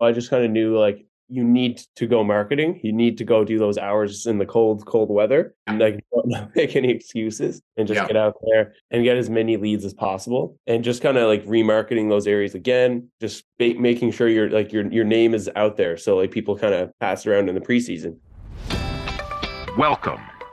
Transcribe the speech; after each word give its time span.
I 0.00 0.12
just 0.12 0.30
kind 0.30 0.44
of 0.44 0.50
knew 0.50 0.78
like 0.78 1.04
you 1.30 1.44
need 1.44 1.82
to 1.96 2.06
go 2.06 2.24
marketing. 2.24 2.80
You 2.82 2.92
need 2.92 3.18
to 3.18 3.24
go 3.24 3.44
do 3.44 3.58
those 3.58 3.76
hours 3.76 4.24
in 4.26 4.38
the 4.38 4.46
cold, 4.46 4.86
cold 4.86 5.10
weather 5.10 5.54
and 5.66 5.78
like 5.78 6.02
don't 6.14 6.54
make 6.56 6.74
any 6.76 6.90
excuses 6.90 7.60
and 7.76 7.86
just 7.86 8.00
Yeah. 8.00 8.06
get 8.06 8.16
out 8.16 8.34
there 8.50 8.72
and 8.90 9.04
get 9.04 9.16
as 9.18 9.28
many 9.28 9.56
leads 9.58 9.84
as 9.84 9.92
possible 9.92 10.56
and 10.66 10.82
just 10.82 11.02
kind 11.02 11.18
of 11.18 11.26
like 11.28 11.44
remarketing 11.44 12.08
those 12.08 12.26
areas 12.26 12.54
again, 12.54 13.08
just 13.20 13.44
ba- 13.58 13.74
making 13.78 14.12
sure 14.12 14.28
your 14.28 14.48
like 14.48 14.72
your 14.72 14.90
your 14.90 15.04
name 15.04 15.34
is 15.34 15.50
out 15.56 15.76
there. 15.76 15.96
So 15.98 16.16
like 16.16 16.30
people 16.30 16.56
kind 16.56 16.72
of 16.74 16.90
pass 17.00 17.26
around 17.26 17.48
in 17.50 17.54
the 17.54 17.60
preseason. 17.60 18.16
Welcome 19.76 20.20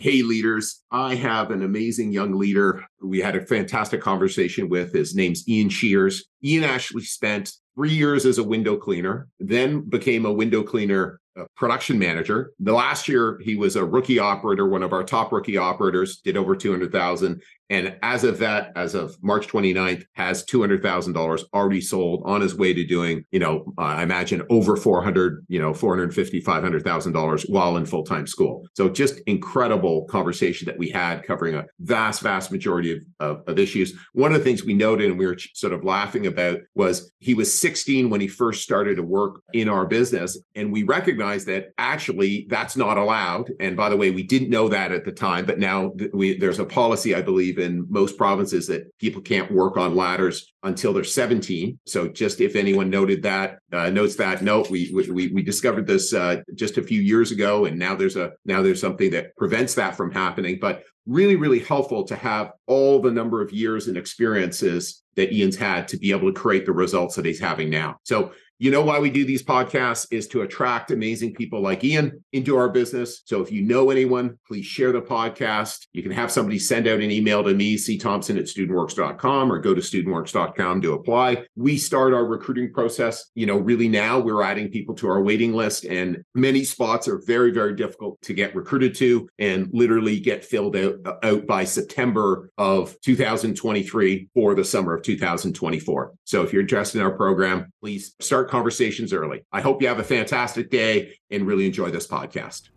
Hey, 0.00 0.22
leaders. 0.22 0.82
I 0.90 1.14
have 1.16 1.50
an 1.50 1.62
amazing 1.62 2.10
young 2.10 2.38
leader. 2.38 2.86
We 3.02 3.20
had 3.20 3.36
a 3.36 3.44
fantastic 3.44 4.00
conversation 4.00 4.70
with. 4.70 4.94
His 4.94 5.14
name's 5.14 5.46
Ian 5.46 5.68
Shears. 5.68 6.24
Ian 6.42 6.64
actually 6.64 7.02
spent 7.02 7.52
three 7.74 7.92
years 7.92 8.24
as 8.24 8.38
a 8.38 8.42
window 8.42 8.78
cleaner, 8.78 9.28
then 9.38 9.86
became 9.90 10.24
a 10.24 10.32
window 10.32 10.62
cleaner 10.62 11.20
production 11.56 11.98
manager. 11.98 12.52
The 12.60 12.72
last 12.72 13.08
year, 13.08 13.40
he 13.42 13.56
was 13.56 13.76
a 13.76 13.84
rookie 13.84 14.18
operator, 14.18 14.68
one 14.68 14.82
of 14.82 14.92
our 14.92 15.04
top 15.04 15.32
rookie 15.32 15.56
operators, 15.56 16.20
did 16.24 16.36
over 16.36 16.56
200,000. 16.56 17.40
And 17.70 17.96
as 18.02 18.24
of 18.24 18.38
that, 18.38 18.72
as 18.74 18.96
of 18.96 19.16
March 19.22 19.46
29th, 19.46 20.04
has 20.14 20.44
$200,000 20.44 21.44
already 21.54 21.80
sold 21.80 22.22
on 22.26 22.40
his 22.40 22.56
way 22.56 22.74
to 22.74 22.84
doing, 22.84 23.24
you 23.30 23.38
know, 23.38 23.72
uh, 23.78 23.82
I 23.82 24.02
imagine 24.02 24.42
over 24.50 24.76
400, 24.76 25.46
you 25.48 25.60
know, 25.60 25.72
450, 25.72 26.42
$500,000 26.42 27.48
while 27.48 27.76
in 27.76 27.86
full-time 27.86 28.26
school. 28.26 28.66
So 28.74 28.88
just 28.88 29.20
incredible 29.28 30.04
conversation 30.06 30.66
that 30.66 30.78
we 30.78 30.90
had 30.90 31.22
covering 31.22 31.54
a 31.54 31.66
vast, 31.78 32.22
vast 32.22 32.50
majority 32.50 32.92
of, 32.92 33.02
of, 33.20 33.42
of 33.46 33.58
issues. 33.58 33.94
One 34.14 34.32
of 34.32 34.38
the 34.38 34.44
things 34.44 34.64
we 34.64 34.74
noted 34.74 35.08
and 35.08 35.18
we 35.18 35.26
were 35.26 35.38
sort 35.54 35.72
of 35.72 35.84
laughing 35.84 36.26
about 36.26 36.58
was 36.74 37.12
he 37.20 37.34
was 37.34 37.56
16 37.60 38.10
when 38.10 38.20
he 38.20 38.26
first 38.26 38.64
started 38.64 38.96
to 38.96 39.04
work 39.04 39.42
in 39.52 39.68
our 39.68 39.86
business. 39.86 40.36
And 40.56 40.72
we 40.72 40.82
recognized 40.82 41.29
that 41.38 41.72
actually 41.78 42.46
that's 42.48 42.76
not 42.76 42.98
allowed. 42.98 43.52
And 43.60 43.76
by 43.76 43.88
the 43.88 43.96
way, 43.96 44.10
we 44.10 44.22
didn't 44.22 44.50
know 44.50 44.68
that 44.68 44.92
at 44.92 45.04
the 45.04 45.12
time, 45.12 45.46
but 45.46 45.58
now 45.58 45.92
we, 46.12 46.38
there's 46.38 46.58
a 46.58 46.64
policy, 46.64 47.14
I 47.14 47.22
believe, 47.22 47.58
in 47.58 47.86
most 47.88 48.16
provinces 48.16 48.66
that 48.66 48.96
people 48.98 49.22
can't 49.22 49.50
work 49.50 49.76
on 49.76 49.96
ladders 49.96 50.52
until 50.62 50.92
they're 50.92 51.04
17. 51.04 51.78
So 51.86 52.08
just 52.08 52.40
if 52.40 52.56
anyone 52.56 52.90
noted 52.90 53.22
that, 53.22 53.58
uh, 53.72 53.90
notes 53.90 54.16
that 54.16 54.42
note, 54.42 54.70
we 54.70 54.90
we 54.92 55.28
we 55.28 55.42
discovered 55.42 55.86
this 55.86 56.12
uh, 56.12 56.42
just 56.54 56.78
a 56.78 56.82
few 56.82 57.00
years 57.00 57.30
ago, 57.30 57.64
and 57.64 57.78
now 57.78 57.94
there's 57.94 58.16
a 58.16 58.32
now 58.44 58.62
there's 58.62 58.80
something 58.80 59.10
that 59.12 59.36
prevents 59.36 59.74
that 59.74 59.96
from 59.96 60.10
happening. 60.10 60.58
But 60.60 60.82
really, 61.06 61.36
really 61.36 61.58
helpful 61.58 62.04
to 62.04 62.16
have 62.16 62.52
all 62.66 63.00
the 63.00 63.10
number 63.10 63.42
of 63.42 63.52
years 63.52 63.88
and 63.88 63.96
experiences 63.96 65.02
that 65.16 65.32
Ian's 65.32 65.56
had 65.56 65.88
to 65.88 65.96
be 65.96 66.12
able 66.12 66.32
to 66.32 66.40
create 66.40 66.66
the 66.66 66.72
results 66.72 67.16
that 67.16 67.24
he's 67.24 67.40
having 67.40 67.70
now. 67.70 67.96
So 68.04 68.32
you 68.60 68.70
know 68.70 68.82
why 68.82 68.98
we 68.98 69.08
do 69.08 69.24
these 69.24 69.42
podcasts 69.42 70.06
is 70.10 70.28
to 70.28 70.42
attract 70.42 70.90
amazing 70.90 71.32
people 71.32 71.62
like 71.62 71.82
Ian 71.82 72.22
into 72.32 72.58
our 72.58 72.68
business. 72.68 73.22
So 73.24 73.40
if 73.40 73.50
you 73.50 73.62
know 73.62 73.88
anyone, 73.88 74.38
please 74.46 74.66
share 74.66 74.92
the 74.92 75.00
podcast. 75.00 75.86
You 75.94 76.02
can 76.02 76.12
have 76.12 76.30
somebody 76.30 76.58
send 76.58 76.86
out 76.86 77.00
an 77.00 77.10
email 77.10 77.42
to 77.42 77.54
me, 77.54 77.78
cthompson 77.78 78.36
at 78.36 78.44
studentworks.com 78.44 79.50
or 79.50 79.60
go 79.60 79.72
to 79.72 79.80
studentworks.com 79.80 80.82
to 80.82 80.92
apply. 80.92 81.46
We 81.56 81.78
start 81.78 82.12
our 82.12 82.26
recruiting 82.26 82.70
process. 82.70 83.30
You 83.34 83.46
know, 83.46 83.56
really 83.56 83.88
now 83.88 84.18
we're 84.18 84.42
adding 84.42 84.68
people 84.68 84.94
to 84.96 85.08
our 85.08 85.22
waiting 85.22 85.54
list 85.54 85.86
and 85.86 86.22
many 86.34 86.62
spots 86.62 87.08
are 87.08 87.22
very, 87.26 87.52
very 87.52 87.74
difficult 87.74 88.20
to 88.22 88.34
get 88.34 88.54
recruited 88.54 88.94
to 88.96 89.26
and 89.38 89.70
literally 89.72 90.20
get 90.20 90.44
filled 90.44 90.76
out, 90.76 90.96
uh, 91.06 91.14
out 91.22 91.46
by 91.46 91.64
September 91.64 92.50
of 92.58 92.94
2023 93.00 94.28
for 94.34 94.54
the 94.54 94.66
summer 94.66 94.92
of 94.92 95.02
2024. 95.02 96.12
So 96.24 96.42
if 96.42 96.52
you're 96.52 96.60
interested 96.60 96.98
in 96.98 97.04
our 97.04 97.16
program, 97.16 97.72
please 97.80 98.14
start 98.20 98.49
conversations 98.50 99.12
early. 99.12 99.44
I 99.52 99.60
hope 99.60 99.80
you 99.80 99.88
have 99.88 99.98
a 99.98 100.04
fantastic 100.04 100.70
day 100.70 101.14
and 101.30 101.46
really 101.46 101.66
enjoy 101.66 101.90
this 101.90 102.06
podcast. 102.06 102.68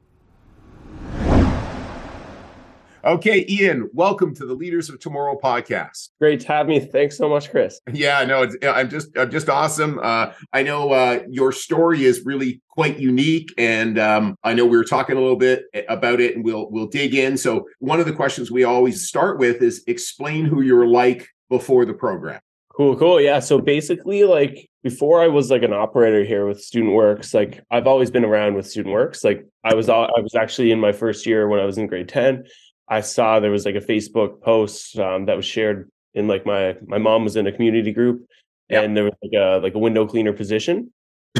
Okay, 3.05 3.45
Ian, 3.49 3.89
welcome 3.91 4.33
to 4.35 4.45
the 4.45 4.53
Leaders 4.53 4.89
of 4.89 4.97
Tomorrow 4.97 5.37
podcast. 5.43 6.07
Great 6.21 6.39
to 6.39 6.47
have 6.47 6.67
me. 6.67 6.79
Thanks 6.79 7.17
so 7.17 7.27
much, 7.27 7.51
Chris. 7.51 7.81
Yeah, 7.91 8.23
no, 8.23 8.43
it's 8.43 8.55
I'm 8.65 8.89
just 8.89 9.09
I'm 9.17 9.29
just 9.29 9.49
awesome. 9.49 9.99
Uh, 10.01 10.31
I 10.53 10.63
know 10.63 10.93
uh, 10.93 11.19
your 11.29 11.51
story 11.51 12.05
is 12.05 12.23
really 12.23 12.61
quite 12.69 12.99
unique, 12.99 13.53
and 13.57 13.99
um, 13.99 14.37
I 14.45 14.53
know 14.53 14.65
we 14.65 14.77
were 14.77 14.85
talking 14.85 15.17
a 15.17 15.19
little 15.19 15.35
bit 15.35 15.65
about 15.89 16.21
it, 16.21 16.37
and 16.37 16.45
we'll 16.45 16.71
we'll 16.71 16.87
dig 16.87 17.13
in. 17.13 17.35
So 17.35 17.67
one 17.79 17.99
of 17.99 18.05
the 18.05 18.13
questions 18.13 18.49
we 18.49 18.63
always 18.63 19.05
start 19.05 19.37
with 19.37 19.61
is 19.61 19.83
explain 19.85 20.45
who 20.45 20.61
you're 20.61 20.87
like 20.87 21.27
before 21.49 21.83
the 21.83 21.93
program. 21.93 22.39
Cool, 22.75 22.97
cool. 22.97 23.21
Yeah. 23.21 23.39
So 23.39 23.59
basically, 23.59 24.23
like 24.23 24.69
before 24.81 25.21
I 25.21 25.27
was 25.27 25.51
like 25.51 25.63
an 25.63 25.73
operator 25.73 26.23
here 26.23 26.47
with 26.47 26.61
Student 26.61 26.93
Works, 26.93 27.33
like 27.33 27.63
I've 27.69 27.87
always 27.87 28.09
been 28.09 28.25
around 28.25 28.55
with 28.55 28.67
Student 28.67 28.93
Works. 28.93 29.23
Like 29.23 29.45
I 29.63 29.75
was 29.75 29.89
I 29.89 30.07
was 30.19 30.35
actually 30.35 30.71
in 30.71 30.79
my 30.79 30.91
first 30.91 31.25
year 31.25 31.47
when 31.47 31.59
I 31.59 31.65
was 31.65 31.77
in 31.77 31.87
grade 31.87 32.09
10. 32.09 32.45
I 32.89 33.01
saw 33.01 33.39
there 33.39 33.51
was 33.51 33.65
like 33.65 33.75
a 33.75 33.79
Facebook 33.79 34.41
post 34.41 34.97
um, 34.99 35.25
that 35.25 35.37
was 35.37 35.45
shared 35.45 35.89
in 36.15 36.27
like 36.27 36.45
my 36.45 36.75
my 36.85 36.97
mom 36.97 37.23
was 37.23 37.35
in 37.35 37.47
a 37.47 37.51
community 37.51 37.91
group 37.91 38.25
Yep. 38.69 38.83
and 38.83 38.97
there 38.97 39.03
was 39.03 39.13
like 39.21 39.33
a 39.33 39.59
like 39.61 39.75
a 39.75 39.79
window 39.79 40.07
cleaner 40.07 40.33
position. 40.33 40.91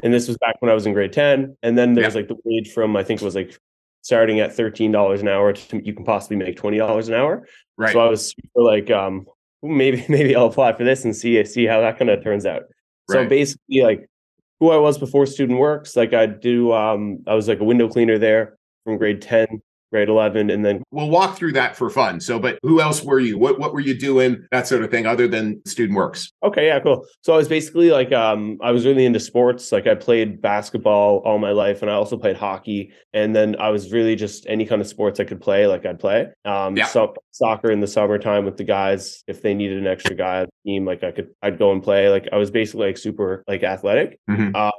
And 0.03 0.13
this 0.13 0.27
was 0.27 0.37
back 0.37 0.55
when 0.59 0.69
I 0.71 0.73
was 0.73 0.85
in 0.85 0.93
grade 0.93 1.13
10. 1.13 1.57
And 1.63 1.77
then 1.77 1.93
there 1.93 2.05
was 2.05 2.15
like 2.15 2.27
the 2.27 2.37
wage 2.43 2.71
from 2.71 2.95
I 2.95 3.03
think 3.03 3.21
it 3.21 3.25
was 3.25 3.35
like 3.35 3.57
starting 4.01 4.39
at 4.39 4.51
$13 4.51 5.19
an 5.19 5.27
hour 5.27 5.53
to 5.53 5.85
you 5.85 5.93
can 5.93 6.05
possibly 6.05 6.37
make 6.37 6.57
$20 6.57 7.07
an 7.07 7.13
hour. 7.13 7.47
Right. 7.77 7.93
So 7.93 7.99
I 7.99 8.09
was 8.09 8.29
super 8.29 8.63
like, 8.63 8.91
um, 8.91 9.25
maybe 9.63 10.05
maybe 10.09 10.35
I'll 10.35 10.45
apply 10.45 10.73
for 10.73 10.83
this 10.83 11.05
and 11.05 11.15
see 11.15 11.43
see 11.45 11.65
how 11.65 11.81
that 11.81 11.97
kind 11.97 12.09
of 12.09 12.23
turns 12.23 12.45
out. 12.45 12.63
So 13.09 13.27
basically, 13.27 13.81
like 13.81 14.09
who 14.59 14.71
I 14.71 14.77
was 14.77 14.97
before 14.97 15.25
Student 15.25 15.59
Works, 15.59 15.95
like 15.95 16.13
I 16.13 16.25
do, 16.25 16.71
um, 16.71 17.19
I 17.27 17.33
was 17.33 17.47
like 17.47 17.59
a 17.59 17.65
window 17.65 17.89
cleaner 17.89 18.17
there 18.17 18.57
from 18.85 18.97
grade 18.97 19.21
ten, 19.21 19.61
grade 19.93 20.09
eleven, 20.09 20.49
and 20.49 20.65
then 20.65 20.81
we'll 20.91 21.09
walk 21.09 21.37
through 21.37 21.53
that 21.53 21.77
for 21.77 21.89
fun. 21.89 22.19
So, 22.19 22.39
but 22.39 22.57
who 22.63 22.81
else 22.81 23.03
were 23.03 23.19
you? 23.19 23.37
What 23.37 23.59
what 23.59 23.73
were 23.73 23.79
you 23.79 23.97
doing? 23.97 24.43
That 24.51 24.67
sort 24.67 24.83
of 24.83 24.89
thing, 24.89 25.05
other 25.05 25.27
than 25.27 25.61
Student 25.65 25.95
Works. 25.95 26.31
okay, 26.43 26.65
yeah, 26.65 26.79
cool. 26.79 27.05
So 27.21 27.33
I 27.33 27.37
was 27.37 27.47
basically 27.47 27.91
like, 27.91 28.11
um, 28.11 28.57
I 28.61 28.71
was 28.71 28.85
really 28.85 29.05
into 29.05 29.19
sports. 29.19 29.71
Like 29.71 29.85
I 29.87 29.93
played 29.95 30.41
basketball 30.41 31.21
all 31.25 31.37
my 31.37 31.51
life, 31.51 31.81
and 31.83 31.91
I 31.91 31.93
also 31.93 32.17
played 32.17 32.35
hockey. 32.35 32.91
And 33.13 33.35
then 33.35 33.55
I 33.59 33.69
was 33.69 33.91
really 33.91 34.15
just 34.15 34.47
any 34.49 34.65
kind 34.65 34.81
of 34.81 34.87
sports 34.87 35.19
I 35.19 35.23
could 35.25 35.39
play, 35.39 35.67
like 35.67 35.85
I'd 35.85 35.99
play. 35.99 36.27
Um, 36.45 36.75
Yeah. 36.75 36.85
so 36.87 37.13
soccer 37.29 37.69
in 37.71 37.79
the 37.79 37.87
summertime 37.87 38.43
with 38.45 38.57
the 38.57 38.63
guys 38.63 39.23
if 39.27 39.43
they 39.43 39.53
needed 39.53 39.77
an 39.77 39.85
extra 39.87 40.15
guy 40.15 40.39
on 40.41 40.45
the 40.47 40.69
team, 40.71 40.85
like 40.85 41.03
I 41.03 41.11
could, 41.11 41.29
I'd 41.43 41.59
go 41.59 41.71
and 41.71 41.83
play. 41.83 42.09
Like 42.09 42.27
I 42.33 42.37
was 42.37 42.49
basically 42.49 42.87
like 42.87 42.97
super 42.97 43.43
like 43.47 43.61
athletic. 43.61 44.19
Mhm. 44.27 44.55
Uh, 44.55 44.71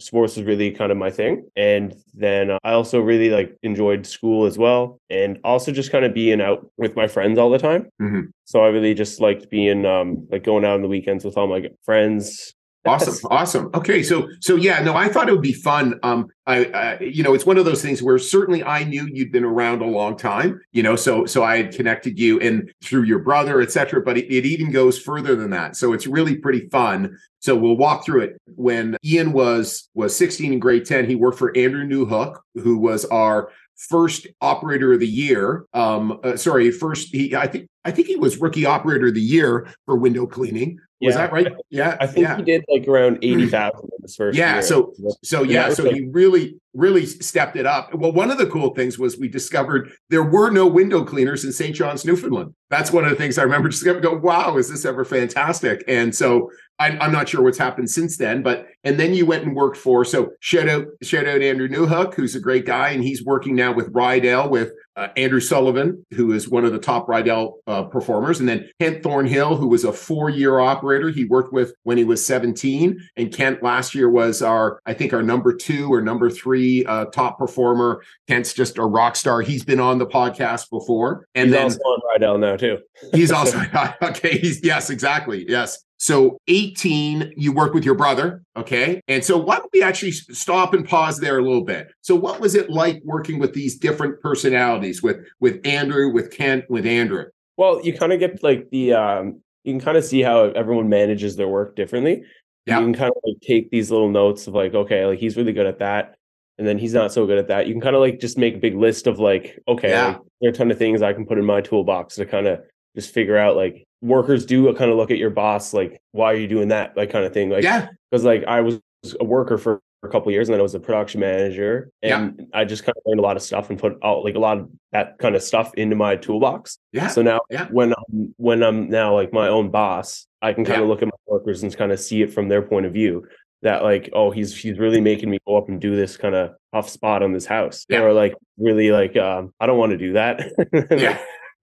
sports 0.00 0.36
was 0.36 0.44
really 0.44 0.70
kind 0.70 0.92
of 0.92 0.98
my 0.98 1.10
thing 1.10 1.46
and 1.56 1.94
then 2.14 2.50
uh, 2.50 2.58
i 2.64 2.72
also 2.72 3.00
really 3.00 3.30
like 3.30 3.56
enjoyed 3.62 4.06
school 4.06 4.46
as 4.46 4.56
well 4.58 5.00
and 5.10 5.38
also 5.44 5.72
just 5.72 5.90
kind 5.92 6.04
of 6.04 6.12
being 6.14 6.40
out 6.40 6.70
with 6.76 6.94
my 6.96 7.06
friends 7.08 7.38
all 7.38 7.50
the 7.50 7.58
time 7.58 7.88
Mhm. 8.00 8.28
so 8.44 8.60
i 8.64 8.68
really 8.68 8.94
just 8.94 9.20
liked 9.20 9.48
being 9.50 9.84
um 9.86 10.26
like 10.30 10.44
going 10.44 10.64
out 10.64 10.74
on 10.74 10.82
the 10.82 10.88
weekends 10.88 11.24
with 11.24 11.36
all 11.36 11.46
my 11.46 11.68
friends 11.84 12.54
Awesome, 12.84 13.28
awesome. 13.30 13.70
Okay, 13.74 14.02
so 14.02 14.28
so 14.40 14.54
yeah, 14.54 14.80
no, 14.80 14.94
I 14.94 15.08
thought 15.08 15.28
it 15.28 15.32
would 15.32 15.42
be 15.42 15.52
fun. 15.52 15.98
Um, 16.02 16.28
I, 16.46 16.64
I 16.66 17.00
you 17.00 17.22
know, 17.22 17.34
it's 17.34 17.44
one 17.44 17.58
of 17.58 17.64
those 17.64 17.82
things 17.82 18.02
where 18.02 18.18
certainly 18.18 18.62
I 18.64 18.84
knew 18.84 19.06
you'd 19.12 19.32
been 19.32 19.44
around 19.44 19.82
a 19.82 19.86
long 19.86 20.16
time, 20.16 20.60
you 20.72 20.82
know, 20.82 20.96
so 20.96 21.26
so 21.26 21.42
I 21.42 21.58
had 21.58 21.74
connected 21.74 22.18
you 22.18 22.40
and 22.40 22.72
through 22.82 23.02
your 23.02 23.18
brother, 23.18 23.60
et 23.60 23.72
cetera. 23.72 24.00
But 24.00 24.16
it, 24.16 24.32
it 24.32 24.46
even 24.46 24.70
goes 24.70 24.98
further 24.98 25.34
than 25.36 25.50
that. 25.50 25.76
So 25.76 25.92
it's 25.92 26.06
really 26.06 26.36
pretty 26.36 26.68
fun. 26.68 27.18
So 27.40 27.54
we'll 27.56 27.76
walk 27.76 28.04
through 28.04 28.22
it. 28.22 28.38
When 28.54 28.96
Ian 29.04 29.32
was 29.32 29.90
was 29.94 30.16
16 30.16 30.52
in 30.52 30.58
grade 30.58 30.86
10, 30.86 31.06
he 31.06 31.14
worked 31.16 31.38
for 31.38 31.54
Andrew 31.56 31.84
Newhook, 31.84 32.38
who 32.54 32.78
was 32.78 33.04
our 33.06 33.50
first 33.76 34.26
operator 34.40 34.92
of 34.92 35.00
the 35.00 35.06
year. 35.06 35.64
Um, 35.72 36.18
uh, 36.24 36.36
sorry, 36.36 36.70
first 36.70 37.14
he 37.14 37.34
I 37.34 37.48
think 37.48 37.68
I 37.84 37.90
think 37.90 38.08
he 38.08 38.16
was 38.16 38.38
rookie 38.38 38.66
operator 38.66 39.08
of 39.08 39.14
the 39.14 39.20
year 39.20 39.68
for 39.84 39.96
window 39.96 40.26
cleaning. 40.26 40.78
Was 41.00 41.14
Yeah. 41.14 41.20
that 41.20 41.32
right? 41.32 41.52
Yeah. 41.70 41.96
I 42.00 42.06
think 42.06 42.26
yeah. 42.26 42.36
he 42.36 42.42
did 42.42 42.64
like 42.68 42.88
around 42.88 43.18
eighty 43.22 43.46
thousand 43.46 43.84
in 43.96 44.02
his 44.02 44.16
first 44.16 44.36
Yeah, 44.36 44.54
year. 44.54 44.62
so 44.62 44.92
so 45.22 45.42
yeah, 45.42 45.70
so 45.70 45.84
like- 45.84 45.94
he 45.94 46.08
really 46.10 46.56
really 46.74 47.06
stepped 47.06 47.56
it 47.56 47.66
up. 47.66 47.92
Well, 47.94 48.12
one 48.12 48.30
of 48.30 48.38
the 48.38 48.46
cool 48.46 48.72
things 48.74 48.98
was 48.98 49.18
we 49.18 49.26
discovered 49.26 49.90
there 50.10 50.22
were 50.22 50.50
no 50.50 50.66
window 50.66 51.04
cleaners 51.04 51.44
in 51.44 51.50
St. 51.50 51.74
John's, 51.74 52.04
Newfoundland. 52.04 52.54
That's 52.70 52.92
one 52.92 53.02
of 53.04 53.10
the 53.10 53.16
things 53.16 53.36
I 53.36 53.42
remember 53.42 53.68
just 53.70 53.84
go, 53.84 54.16
wow, 54.16 54.56
is 54.58 54.70
this 54.70 54.84
ever 54.84 55.04
fantastic? 55.04 55.82
And 55.88 56.14
so 56.14 56.50
I, 56.78 56.90
I'm 56.98 57.10
not 57.10 57.28
sure 57.28 57.42
what's 57.42 57.58
happened 57.58 57.90
since 57.90 58.16
then, 58.16 58.42
but 58.42 58.66
and 58.84 59.00
then 59.00 59.12
you 59.12 59.26
went 59.26 59.44
and 59.44 59.56
worked 59.56 59.76
for 59.76 60.04
so 60.04 60.30
shout 60.40 60.68
out 60.68 60.84
shout 61.02 61.26
out 61.26 61.42
Andrew 61.42 61.68
Newhook, 61.68 62.14
who's 62.14 62.36
a 62.36 62.40
great 62.40 62.64
guy, 62.66 62.90
and 62.90 63.02
he's 63.02 63.24
working 63.24 63.56
now 63.56 63.72
with 63.72 63.92
Rydell 63.92 64.48
with 64.48 64.70
uh, 64.94 65.08
Andrew 65.16 65.40
Sullivan, 65.40 66.04
who 66.12 66.32
is 66.32 66.48
one 66.48 66.64
of 66.64 66.72
the 66.72 66.78
top 66.78 67.08
Rydell 67.08 67.54
uh, 67.66 67.84
performers, 67.84 68.38
and 68.38 68.48
then 68.48 68.68
Kent 68.80 69.02
Thornhill, 69.02 69.56
who 69.56 69.66
was 69.68 69.84
a 69.84 69.92
four-year 69.92 70.60
operator. 70.60 70.87
He 70.88 71.24
worked 71.24 71.52
with 71.52 71.74
when 71.82 71.98
he 71.98 72.04
was 72.04 72.24
17, 72.24 72.98
and 73.16 73.32
Kent 73.32 73.62
last 73.62 73.94
year 73.94 74.10
was 74.10 74.42
our, 74.42 74.80
I 74.86 74.94
think, 74.94 75.12
our 75.12 75.22
number 75.22 75.54
two 75.54 75.92
or 75.92 76.00
number 76.00 76.30
three 76.30 76.84
uh, 76.86 77.06
top 77.06 77.38
performer. 77.38 78.02
Kent's 78.26 78.52
just 78.52 78.78
a 78.78 78.84
rock 78.84 79.16
star. 79.16 79.40
He's 79.40 79.64
been 79.64 79.80
on 79.80 79.98
the 79.98 80.06
podcast 80.06 80.70
before, 80.70 81.26
and 81.34 81.48
he's 81.48 81.56
then 81.56 81.64
also 81.64 81.78
on 81.78 82.00
Rydell 82.20 82.40
now 82.40 82.56
too. 82.56 82.78
He's 83.12 83.30
also 83.30 83.60
okay. 84.02 84.38
He's 84.38 84.62
yes, 84.64 84.90
exactly. 84.90 85.44
Yes. 85.48 85.78
So 86.00 86.38
18, 86.46 87.32
you 87.36 87.52
work 87.52 87.74
with 87.74 87.84
your 87.84 87.96
brother. 87.96 88.42
Okay. 88.56 89.00
And 89.08 89.24
so 89.24 89.36
why 89.36 89.56
don't 89.56 89.70
we 89.72 89.82
actually 89.82 90.12
stop 90.12 90.72
and 90.72 90.88
pause 90.88 91.18
there 91.18 91.38
a 91.38 91.42
little 91.42 91.64
bit? 91.64 91.88
So 92.02 92.14
what 92.14 92.40
was 92.40 92.54
it 92.54 92.70
like 92.70 93.02
working 93.04 93.40
with 93.40 93.52
these 93.52 93.76
different 93.76 94.20
personalities 94.20 95.02
with 95.02 95.18
with 95.40 95.60
Andrew, 95.66 96.12
with 96.12 96.30
Kent, 96.30 96.64
with 96.70 96.86
Andrew? 96.86 97.26
Well, 97.56 97.84
you 97.84 97.92
kind 97.98 98.12
of 98.12 98.20
get 98.20 98.42
like 98.44 98.70
the 98.70 98.92
um 98.92 99.40
you 99.68 99.74
can 99.74 99.80
kind 99.80 99.98
of 99.98 100.04
see 100.04 100.22
how 100.22 100.44
everyone 100.44 100.88
manages 100.88 101.36
their 101.36 101.46
work 101.46 101.76
differently. 101.76 102.22
Yeah. 102.64 102.78
You 102.78 102.86
can 102.86 102.94
kind 102.94 103.10
of 103.14 103.22
like 103.22 103.40
take 103.42 103.70
these 103.70 103.90
little 103.90 104.08
notes 104.08 104.46
of 104.46 104.54
like, 104.54 104.74
okay, 104.74 105.04
like 105.04 105.18
he's 105.18 105.36
really 105.36 105.52
good 105.52 105.66
at 105.66 105.78
that. 105.80 106.14
And 106.56 106.66
then 106.66 106.78
he's 106.78 106.94
not 106.94 107.12
so 107.12 107.26
good 107.26 107.38
at 107.38 107.48
that. 107.48 107.66
You 107.66 107.74
can 107.74 107.82
kind 107.82 107.94
of 107.94 108.00
like 108.00 108.18
just 108.18 108.38
make 108.38 108.54
a 108.54 108.58
big 108.58 108.74
list 108.74 109.06
of 109.06 109.18
like, 109.18 109.58
okay, 109.68 109.90
Yeah. 109.90 110.06
like, 110.06 110.20
there 110.40 110.50
are 110.50 110.52
a 110.54 110.56
ton 110.56 110.70
of 110.70 110.78
things 110.78 111.02
I 111.02 111.12
can 111.12 111.26
put 111.26 111.36
in 111.36 111.44
my 111.44 111.60
toolbox 111.60 112.16
to 112.16 112.24
kind 112.24 112.46
of 112.46 112.60
just 112.96 113.12
figure 113.12 113.36
out 113.36 113.56
like 113.56 113.84
workers 114.00 114.46
do 114.46 114.68
uh, 114.68 114.72
a 114.72 114.74
kind 114.74 114.90
of 114.90 114.96
look 114.96 115.10
at 115.10 115.18
your 115.18 115.30
boss 115.30 115.74
like, 115.74 116.00
why 116.12 116.32
are 116.32 116.36
you 116.36 116.48
doing 116.48 116.68
that? 116.68 116.96
Like 116.96 117.10
kind 117.10 117.26
of 117.26 117.34
thing. 117.34 117.50
Like 117.50 117.62
yeah. 117.62 117.88
because 118.10 118.24
like 118.24 118.44
I 118.44 118.62
was 118.62 118.80
a 119.20 119.24
worker 119.24 119.58
for 119.58 119.82
a 120.02 120.08
couple 120.08 120.30
years 120.30 120.48
and 120.48 120.54
then 120.54 120.60
I 120.60 120.62
was 120.62 120.74
a 120.74 120.80
production 120.80 121.20
manager 121.20 121.90
and 122.02 122.46
I 122.54 122.64
just 122.64 122.84
kind 122.84 122.94
of 122.96 123.02
learned 123.04 123.18
a 123.20 123.22
lot 123.22 123.36
of 123.36 123.42
stuff 123.42 123.68
and 123.68 123.78
put 123.78 123.96
out 124.04 124.24
like 124.24 124.36
a 124.36 124.38
lot 124.38 124.58
of 124.58 124.68
that 124.92 125.18
kind 125.18 125.34
of 125.34 125.42
stuff 125.42 125.74
into 125.74 125.96
my 125.96 126.14
toolbox. 126.16 126.78
Yeah. 126.92 127.08
So 127.08 127.22
now 127.22 127.40
Yeah. 127.50 127.66
when 127.70 127.92
I'm 127.94 128.34
when 128.36 128.62
I'm 128.62 128.88
now 128.88 129.14
like 129.14 129.32
my 129.32 129.48
own 129.48 129.70
boss, 129.70 130.26
I 130.40 130.52
can 130.52 130.64
kind 130.64 130.78
Yeah. 130.78 130.82
of 130.84 130.88
look 130.88 131.02
at 131.02 131.06
my 131.06 131.18
workers 131.26 131.62
and 131.62 131.76
kind 131.76 131.90
of 131.90 131.98
see 131.98 132.22
it 132.22 132.32
from 132.32 132.48
their 132.48 132.62
point 132.62 132.86
of 132.86 132.92
view. 132.92 133.26
That 133.62 133.82
like, 133.82 134.08
oh, 134.12 134.30
he's 134.30 134.56
he's 134.56 134.78
really 134.78 135.00
making 135.00 135.30
me 135.30 135.38
go 135.46 135.56
up 135.56 135.68
and 135.68 135.80
do 135.80 135.96
this 135.96 136.16
kind 136.16 136.36
of 136.36 136.52
tough 136.72 136.88
spot 136.88 137.24
on 137.24 137.32
this 137.32 137.44
house. 137.46 137.84
Yeah. 137.88 138.02
Or 138.02 138.12
like 138.12 138.34
really 138.56 138.92
like 138.92 139.16
um, 139.16 139.52
I 139.58 139.66
don't 139.66 139.78
want 139.78 139.90
to 139.90 139.98
do 139.98 140.12
that. 140.12 140.52
Yeah. 140.96 141.18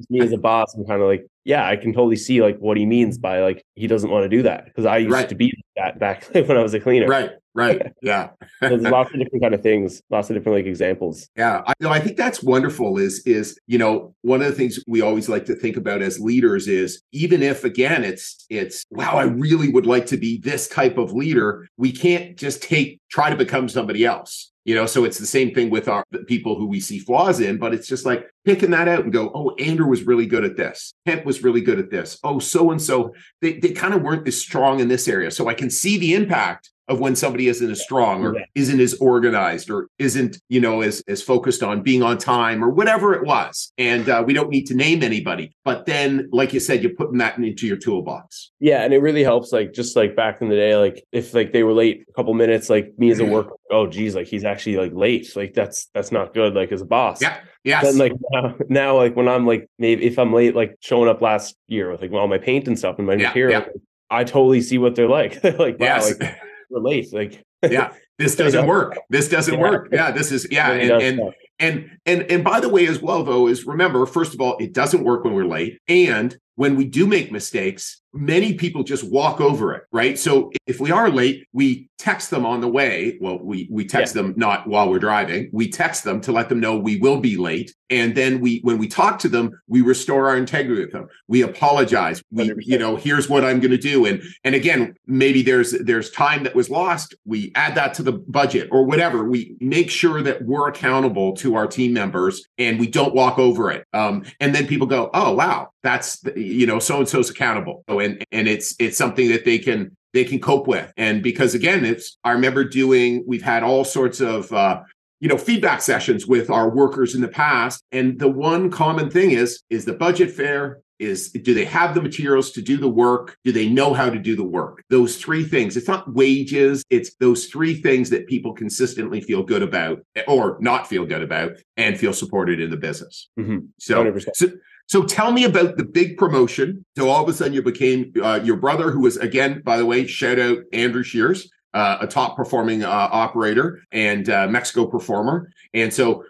me 0.09 0.19
as 0.19 0.33
a 0.33 0.37
boss, 0.37 0.75
I'm 0.75 0.85
kind 0.85 1.01
of 1.01 1.07
like, 1.07 1.25
yeah, 1.45 1.65
I 1.65 1.77
can 1.77 1.93
totally 1.93 2.17
see 2.17 2.41
like 2.41 2.57
what 2.57 2.75
he 2.75 2.85
means 2.85 3.17
by 3.17 3.39
like 3.41 3.63
he 3.75 3.87
doesn't 3.87 4.09
want 4.09 4.23
to 4.23 4.29
do 4.29 4.43
that 4.43 4.65
because 4.65 4.85
I 4.85 4.97
used 4.97 5.13
Right. 5.13 5.29
to 5.29 5.35
be 5.35 5.53
that 5.77 5.97
back 5.99 6.25
when 6.33 6.57
I 6.57 6.61
was 6.61 6.73
a 6.73 6.81
cleaner. 6.81 7.07
Right. 7.07 7.29
Right. 7.55 7.81
Yeah. 8.01 8.29
So 8.61 8.69
there's 8.69 8.83
lots 8.83 9.11
of 9.13 9.19
different 9.19 9.41
kind 9.41 9.55
of 9.55 9.63
things, 9.63 10.01
lots 10.11 10.29
of 10.29 10.35
different 10.35 10.57
like 10.57 10.65
examples. 10.65 11.27
Yeah, 11.35 11.63
I, 11.65 11.73
no, 11.79 11.89
I 11.89 11.99
think 11.99 12.17
that's 12.17 12.43
wonderful. 12.43 12.99
Is 12.99 13.23
is 13.25 13.57
you 13.65 13.79
know 13.79 14.13
one 14.21 14.41
of 14.41 14.47
the 14.47 14.53
things 14.53 14.77
we 14.85 15.01
always 15.01 15.27
like 15.27 15.45
to 15.45 15.55
think 15.55 15.75
about 15.75 16.03
as 16.03 16.19
leaders 16.19 16.67
is 16.67 17.01
even 17.13 17.41
if 17.41 17.63
again 17.63 18.03
it's 18.03 18.45
it's 18.49 18.85
wow 18.91 19.15
I 19.15 19.23
really 19.23 19.69
would 19.69 19.87
like 19.87 20.05
to 20.07 20.17
be 20.17 20.37
this 20.39 20.67
type 20.67 20.99
of 20.99 21.13
leader. 21.13 21.67
We 21.77 21.91
can't 21.91 22.37
just 22.37 22.61
take 22.61 22.99
try 23.09 23.29
to 23.31 23.35
become 23.35 23.69
somebody 23.69 24.05
else. 24.05 24.51
You 24.65 24.75
know, 24.75 24.85
so 24.85 25.03
it's 25.03 25.19
the 25.19 25.27
same 25.27 25.53
thing 25.53 25.69
with 25.69 25.87
our 25.87 26.03
the 26.11 26.19
people 26.19 26.57
who 26.57 26.67
we 26.67 26.79
see 26.79 26.99
flaws 26.99 27.39
in, 27.39 27.57
but 27.57 27.73
it's 27.73 27.87
just 27.87 28.05
like 28.05 28.27
picking 28.45 28.71
that 28.71 28.87
out 28.87 29.03
and 29.03 29.13
go, 29.13 29.31
oh, 29.33 29.55
Andrew 29.59 29.87
was 29.87 30.03
really 30.03 30.25
good 30.25 30.43
at 30.43 30.57
this. 30.57 30.93
Kent 31.07 31.25
was 31.25 31.43
really 31.43 31.61
good 31.61 31.79
at 31.79 31.91
this. 31.91 32.19
Oh, 32.23 32.39
so 32.39 32.71
and 32.71 32.81
so 32.81 33.13
they 33.41 33.53
they 33.59 33.71
kind 33.71 33.93
of 33.93 34.01
weren't 34.01 34.27
as 34.27 34.39
strong 34.39 34.79
in 34.79 34.89
this 34.89 35.07
area. 35.07 35.31
So 35.31 35.47
I 35.47 35.53
can 35.53 35.69
see 35.69 35.97
the 35.97 36.13
impact 36.13 36.71
of 36.87 36.99
when 36.99 37.15
somebody 37.15 37.47
isn't 37.47 37.69
as 37.71 37.81
strong 37.81 38.23
or 38.23 38.35
Yeah. 38.35 38.45
isn't 38.53 38.79
as 38.79 38.93
organized 38.95 39.69
or 39.69 39.87
isn't 39.97 40.37
you 40.49 40.59
know 40.61 40.81
as 40.81 41.01
as 41.07 41.21
focused 41.21 41.63
on 41.63 41.81
being 41.81 42.03
on 42.03 42.17
time 42.17 42.63
or 42.63 42.69
whatever 42.69 43.13
it 43.13 43.23
was 43.25 43.71
and 43.77 44.07
uh, 44.07 44.23
we 44.25 44.33
don't 44.33 44.49
need 44.49 44.65
to 44.67 44.75
name 44.75 45.01
anybody 45.01 45.55
but 45.63 45.85
then 45.87 46.29
like 46.31 46.53
you 46.53 46.59
said 46.59 46.83
you're 46.83 46.93
putting 46.93 47.17
that 47.17 47.37
into 47.37 47.65
your 47.67 47.77
toolbox 47.77 48.51
Yeah, 48.59 48.83
and 48.83 48.93
it 48.93 48.99
really 49.01 49.23
helps. 49.23 49.51
Like 49.51 49.73
just 49.73 49.95
like 49.95 50.15
back 50.15 50.41
in 50.41 50.49
the 50.49 50.55
day, 50.55 50.75
like 50.75 51.03
if 51.11 51.33
like 51.33 51.51
they 51.53 51.63
were 51.63 51.73
late 51.73 52.05
a 52.09 52.13
couple 52.13 52.33
minutes, 52.33 52.69
like 52.69 52.93
me 52.97 53.09
as 53.11 53.19
a 53.19 53.25
worker, 53.25 53.55
oh 53.71 53.87
geez, 53.87 54.15
like 54.15 54.27
he's 54.27 54.43
actually 54.43 54.77
like 54.77 54.93
late. 54.93 55.35
Like 55.35 55.53
that's 55.53 55.87
that's 55.93 56.11
not 56.11 56.33
good. 56.33 56.53
Like 56.53 56.71
as 56.71 56.81
a 56.81 56.85
boss. 56.85 57.21
yeah 57.21 57.37
yes 57.63 57.83
Then 57.83 57.97
like 57.97 58.13
now, 58.31 58.55
now 58.69 58.97
like 58.97 59.15
when 59.15 59.27
I'm 59.27 59.45
like 59.45 59.67
maybe 59.79 60.05
if 60.05 60.17
I'm 60.19 60.33
late, 60.33 60.55
like 60.55 60.77
showing 60.81 61.09
up 61.09 61.21
last 61.21 61.55
year 61.67 61.91
with 61.91 62.01
like 62.01 62.11
all 62.11 62.27
my 62.27 62.37
paint 62.37 62.67
and 62.67 62.77
stuff 62.77 62.97
and 62.99 63.07
my 63.07 63.13
Yeah, 63.13 63.27
material, 63.29 63.61
yeah. 63.61 63.67
I 64.09 64.23
totally 64.23 64.61
see 64.61 64.77
what 64.77 64.95
they're 64.95 65.09
like. 65.09 65.43
Like, 65.43 65.79
wow, 65.79 65.85
yes 65.87 66.19
like 66.19 66.35
we're 66.75 66.81
late. 66.81 67.13
Like 67.13 67.43
yeah 67.69 67.93
this 68.19 68.35
doesn't 68.41 68.67
work 68.67 68.97
this 69.09 69.27
doesn't 69.29 69.55
Yeah. 69.55 69.59
work 69.59 69.89
yeah 69.91 70.11
this 70.11 70.31
is 70.31 70.47
yeah 70.51 70.71
and 70.71 71.01
and. 71.01 71.33
And 71.57 71.89
and 72.05 72.23
and 72.29 72.43
by 72.43 72.59
the 72.59 72.67
way, 72.67 72.85
as 72.85 73.01
well 73.01 73.23
though, 73.23 73.47
is 73.47 73.65
remember 73.65 74.05
first 74.05 74.33
of 74.33 74.41
all, 74.41 74.57
it 74.57 74.73
doesn't 74.73 75.05
work 75.05 75.23
when 75.23 75.33
we're 75.33 75.45
late, 75.45 75.79
and 75.87 76.37
when 76.55 76.75
we 76.75 76.85
do 76.85 77.05
make 77.05 77.31
mistakes, 77.31 78.01
many 78.15 78.53
people 78.53 78.83
just 78.83 79.09
walk 79.11 79.41
over 79.41 79.73
it, 79.73 79.83
right? 79.91 80.17
So 80.17 80.51
if 80.65 80.79
we 80.79 80.91
are 80.91 81.09
late, 81.09 81.47
we 81.51 81.89
text 81.97 82.29
them 82.29 82.45
on 82.45 82.61
the 82.61 82.67
way. 82.67 83.17
Well, 83.19 83.39
we 83.39 83.67
we 83.69 83.85
text 83.85 84.13
them 84.13 84.33
not 84.37 84.67
while 84.67 84.89
we're 84.89 84.99
driving. 84.99 85.49
We 85.51 85.69
text 85.69 86.03
them 86.03 86.21
to 86.21 86.31
let 86.31 86.49
them 86.49 86.59
know 86.59 86.77
we 86.77 86.97
will 86.97 87.19
be 87.19 87.35
late, 87.35 87.75
and 87.89 88.15
then 88.15 88.39
we 88.39 88.59
when 88.59 88.77
we 88.77 88.87
talk 88.87 89.19
to 89.19 89.29
them, 89.29 89.51
we 89.67 89.81
restore 89.81 90.29
our 90.29 90.37
integrity 90.37 90.81
with 90.81 90.93
them. 90.93 91.07
We 91.27 91.41
apologize. 91.41 92.23
We 92.31 92.49
100%. 92.49 92.55
you 92.61 92.77
know 92.77 92.95
here's 92.95 93.29
what 93.29 93.43
I'm 93.43 93.59
going 93.59 93.71
to 93.71 93.77
do, 93.77 94.05
and 94.05 94.21
and 94.43 94.55
again 94.55 94.95
maybe 95.05 95.41
there's 95.41 95.71
there's 95.83 96.09
time 96.11 96.43
that 96.43 96.55
was 96.55 96.69
lost. 96.69 97.15
We 97.25 97.51
add 97.55 97.75
that 97.75 97.93
to 97.95 98.03
the 98.03 98.13
budget 98.13 98.69
or 98.71 98.85
whatever. 98.85 99.25
We 99.25 99.57
make 99.59 99.89
sure 99.89 100.21
that 100.21 100.43
we're 100.43 100.69
accountable 100.69 101.35
to 101.37 101.55
our 101.55 101.67
team 101.67 101.93
members 101.93 102.45
and 102.57 102.79
we 102.79 102.87
don't 102.87 103.13
walk 103.13 103.39
over 103.39 103.71
it. 103.71 103.85
Um, 103.93 104.23
and 104.39 104.53
then 104.53 104.67
people 104.67 104.87
go, 104.87 105.09
oh 105.13 105.33
wow, 105.33 105.69
that's 105.85 106.19
you 106.35 106.65
know 106.65 106.79
so 106.79 106.97
and 106.99 107.07
so's 107.07 107.29
accountable. 107.29 107.83
And 107.87 108.25
and 108.31 108.47
it's 108.47 108.75
it's 108.79 108.97
something 108.97 109.29
that 109.29 109.45
they 109.45 109.59
can 109.59 109.95
they 110.13 110.25
can 110.25 110.39
cope 110.39 110.67
with. 110.67 110.91
And 110.97 111.21
because 111.21 111.53
again, 111.53 111.85
it's 111.85 112.17
I 112.23 112.31
remember 112.31 112.63
doing 112.65 113.23
we've 113.27 113.43
had 113.43 113.63
all 113.63 113.85
sorts 113.85 114.19
of 114.19 114.51
uh, 114.51 114.81
you 115.21 115.29
know 115.29 115.37
feedback 115.37 115.81
sessions 115.81 116.25
with 116.27 116.49
our 116.49 116.69
workers 116.69 117.15
in 117.15 117.21
the 117.21 117.27
past 117.29 117.81
and 117.91 118.19
the 118.19 118.27
one 118.27 118.69
common 118.69 119.09
thing 119.09 119.31
is 119.31 119.61
is 119.69 119.85
the 119.85 119.93
budget 119.93 120.29
fair 120.31 120.79
is 120.99 121.31
do 121.31 121.53
they 121.53 121.65
have 121.65 121.93
the 121.95 122.01
materials 122.01 122.51
to 122.51 122.61
do 122.61 122.77
the 122.77 122.89
work 122.89 123.35
do 123.43 123.51
they 123.51 123.67
know 123.67 123.93
how 123.93 124.09
to 124.09 124.19
do 124.19 124.35
the 124.35 124.43
work 124.43 124.81
those 124.89 125.17
three 125.17 125.43
things 125.43 125.75
it's 125.77 125.87
not 125.87 126.13
wages 126.13 126.83
it's 126.89 127.15
those 127.19 127.47
three 127.47 127.75
things 127.75 128.09
that 128.09 128.27
people 128.27 128.53
consistently 128.53 129.19
feel 129.21 129.41
good 129.43 129.61
about 129.63 129.99
or 130.27 130.57
not 130.61 130.87
feel 130.87 131.05
good 131.05 131.23
about 131.23 131.51
and 131.77 131.97
feel 131.97 132.13
supported 132.13 132.59
in 132.61 132.69
the 132.69 132.77
business 132.77 133.29
Mhm. 133.39 133.67
so 133.79 134.03
100%. 134.03 134.35
so 134.35 134.47
so 134.87 135.03
tell 135.03 135.31
me 135.31 135.45
about 135.45 135.77
the 135.77 135.83
big 135.83 136.17
promotion. 136.17 136.85
So 136.97 137.09
all 137.09 137.23
of 137.23 137.29
a 137.29 137.33
sudden 137.33 137.53
you 137.53 137.61
became 137.61 138.13
uh, 138.21 138.39
your 138.43 138.57
brother, 138.57 138.91
who 138.91 139.01
was 139.01 139.17
again, 139.17 139.61
by 139.63 139.77
the 139.77 139.85
way, 139.85 140.05
shout 140.05 140.39
out 140.39 140.59
Andrew 140.73 141.03
Shears, 141.03 141.49
uh, 141.73 141.97
a 142.01 142.07
top 142.07 142.35
performing 142.35 142.83
uh, 142.83 142.89
operator 142.89 143.81
and 143.91 144.29
uh, 144.29 144.47
Mexico 144.47 144.85
performer. 144.85 145.51
And 145.73 145.93
so 145.93 146.23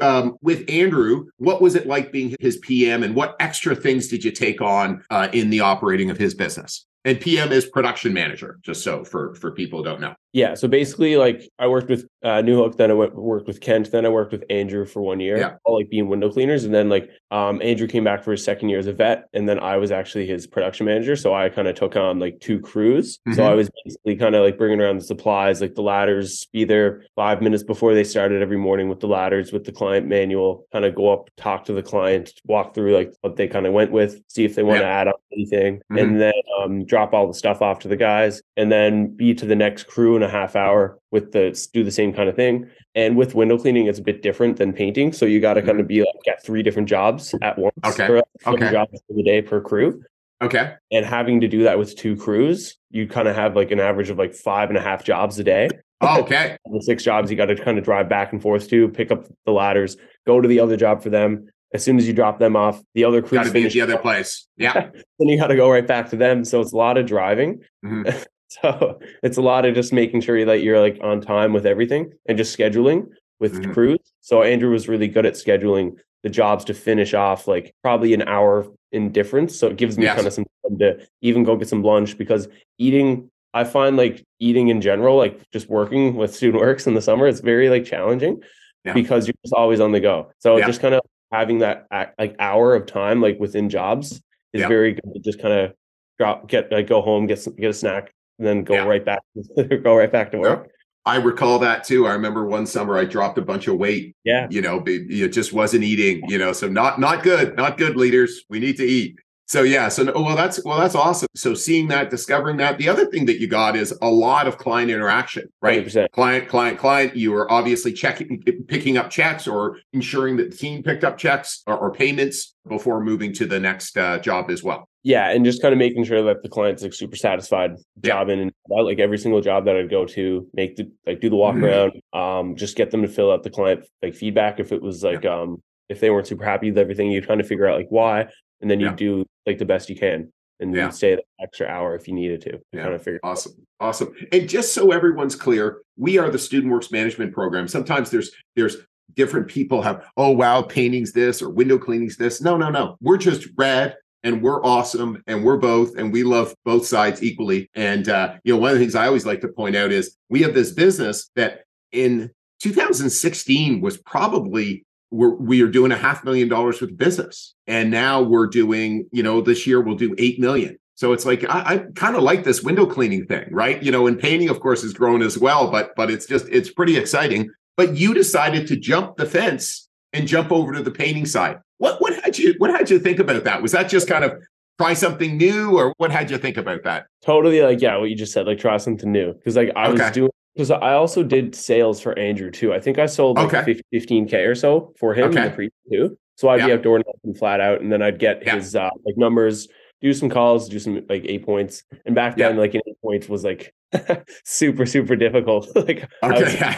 um, 0.00 0.38
with 0.40 0.68
Andrew, 0.70 1.26
what 1.36 1.60
was 1.60 1.74
it 1.74 1.86
like 1.86 2.10
being 2.10 2.34
his 2.40 2.56
PM, 2.58 3.02
and 3.02 3.14
what 3.14 3.36
extra 3.38 3.76
things 3.76 4.08
did 4.08 4.24
you 4.24 4.30
take 4.30 4.62
on 4.62 5.04
uh, 5.10 5.28
in 5.32 5.50
the 5.50 5.60
operating 5.60 6.10
of 6.10 6.16
his 6.16 6.34
business? 6.34 6.86
And 7.04 7.20
PM 7.20 7.50
is 7.50 7.66
production 7.66 8.12
manager, 8.12 8.58
just 8.62 8.84
so 8.84 9.04
for 9.04 9.34
for 9.34 9.50
people 9.50 9.80
who 9.80 9.84
don't 9.84 10.00
know. 10.00 10.14
Yeah. 10.32 10.54
So 10.54 10.66
basically, 10.66 11.16
like 11.16 11.42
I 11.58 11.66
worked 11.66 11.90
with 11.90 12.06
uh, 12.22 12.40
Newhook, 12.40 12.76
then 12.78 12.90
I 12.90 12.94
went, 12.94 13.14
worked 13.14 13.46
with 13.46 13.60
Kent, 13.60 13.90
then 13.90 14.06
I 14.06 14.08
worked 14.08 14.32
with 14.32 14.44
Andrew 14.48 14.86
for 14.86 15.02
one 15.02 15.20
year, 15.20 15.36
Yeah. 15.36 15.56
all 15.64 15.76
like 15.76 15.90
being 15.90 16.08
window 16.08 16.30
cleaners. 16.32 16.64
And 16.64 16.72
then 16.74 16.88
like 16.88 17.10
um, 17.30 17.60
Andrew 17.60 17.86
came 17.86 18.04
back 18.04 18.22
for 18.24 18.30
his 18.30 18.42
second 18.42 18.70
year 18.70 18.78
as 18.78 18.86
a 18.86 18.94
vet, 18.94 19.24
and 19.34 19.46
then 19.46 19.58
I 19.58 19.76
was 19.76 19.90
actually 19.90 20.26
his 20.26 20.46
production 20.46 20.86
manager. 20.86 21.16
So 21.16 21.34
I 21.34 21.50
kind 21.50 21.68
of 21.68 21.74
took 21.74 21.96
on 21.96 22.18
like 22.18 22.38
two 22.40 22.60
crews. 22.60 23.18
So 23.34 23.42
Mhm. 23.42 23.46
I 23.50 23.54
was 23.54 23.68
basically 23.84 24.16
kind 24.16 24.34
of 24.34 24.42
like 24.44 24.56
bringing 24.56 24.80
around 24.80 24.98
the 24.98 25.04
supplies, 25.04 25.60
like 25.60 25.74
the 25.74 25.82
ladders, 25.82 26.46
be 26.52 26.64
there 26.64 27.02
five 27.16 27.42
minutes 27.42 27.62
before 27.64 27.92
they 27.92 28.04
started 28.04 28.40
every 28.40 28.56
morning 28.58 28.88
with 28.88 29.00
the 29.00 29.08
ladders, 29.08 29.52
with 29.52 29.64
the 29.64 29.72
client 29.72 30.06
manual, 30.06 30.66
kind 30.72 30.84
of 30.86 30.94
go 30.94 31.12
up, 31.12 31.28
talk 31.36 31.64
to 31.66 31.72
the 31.74 31.82
client, 31.82 32.32
walk 32.46 32.74
through 32.74 32.94
like 32.94 33.12
what 33.20 33.36
they 33.36 33.48
kind 33.48 33.66
of 33.66 33.72
went 33.74 33.90
with, 33.92 34.22
see 34.28 34.44
if 34.44 34.54
they 34.54 34.62
want 34.62 34.80
to 34.80 34.86
add 34.86 35.08
on 35.08 35.14
anything, 35.32 35.82
Mhm. 35.92 36.00
and 36.00 36.20
then 36.20 36.32
um, 36.62 36.86
drop 36.92 37.14
all 37.14 37.26
the 37.26 37.32
stuff 37.32 37.62
off 37.62 37.78
to 37.78 37.88
the 37.88 37.96
guys, 37.96 38.42
and 38.58 38.70
then 38.70 39.06
be 39.16 39.32
to 39.32 39.46
the 39.46 39.56
next 39.56 39.84
crew 39.84 40.14
in 40.14 40.22
a 40.22 40.28
half 40.28 40.54
hour 40.54 40.98
with 41.10 41.32
the 41.32 41.58
do 41.72 41.82
the 41.82 41.90
same 41.90 42.12
kind 42.12 42.28
of 42.28 42.36
thing. 42.36 42.68
And 42.94 43.16
with 43.16 43.34
window 43.34 43.56
cleaning, 43.56 43.86
it's 43.86 43.98
a 43.98 44.02
bit 44.02 44.20
different 44.20 44.58
than 44.58 44.74
painting, 44.74 45.14
so 45.14 45.24
you 45.24 45.40
got 45.40 45.54
to 45.54 45.62
kind 45.62 45.80
of 45.80 45.86
mm-hmm. 45.86 45.88
be 45.88 46.00
like 46.00 46.28
at 46.28 46.44
three 46.44 46.62
different 46.62 46.90
jobs 46.90 47.34
at 47.40 47.58
once. 47.58 47.72
Okay. 47.86 48.06
for, 48.06 48.22
Okay. 48.46 48.70
jobs 48.70 49.00
for 49.08 49.14
the 49.14 49.22
day 49.22 49.40
per 49.40 49.62
crew. 49.62 50.02
Okay. 50.42 50.74
And 50.90 51.06
having 51.06 51.40
to 51.40 51.48
do 51.48 51.62
that 51.62 51.78
with 51.78 51.96
two 51.96 52.14
crews, 52.14 52.76
you 52.90 53.06
kind 53.06 53.26
of 53.26 53.34
have 53.36 53.56
like 53.56 53.70
an 53.70 53.80
average 53.80 54.10
of 54.10 54.18
like 54.18 54.34
five 54.34 54.68
and 54.68 54.76
a 54.76 54.82
half 54.82 55.02
jobs 55.02 55.38
a 55.38 55.44
day. 55.44 55.70
Oh, 56.02 56.20
okay. 56.20 56.58
the 56.70 56.82
six 56.82 57.02
jobs 57.02 57.30
you 57.30 57.38
got 57.38 57.46
to 57.46 57.56
kind 57.56 57.78
of 57.78 57.84
drive 57.84 58.10
back 58.10 58.32
and 58.32 58.42
forth 58.42 58.68
to, 58.68 58.88
pick 58.88 59.10
up 59.10 59.24
the 59.46 59.52
ladders, 59.52 59.96
go 60.26 60.42
to 60.42 60.48
the 60.48 60.60
other 60.60 60.76
job 60.76 61.02
for 61.02 61.08
them. 61.08 61.48
As 61.74 61.82
soon 61.82 61.96
as 61.98 62.06
you 62.06 62.12
drop 62.12 62.38
them 62.38 62.54
off, 62.56 62.82
the 62.94 63.04
other 63.04 63.22
crew 63.22 63.38
Got 63.38 63.44
to 63.46 63.50
be 63.52 63.60
at 63.60 63.62
finish. 63.62 63.72
the 63.74 63.80
other 63.80 63.96
place. 63.98 64.46
Yeah. 64.56 64.90
then 65.18 65.28
you 65.28 65.38
got 65.38 65.46
to 65.48 65.56
go 65.56 65.70
right 65.70 65.86
back 65.86 66.10
to 66.10 66.16
them. 66.16 66.44
So 66.44 66.60
it's 66.60 66.72
a 66.72 66.76
lot 66.76 66.98
of 66.98 67.06
driving. 67.06 67.60
Mhm. 67.84 68.24
So 68.60 69.00
it's 69.22 69.38
a 69.38 69.40
lot 69.40 69.64
of 69.64 69.74
just 69.74 69.94
making 69.94 70.20
sure 70.20 70.44
that 70.44 70.60
you're 70.62 70.78
like 70.78 70.98
on 71.02 71.22
time 71.22 71.54
with 71.54 71.64
everything 71.64 72.12
and 72.28 72.36
just 72.36 72.54
scheduling 72.54 73.06
with 73.40 73.54
Mhm. 73.62 73.72
crews. 73.72 73.98
So 74.20 74.42
Andrew 74.42 74.70
was 74.70 74.88
really 74.90 75.08
good 75.08 75.24
at 75.24 75.32
scheduling 75.36 75.92
the 76.22 76.28
jobs 76.28 76.66
to 76.66 76.74
finish 76.74 77.14
off 77.14 77.48
like 77.48 77.74
probably 77.82 78.12
an 78.12 78.20
hour 78.28 78.66
in 78.92 79.10
difference. 79.10 79.58
So 79.58 79.68
it 79.68 79.76
gives 79.78 79.96
me 79.96 80.04
Yes. 80.04 80.16
kind 80.16 80.26
of 80.26 80.34
some 80.34 80.44
time 80.68 80.78
to 80.80 80.98
even 81.22 81.44
go 81.44 81.56
get 81.56 81.68
some 81.68 81.82
lunch 81.82 82.18
because 82.18 82.46
eating, 82.76 83.30
I 83.54 83.64
find 83.64 83.96
like 83.96 84.22
eating 84.38 84.68
in 84.68 84.82
general, 84.82 85.16
like 85.16 85.40
just 85.50 85.70
working 85.70 86.14
with 86.16 86.34
student 86.34 86.60
works 86.62 86.86
in 86.86 86.92
the 86.92 87.00
summer, 87.00 87.26
it's 87.26 87.40
very 87.40 87.70
like 87.70 87.86
challenging 87.86 88.42
Yeah. 88.84 88.92
because 88.92 89.26
you're 89.26 89.34
just 89.46 89.54
always 89.54 89.80
on 89.80 89.92
the 89.92 90.00
go. 90.00 90.30
So 90.40 90.58
Yeah. 90.58 90.66
just 90.66 90.82
kind 90.82 90.92
of 90.94 91.00
having 91.32 91.58
that 91.60 91.86
like 92.18 92.36
hour 92.38 92.74
of 92.74 92.86
time 92.86 93.20
like 93.20 93.40
within 93.40 93.68
jobs 93.70 94.12
is 94.52 94.60
Yeah. 94.60 94.68
very 94.68 94.92
good 94.92 95.14
to 95.14 95.20
just 95.20 95.40
kind 95.40 95.54
of 95.54 95.72
drop 96.18 96.46
get 96.48 96.70
like 96.70 96.86
go 96.86 97.00
home 97.00 97.26
get 97.26 97.40
some, 97.40 97.56
get 97.56 97.70
a 97.70 97.74
snack 97.74 98.12
and 98.38 98.46
then 98.46 98.64
go 98.64 98.74
Yeah. 98.74 98.84
right 98.84 99.04
back 99.04 99.20
go 99.82 99.96
right 99.96 100.12
back 100.12 100.30
to 100.32 100.38
work 100.38 100.68
I 101.04 101.16
recall 101.16 101.58
that 101.58 101.82
too. 101.82 102.06
I 102.06 102.12
remember 102.12 102.46
one 102.46 102.64
summer 102.64 102.96
I 102.96 103.04
dropped 103.04 103.36
a 103.36 103.42
bunch 103.42 103.66
of 103.66 103.76
weight. 103.76 104.14
yeah 104.22 104.46
You 104.50 104.62
know, 104.62 104.84
it 104.86 105.30
just 105.30 105.52
wasn't 105.52 105.82
eating. 105.82 106.22
You 106.28 106.38
know, 106.38 106.52
so 106.52 106.68
not 106.68 107.00
not 107.00 107.24
good, 107.24 107.56
not 107.56 107.76
good. 107.76 107.96
Leaders, 107.96 108.44
we 108.48 108.60
need 108.60 108.76
to 108.76 108.84
eat. 108.84 109.16
So 109.52 109.64
yeah, 109.64 109.90
so 109.90 110.10
well 110.18 110.34
that's 110.34 110.64
well 110.64 110.78
that's 110.78 110.94
awesome. 110.94 111.28
So 111.34 111.52
seeing 111.52 111.88
that, 111.88 112.08
discovering 112.08 112.56
that. 112.56 112.78
The 112.78 112.88
other 112.88 113.04
thing 113.04 113.26
that 113.26 113.38
you 113.38 113.46
got 113.46 113.76
is 113.76 113.92
a 114.00 114.08
lot 114.10 114.46
of 114.46 114.56
client 114.56 114.90
interaction, 114.90 115.46
right? 115.60 115.84
100%. 115.84 116.10
Client, 116.12 116.48
client, 116.48 116.78
client. 116.78 117.14
You 117.14 117.32
were 117.32 117.52
obviously 117.52 117.92
checking, 117.92 118.42
picking 118.66 118.96
up 118.96 119.10
checks, 119.10 119.46
or 119.46 119.76
ensuring 119.92 120.38
that 120.38 120.52
the 120.52 120.56
team 120.56 120.82
picked 120.82 121.04
up 121.04 121.18
checks 121.18 121.62
or, 121.66 121.76
or 121.76 121.92
payments 121.92 122.54
before 122.66 123.04
moving 123.04 123.30
to 123.34 123.44
the 123.44 123.60
next 123.60 123.98
uh, 123.98 124.18
job 124.20 124.50
as 124.50 124.62
well. 124.62 124.88
yeah 125.02 125.28
and 125.32 125.44
just 125.44 125.60
kind 125.60 125.72
of 125.74 125.78
making 125.78 126.04
sure 126.04 126.22
that 126.22 126.42
the 126.42 126.48
client's 126.48 126.82
like 126.82 126.94
super 126.94 127.16
satisfied 127.16 127.72
Yeah. 128.02 128.08
job 128.14 128.30
in 128.30 128.38
and 128.38 128.52
out 128.74 128.86
like 128.86 129.00
every 129.00 129.18
single 129.18 129.40
job 129.42 129.64
that 129.66 129.74
i'd 129.76 129.90
go 129.90 130.06
to 130.06 130.46
make 130.54 130.76
the 130.76 130.84
like 131.06 131.20
do 131.20 131.28
the 131.28 131.34
walk 131.36 131.56
Mhm. 131.56 131.64
around 131.64 131.92
um 132.20 132.56
just 132.56 132.76
get 132.76 132.90
them 132.92 133.02
to 133.02 133.08
fill 133.08 133.30
out 133.32 133.42
the 133.42 133.50
client 133.50 133.80
like 134.02 134.14
feedback 134.14 134.60
if 134.60 134.70
it 134.70 134.80
was 134.80 135.02
like 135.02 135.26
um 135.26 135.60
if 135.88 135.98
they 136.00 136.08
weren't 136.10 136.28
super 136.28 136.44
happy 136.44 136.70
with 136.70 136.78
everything 136.78 137.10
you 137.10 137.20
kind 137.20 137.40
of 137.40 137.48
figure 137.48 137.66
out 137.68 137.76
like 137.76 137.88
why 137.90 138.26
and 138.62 138.70
then 138.70 138.80
you 138.80 138.86
Yeah. 138.86 138.94
do 138.94 139.26
like 139.46 139.58
the 139.58 139.64
best 139.66 139.90
you 139.90 139.96
can 139.96 140.32
and 140.60 140.74
Yeah. 140.74 140.86
you 140.86 140.92
stay 140.92 141.14
that 141.16 141.24
extra 141.40 141.66
hour 141.66 141.94
if 141.96 142.08
you 142.08 142.14
needed 142.14 142.40
to 142.42 142.60
Yeah. 142.72 142.82
kind 142.84 142.94
of 142.94 143.02
figure 143.02 143.20
Awesome. 143.22 143.52
Awesome. 143.80 144.14
And 144.30 144.48
just 144.48 144.72
so 144.72 144.92
everyone's 144.92 145.34
clear, 145.36 145.82
we 145.96 146.16
are 146.18 146.30
the 146.30 146.38
Student 146.38 146.72
Works 146.72 146.90
Management 146.92 147.34
Program. 147.34 147.68
Sometimes 147.68 148.10
there's 148.10 148.30
there's 148.56 148.76
different 149.14 149.46
people 149.48 149.82
have, 149.82 150.06
oh 150.16 150.30
wow, 150.30 150.62
painting's 150.62 151.12
this 151.12 151.42
or 151.42 151.50
window 151.50 151.76
cleaning's 151.76 152.16
this. 152.16 152.40
No, 152.40 152.56
no, 152.56 152.70
no. 152.70 152.96
We're 153.02 153.18
just 153.18 153.48
red 153.58 153.96
and 154.22 154.40
we're 154.40 154.64
awesome 154.64 155.20
and 155.26 155.44
we're 155.44 155.58
both 155.58 155.96
and 155.98 156.12
we 156.12 156.22
love 156.22 156.54
both 156.64 156.86
sides 156.86 157.22
equally. 157.22 157.68
And 157.74 158.08
uh, 158.08 158.36
you 158.44 158.54
know, 158.54 158.60
one 158.60 158.70
of 158.70 158.78
the 158.78 158.84
things 158.84 158.94
I 158.94 159.08
always 159.08 159.26
like 159.26 159.40
to 159.42 159.48
point 159.48 159.74
out 159.76 159.90
is 159.92 160.16
we 160.30 160.40
have 160.42 160.54
this 160.54 160.70
business 160.72 161.28
that 161.36 161.64
in 161.90 162.30
2016 162.60 163.80
was 163.80 163.96
probably 163.98 164.84
we're, 165.12 165.34
we 165.34 165.62
are 165.62 165.68
doing 165.68 165.92
a 165.92 165.96
half 165.96 166.24
million 166.24 166.48
dollars 166.48 166.80
with 166.80 166.96
business. 166.96 167.54
And 167.66 167.90
now 167.90 168.22
we're 168.22 168.46
doing 168.48 169.06
you 169.12 169.22
know 169.22 169.40
this 169.40 169.66
year 169.66 169.80
we'll 169.80 169.96
do 169.96 170.14
8 170.18 170.40
million. 170.40 170.76
So 170.94 171.12
it's 171.12 171.24
like 171.26 171.44
i, 171.48 171.74
I 171.74 171.78
kind 171.94 172.16
of 172.16 172.22
like 172.22 172.44
this 172.44 172.62
window 172.62 172.86
cleaning 172.86 173.26
thing 173.26 173.48
right? 173.50 173.82
You 173.82 173.92
know 173.92 174.06
and 174.06 174.18
painting 174.18 174.48
of 174.48 174.60
course 174.60 174.82
has 174.82 174.92
grown 174.92 175.22
as 175.22 175.38
well 175.38 175.70
but 175.70 175.92
but 175.96 176.10
it's 176.10 176.26
just 176.26 176.46
it's 176.48 176.70
pretty 176.70 176.96
exciting. 176.96 177.50
But 177.76 177.96
you 177.96 178.12
decided 178.14 178.66
to 178.68 178.76
jump 178.76 179.16
the 179.16 179.26
fence 179.26 179.88
and 180.12 180.28
jump 180.28 180.52
over 180.52 180.72
to 180.74 180.82
the 180.82 180.90
painting 180.90 181.26
side. 181.26 181.56
What 181.78 182.00
what 182.00 182.14
had 182.22 182.38
you 182.38 182.54
what 182.58 182.70
had 182.70 182.90
you 182.90 182.98
think 182.98 183.18
about 183.18 183.44
that? 183.44 183.62
Was 183.62 183.72
that 183.72 183.88
just 183.88 184.08
kind 184.08 184.24
of 184.24 184.32
try 184.80 184.94
something 184.94 185.36
new 185.36 185.76
or 185.78 185.94
what 185.98 186.10
had 186.10 186.30
you 186.30 186.38
think 186.38 186.56
about 186.56 186.82
that? 186.84 187.06
Totally 187.24 187.60
like 187.62 187.80
yeah 187.80 187.96
what 187.96 188.10
you 188.10 188.16
just 188.16 188.32
said 188.32 188.46
like 188.46 188.58
try 188.58 188.76
something 188.78 189.10
new. 189.12 189.32
Because 189.34 189.56
like 189.56 189.70
i 189.76 189.88
Okay. 189.88 190.02
was 190.02 190.12
doing 190.12 190.30
because 190.54 190.70
i 190.70 190.92
also 190.92 191.22
did 191.22 191.54
sales 191.54 192.00
for 192.00 192.18
andrew 192.18 192.50
too 192.50 192.72
i 192.74 192.80
think 192.80 192.98
i 192.98 193.06
sold 193.06 193.36
like 193.38 193.52
Okay. 193.54 193.80
15 193.92 194.28
k 194.28 194.44
or 194.44 194.54
so 194.54 194.92
for 194.98 195.14
him 195.14 195.36
in 195.36 195.44
the 195.44 195.50
pre 195.50 195.70
too 195.90 196.16
so 196.36 196.48
i'd 196.48 196.58
be 196.62 196.66
Yeah. 196.68 196.74
outdoor 196.74 197.02
and 197.24 197.38
flat 197.38 197.60
out 197.60 197.80
and 197.80 197.90
then 197.92 198.02
i'd 198.02 198.18
get 198.18 198.42
Yeah. 198.44 198.56
his 198.56 198.74
uh 198.76 198.90
like 199.04 199.16
numbers 199.16 199.68
do 200.00 200.12
some 200.12 200.28
calls 200.28 200.68
do 200.68 200.78
some 200.78 201.02
like 201.08 201.24
eight 201.26 201.44
points 201.44 201.84
and 202.04 202.14
back 202.14 202.36
then 202.36 202.54
Yeah. 202.54 202.60
like 202.60 202.74
an 202.74 202.82
eight 202.86 202.96
points 203.02 203.28
was 203.28 203.44
like 203.44 203.72
super 204.44 204.86
super 204.86 205.16
difficult 205.16 205.68
like 205.76 206.08
I 206.22 206.28
was- 206.28 206.54
okay 206.54 206.76